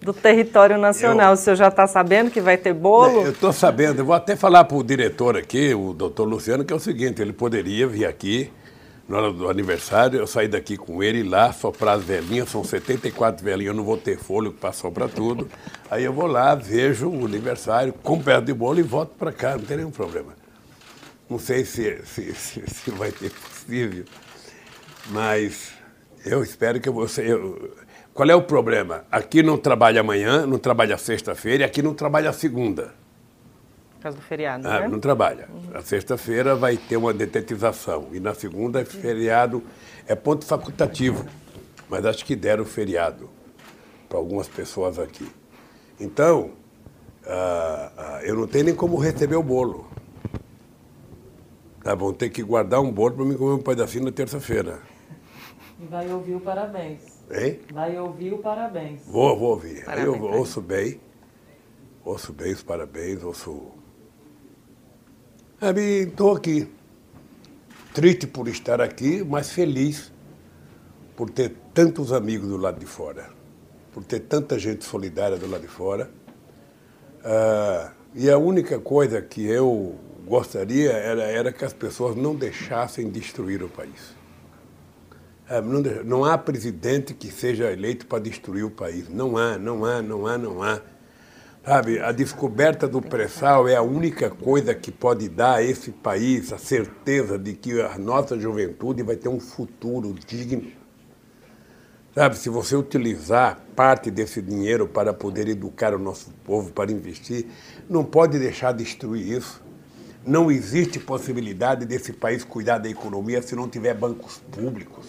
[0.00, 1.28] do território nacional.
[1.28, 3.22] Eu, o senhor já está sabendo que vai ter bolo?
[3.22, 4.00] Eu estou sabendo.
[4.00, 7.22] Eu vou até falar para o diretor aqui, o doutor Luciano, que é o seguinte:
[7.22, 8.50] ele poderia vir aqui
[9.06, 13.44] na hora do aniversário, eu saí daqui com ele lá, soprar as velhinhas, são 74
[13.44, 15.48] velhinhas, eu não vou ter fôlego para soprar tudo.
[15.90, 19.56] Aí eu vou lá, vejo o aniversário, com pedaço de bolo e volto para cá,
[19.56, 20.32] não tem nenhum problema.
[21.28, 24.04] Não sei se, se, se, se vai ter possível,
[25.10, 25.72] mas
[26.24, 27.32] eu espero que você.
[27.32, 27.76] Eu,
[28.14, 29.04] qual é o problema?
[29.10, 33.03] Aqui não trabalha amanhã, não trabalha sexta-feira e aqui não trabalha segunda
[34.04, 34.88] causa do feriado, ah, né?
[34.88, 35.48] Não trabalha.
[35.72, 39.62] Na sexta-feira vai ter uma detetização e na segunda é feriado,
[40.06, 41.24] é ponto facultativo,
[41.88, 43.30] mas acho que deram feriado
[44.06, 45.26] para algumas pessoas aqui.
[45.98, 46.50] Então,
[47.26, 49.88] ah, ah, eu não tenho nem como receber o bolo.
[51.82, 54.80] Tá, vão ter que guardar um bolo para mim comer um pedacinho na terça-feira.
[55.80, 57.00] E vai ouvir o parabéns.
[57.30, 57.60] Hein?
[57.72, 59.00] Vai ouvir o parabéns.
[59.06, 59.82] Vou, vou ouvir.
[59.82, 61.00] Parabéns, Aí eu ouço bem,
[62.04, 63.83] ouço bem os parabéns, ouço
[65.66, 66.68] Estou aqui,
[67.94, 70.12] triste por estar aqui, mas feliz
[71.16, 73.30] por ter tantos amigos do lado de fora,
[73.90, 76.10] por ter tanta gente solidária do lado de fora.
[77.24, 83.08] Ah, e a única coisa que eu gostaria era, era que as pessoas não deixassem
[83.08, 84.14] destruir o país.
[85.48, 89.08] Ah, não, não há presidente que seja eleito para destruir o país.
[89.08, 90.82] Não há, não há, não há, não há.
[91.64, 96.52] Sabe, a descoberta do pré-sal é a única coisa que pode dar a esse país
[96.52, 100.70] a certeza de que a nossa juventude vai ter um futuro digno.
[102.14, 107.46] Sabe, se você utilizar parte desse dinheiro para poder educar o nosso povo, para investir,
[107.88, 109.62] não pode deixar destruir isso.
[110.22, 115.06] Não existe possibilidade desse país cuidar da economia se não tiver bancos públicos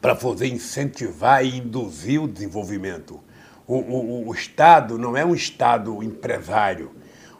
[0.00, 3.20] para poder incentivar e induzir o desenvolvimento.
[3.68, 6.90] O, o, o Estado não é um Estado empresário.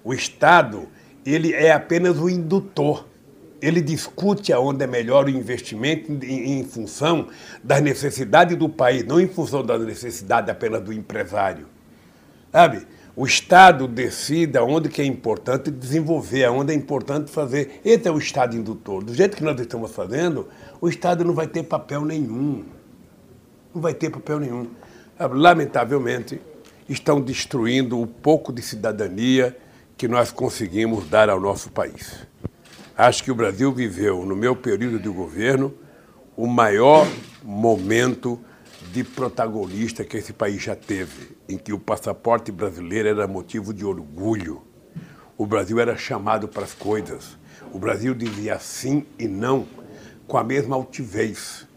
[0.04, 0.86] O Estado
[1.26, 3.08] ele é apenas o indutor.
[3.60, 7.26] Ele discute aonde é melhor o investimento em, em função
[7.64, 11.66] das necessidades do país, não em função da necessidade apenas do empresário.
[12.52, 12.86] Sabe?
[13.18, 17.80] o Estado decida onde que é importante desenvolver, onde é importante fazer.
[17.84, 19.02] Esse é o Estado indutor.
[19.02, 20.46] Do jeito que nós estamos fazendo,
[20.80, 22.64] o Estado não vai ter papel nenhum.
[23.74, 24.68] Não vai ter papel nenhum.
[25.18, 26.40] Lamentavelmente,
[26.88, 29.56] estão destruindo o pouco de cidadania
[29.96, 32.26] que nós conseguimos dar ao nosso país.
[32.96, 35.74] Acho que o Brasil viveu, no meu período de governo,
[36.36, 37.06] o maior
[37.42, 38.40] momento
[38.92, 43.84] de protagonista que esse país já teve, em que o passaporte brasileiro era motivo de
[43.84, 44.62] orgulho.
[45.36, 47.36] O Brasil era chamado para as coisas.
[47.72, 49.66] O Brasil dizia sim e não
[50.26, 51.67] com a mesma altivez.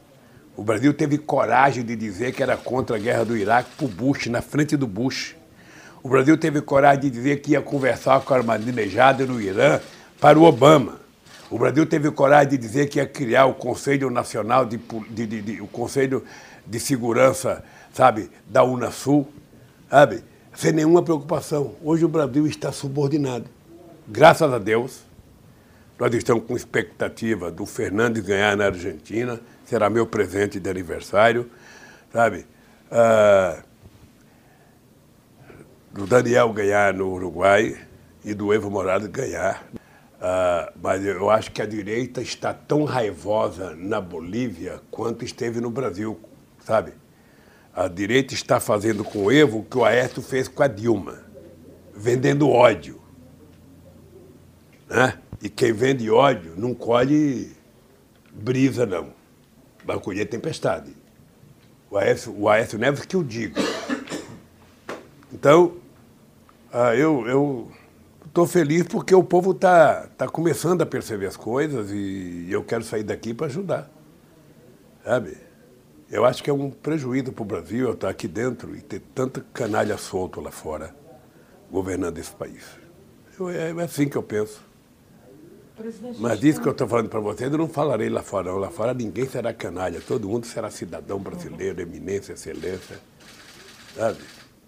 [0.55, 3.89] O Brasil teve coragem de dizer que era contra a guerra do Iraque para o
[3.89, 5.35] Bush, na frente do Bush.
[6.03, 9.79] O Brasil teve coragem de dizer que ia conversar com a Ahmadinejad no Irã
[10.19, 10.99] para o Obama.
[11.49, 14.79] O Brasil teve coragem de dizer que ia criar o Conselho Nacional de,
[15.09, 16.23] de, de, de o Conselho
[16.65, 17.63] de segurança,
[17.93, 19.27] sabe, da Unasul,
[19.89, 20.23] sabe,
[20.55, 21.75] sem nenhuma preocupação.
[21.83, 23.45] Hoje o Brasil está subordinado.
[24.07, 25.03] Graças a Deus,
[25.99, 29.39] nós estamos com expectativa do Fernandes ganhar na Argentina,
[29.71, 31.49] será meu presente de aniversário,
[32.11, 32.45] sabe?
[32.91, 33.63] Ah,
[35.93, 37.79] do Daniel ganhar no Uruguai
[38.25, 39.65] e do Evo Morales ganhar.
[40.19, 45.71] Ah, mas eu acho que a direita está tão raivosa na Bolívia quanto esteve no
[45.71, 46.19] Brasil
[46.65, 46.93] sabe?
[47.73, 51.19] A direita está fazendo com o Evo o que o Aécio fez com a Dilma,
[51.95, 53.01] vendendo ódio.
[54.89, 55.17] Né?
[55.41, 57.55] E quem vende ódio não colhe
[58.33, 59.20] brisa, não.
[59.83, 60.95] Vai colher tempestade.
[61.89, 63.59] O Aécio, o Aécio Neves que eu digo.
[65.33, 65.75] Então,
[66.71, 67.71] ah, eu
[68.25, 72.83] estou feliz porque o povo está tá começando a perceber as coisas e eu quero
[72.83, 73.91] sair daqui para ajudar.
[75.03, 75.35] Sabe?
[76.09, 79.01] Eu acho que é um prejuízo para o Brasil eu estar aqui dentro e ter
[79.15, 80.95] tanta canalha solto lá fora
[81.71, 82.63] governando esse país.
[83.39, 84.61] Eu, é, é assim que eu penso.
[86.19, 88.51] Mas isso que eu estou falando para vocês, eu não falarei lá fora.
[88.51, 88.57] Não.
[88.57, 92.99] Lá fora ninguém será canalha, todo mundo será cidadão brasileiro, eminência, excelência.
[93.95, 94.19] Sabe?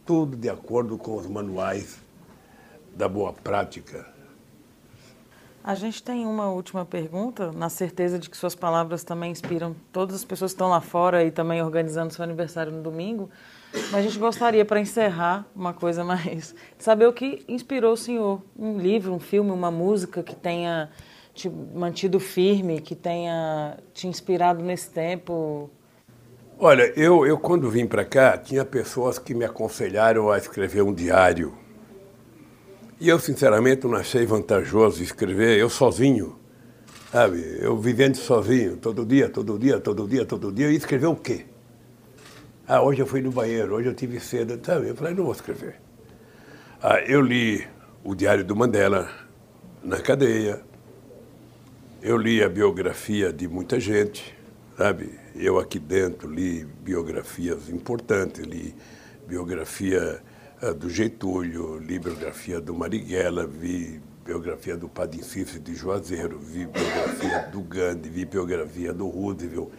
[0.05, 1.97] Tudo de acordo com os manuais
[2.95, 4.13] da boa prática
[5.63, 10.17] a gente tem uma última pergunta, na certeza de que suas palavras também inspiram todas
[10.17, 13.29] as pessoas que estão lá fora e também organizando seu aniversário no domingo.
[13.73, 16.55] Mas a gente gostaria, para encerrar, uma coisa mais.
[16.77, 18.41] saber o que inspirou o senhor.
[18.57, 20.89] Um livro, um filme, uma música que tenha
[21.33, 25.69] te mantido firme, que tenha te inspirado nesse tempo.
[26.59, 30.93] Olha, eu, eu quando vim para cá, tinha pessoas que me aconselharam a escrever um
[30.93, 31.63] diário
[33.03, 36.37] e eu, sinceramente, não achei vantajoso escrever eu sozinho,
[37.11, 37.57] sabe?
[37.59, 40.71] Eu vivendo sozinho, todo dia, todo dia, todo dia, todo dia.
[40.71, 41.45] E escrever o quê?
[42.65, 44.87] Ah, hoje eu fui no banheiro, hoje eu tive cedo, sabe?
[44.87, 45.75] Eu falei, não vou escrever.
[46.81, 47.67] Ah, eu li
[48.05, 49.11] o Diário do Mandela
[49.83, 50.61] na cadeia.
[52.01, 54.33] Eu li a biografia de muita gente,
[54.77, 55.19] sabe?
[55.35, 58.73] Eu aqui dentro li biografias importantes, li
[59.27, 60.21] biografia
[60.61, 67.39] é, do Getúlio, li biografia do Marighella, vi biografia do Padre de Juazeiro, vi biografia
[67.51, 69.69] do Gandhi, vi biografia do Roosevelt.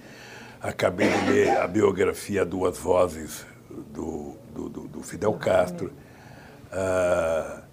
[0.64, 3.44] Acabei de ler a biografia Duas Vozes
[3.92, 5.92] do, do, do, do Fidel Castro.
[6.72, 7.64] Ah,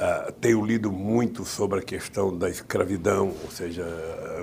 [0.00, 3.84] ah, tenho lido muito sobre a questão da escravidão, ou seja,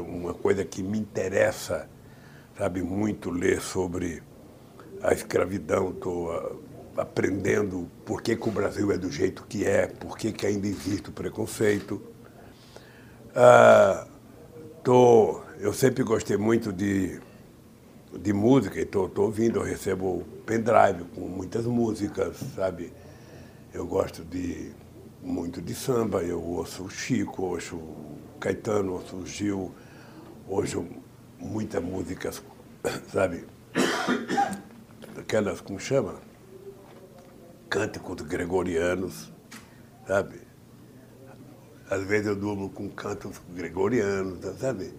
[0.07, 1.89] uma coisa que me interessa,
[2.55, 4.21] sabe, muito ler sobre
[5.01, 5.89] a escravidão.
[5.89, 6.61] Estou
[6.95, 10.67] aprendendo por que, que, o Brasil é do jeito que é, por que, que ainda
[10.67, 11.99] existe o preconceito.
[13.35, 14.05] Ah,
[14.83, 17.19] tô, eu sempre gostei muito de,
[18.17, 22.91] de música, então estou ouvindo, eu recebo pendrive com muitas músicas, sabe?
[23.73, 24.71] Eu gosto de
[25.21, 29.71] muito de samba, eu ouço o Chico, ouço o Caetano, ouço o Gil,
[30.47, 30.85] ouço
[31.37, 32.41] muitas músicas,
[33.11, 33.45] sabe?
[35.17, 36.15] Aquelas, como chama?
[37.69, 39.31] cânticos gregorianos,
[40.07, 40.41] sabe?
[41.89, 44.93] Às vezes eu durmo com cantos gregorianos, sabe?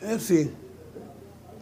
[0.00, 0.52] É assim.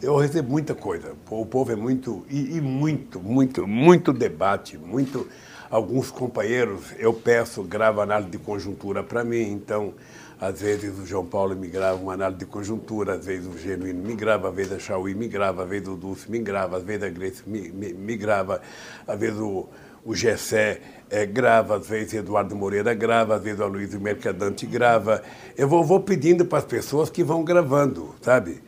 [0.03, 1.13] Eu recebo muita coisa.
[1.29, 5.25] O povo é muito, e, e muito, muito, muito debate, muito.
[5.71, 9.93] Alguns companheiros, eu peço, grava análise de conjuntura para mim, então
[10.41, 14.03] às vezes o João Paulo me grava uma análise de conjuntura, às vezes o Genuíno
[14.03, 16.83] me grava, às vezes a Chauí me grava, às vezes o Dulce me grava, às
[16.83, 18.61] vezes a Grace me, me, me grava,
[19.07, 19.69] às vezes o,
[20.03, 25.23] o Gessé é, grava, às vezes Eduardo Moreira grava, às vezes o Luiz Mercadante grava.
[25.57, 28.61] Eu vou, vou pedindo para as pessoas que vão gravando, sabe?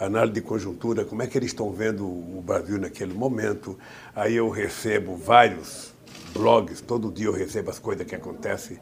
[0.00, 3.78] Análise de conjuntura, como é que eles estão vendo o Brasil naquele momento.
[4.16, 5.92] Aí eu recebo vários
[6.32, 8.78] blogs, todo dia eu recebo as coisas que acontecem,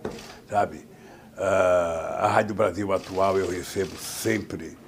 [0.48, 0.76] sabe?
[1.36, 4.78] Uh, a Rádio Brasil Atual eu recebo sempre.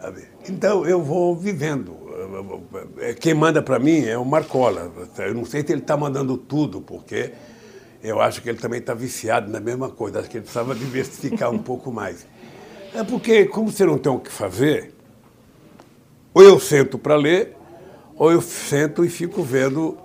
[0.00, 0.24] Sabe?
[0.48, 1.96] Então eu vou vivendo.
[3.20, 4.92] Quem manda para mim é o Marcola.
[5.18, 7.32] Eu não sei se ele está mandando tudo, porque
[8.02, 10.20] eu acho que ele também está viciado na mesma coisa.
[10.20, 12.26] Acho que ele precisava diversificar um pouco mais.
[12.94, 14.94] É porque, como você não tem o que fazer,
[16.32, 17.56] ou eu sento para ler,
[18.16, 19.98] ou eu sento e fico vendo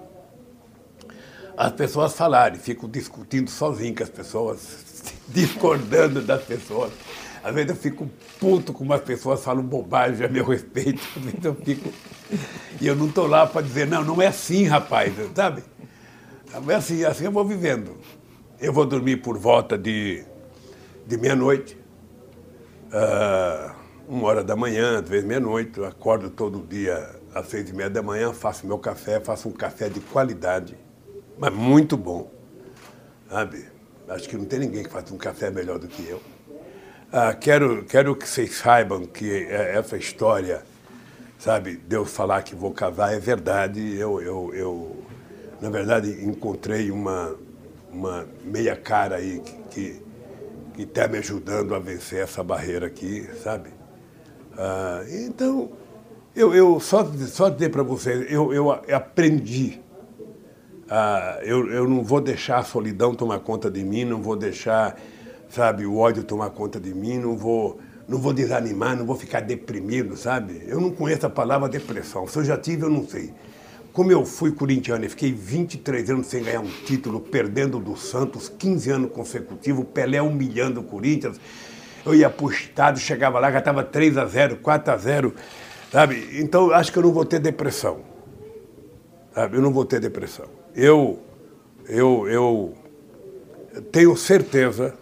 [1.55, 6.91] as pessoas falarem, fico discutindo sozinho com as pessoas, discordando das pessoas.
[7.43, 8.09] Às vezes eu fico
[8.39, 11.01] puto com umas pessoas falam bobagem a meu respeito.
[11.17, 11.89] Às vezes eu fico.
[12.79, 15.63] E eu não estou lá para dizer, não, não é assim, rapaz, sabe?
[16.67, 17.97] É assim, assim eu vou vivendo.
[18.61, 20.23] Eu vou dormir por volta de,
[21.05, 21.77] de meia-noite,
[22.87, 23.75] uh,
[24.07, 25.83] uma hora da manhã, às vezes meia-noite.
[25.83, 29.89] Acordo todo dia às seis e meia da manhã, faço meu café, faço um café
[29.89, 30.77] de qualidade,
[31.37, 32.31] mas muito bom,
[33.29, 33.65] sabe?
[34.07, 36.17] Acho que não tem ninguém que faça um café melhor do que eu.
[36.17, 40.63] Uh, quero, quero que vocês saibam que é, essa história,
[41.39, 43.95] sabe, de eu falar que vou casar é verdade.
[43.95, 45.03] Eu, eu, eu
[45.61, 47.35] na verdade, encontrei uma,
[47.91, 50.03] uma meia cara aí que
[50.73, 53.69] que está me ajudando a vencer essa barreira aqui, sabe?
[54.57, 55.71] Ah, então,
[56.35, 59.79] eu, eu só, só dizer para vocês, eu, eu aprendi.
[60.89, 64.99] Ah, eu, eu não vou deixar a solidão tomar conta de mim, não vou deixar,
[65.49, 69.39] sabe, o ódio tomar conta de mim, não vou, não vou desanimar, não vou ficar
[69.39, 70.63] deprimido, sabe?
[70.67, 72.27] Eu não conheço a palavra depressão.
[72.27, 73.33] Se eu já tive, eu não sei.
[73.93, 78.49] Como eu fui corintiano e fiquei 23 anos sem ganhar um título, perdendo do Santos,
[78.49, 81.39] 15 anos consecutivos, Pelé humilhando o Corinthians,
[82.05, 85.33] eu ia para o estado, chegava lá, já estava 3 a 0 4 a 0
[85.91, 86.39] sabe?
[86.41, 88.01] Então, acho que eu não vou ter depressão.
[89.33, 89.57] Sabe?
[89.57, 90.45] Eu não vou ter depressão.
[90.75, 91.19] Eu,
[91.87, 92.73] eu, eu
[93.91, 94.93] tenho certeza,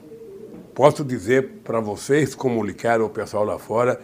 [0.74, 4.00] posso dizer para vocês, comunicar ao pessoal lá fora,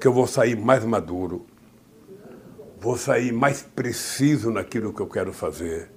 [0.00, 1.46] que eu vou sair mais maduro,
[2.78, 5.90] vou sair mais preciso naquilo que eu quero fazer,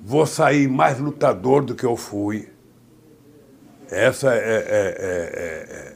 [0.00, 2.48] vou sair mais lutador do que eu fui.
[3.92, 5.94] Essa é.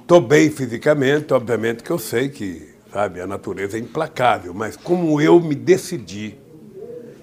[0.00, 3.76] Estou é, é, é, é bem fisicamente, obviamente que eu sei que sabe, a natureza
[3.76, 6.38] é implacável, mas como eu me decidi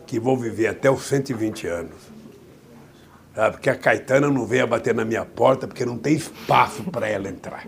[0.06, 1.96] que vou viver até os 120 anos,
[3.36, 7.08] sabe, que a Caetana não venha bater na minha porta porque não tem espaço para
[7.10, 7.68] ela entrar.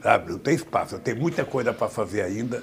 [0.00, 2.62] Sabe, não tem espaço, eu tenho muita coisa para fazer ainda.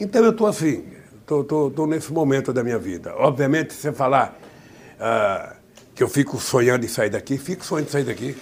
[0.00, 0.84] Então eu estou assim,
[1.22, 3.14] estou nesse momento da minha vida.
[3.16, 4.38] Obviamente, se você falar
[4.98, 5.56] ah,
[5.94, 8.36] que eu fico sonhando em sair daqui, fico sonhando em sair daqui,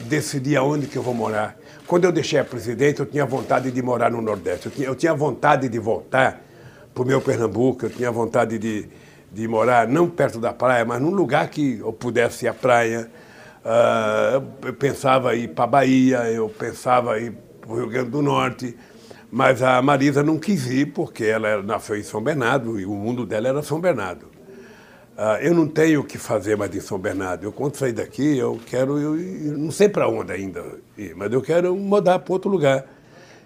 [0.00, 1.56] decidir aonde que eu vou morar.
[1.86, 4.66] Quando eu deixei a presidente, eu tinha vontade de morar no Nordeste.
[4.66, 6.42] Eu tinha, eu tinha vontade de voltar
[6.92, 8.88] para o meu Pernambuco, eu tinha vontade de,
[9.30, 13.10] de morar não perto da praia, mas num lugar que eu pudesse ir à praia.
[13.64, 17.88] Uh, eu pensava em ir para a Bahia, eu pensava em ir para o Rio
[17.88, 18.76] Grande do Norte.
[19.30, 23.26] Mas a Marisa não quis ir porque ela nasceu em São Bernardo e o mundo
[23.26, 24.35] dela era São Bernardo.
[25.16, 27.44] Uh, eu não tenho o que fazer mais em São Bernardo.
[27.44, 30.62] Eu, quando sair daqui, eu quero, eu, eu não sei para onde ainda
[30.96, 32.84] ir, mas eu quero mudar para outro lugar.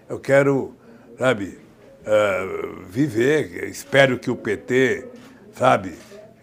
[0.09, 0.75] Eu quero,
[1.17, 1.57] sabe,
[2.01, 3.69] uh, viver.
[3.69, 5.05] Espero que o PT,
[5.53, 5.93] sabe,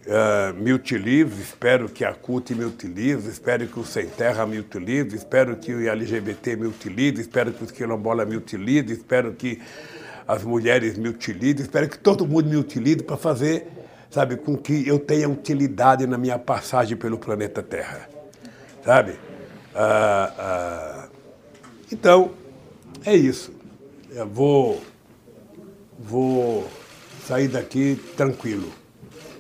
[0.07, 4.59] uh, me utilize, espero que a CUT me utilize, espero que o Sem Terra me
[4.59, 9.61] utilize, espero que o LGBT me utilize, espero que os quilombola me utilize, espero que
[10.27, 13.67] as mulheres me utilizem, espero que todo mundo me utilize para fazer,
[14.11, 18.09] sabe, com que eu tenha utilidade na minha passagem pelo planeta Terra,
[18.85, 19.19] sabe?
[19.75, 21.09] Ah, ah,
[21.93, 22.33] então,
[23.05, 23.53] é isso.
[24.11, 24.81] Eu vou,
[25.99, 26.69] vou
[27.27, 28.73] sair daqui tranquilo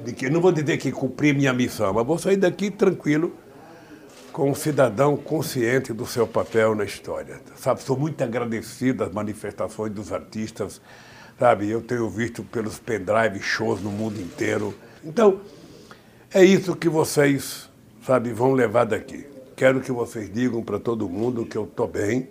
[0.04, 3.34] de que não vou dizer que cumpri minha missão, mas vou sair daqui tranquilo,
[4.32, 7.40] com um cidadão consciente do seu papel na história.
[7.56, 10.80] Sabe, sou muito agradecido às manifestações dos artistas,
[11.38, 11.70] sabe?
[11.70, 14.74] Eu tenho visto pelos pendrive shows no mundo inteiro.
[15.04, 15.40] Então,
[16.32, 17.70] é isso que vocês,
[18.04, 19.26] sabe, vão levar daqui.
[19.56, 22.28] Quero que vocês digam para todo mundo que eu estou bem,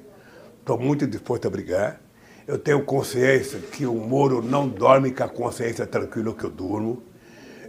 [0.59, 2.01] estou muito disposto a brigar.
[2.47, 7.03] Eu tenho consciência que o Moro não dorme com a consciência tranquila que eu durmo.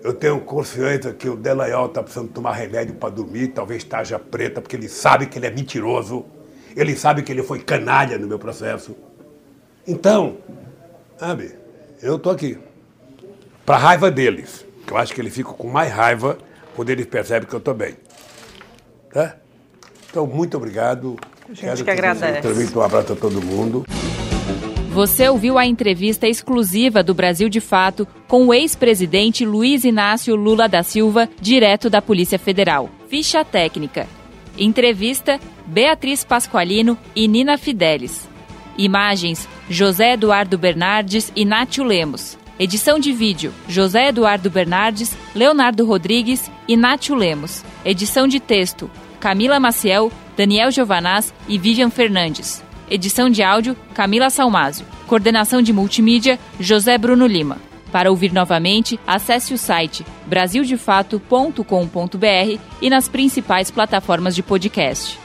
[0.05, 4.61] Eu tenho consciência que o Delayal está precisando tomar remédio para dormir, talvez esteja preta,
[4.61, 6.25] porque ele sabe que ele é mentiroso.
[6.77, 8.95] Ele sabe que ele foi canalha no meu processo.
[9.85, 10.37] Então,
[11.19, 11.55] sabe,
[12.03, 12.59] eu estou aqui.
[13.67, 14.65] Para raiva deles.
[14.87, 16.39] Que eu acho que eles ficam com mais raiva
[16.75, 17.97] quando eles percebem que eu estou bem.
[19.13, 19.37] Tá?
[20.09, 21.17] Então, muito obrigado.
[21.45, 22.79] A gente Quero que, que agradece.
[22.79, 23.85] Um abraço a todo mundo.
[24.91, 30.67] Você ouviu a entrevista exclusiva do Brasil de Fato com o ex-presidente Luiz Inácio Lula
[30.69, 32.89] da Silva, direto da Polícia Federal.
[33.09, 34.09] Ficha técnica.
[34.57, 38.27] Entrevista Beatriz Pasqualino e Nina Fidelis.
[38.79, 42.39] Imagens José Eduardo Bernardes e Nátio Lemos.
[42.61, 47.65] Edição de vídeo José Eduardo Bernardes, Leonardo Rodrigues e Nátio Lemos.
[47.85, 48.89] Edição de texto
[49.19, 52.63] Camila Maciel, Daniel Giovanaz e Vivian Fernandes.
[52.89, 54.87] Edição de áudio Camila Salmásio.
[55.09, 57.59] Coordenação de multimídia José Bruno Lima.
[57.91, 65.19] Para ouvir novamente, acesse o site brasildefato.com.br e nas principais plataformas de podcast.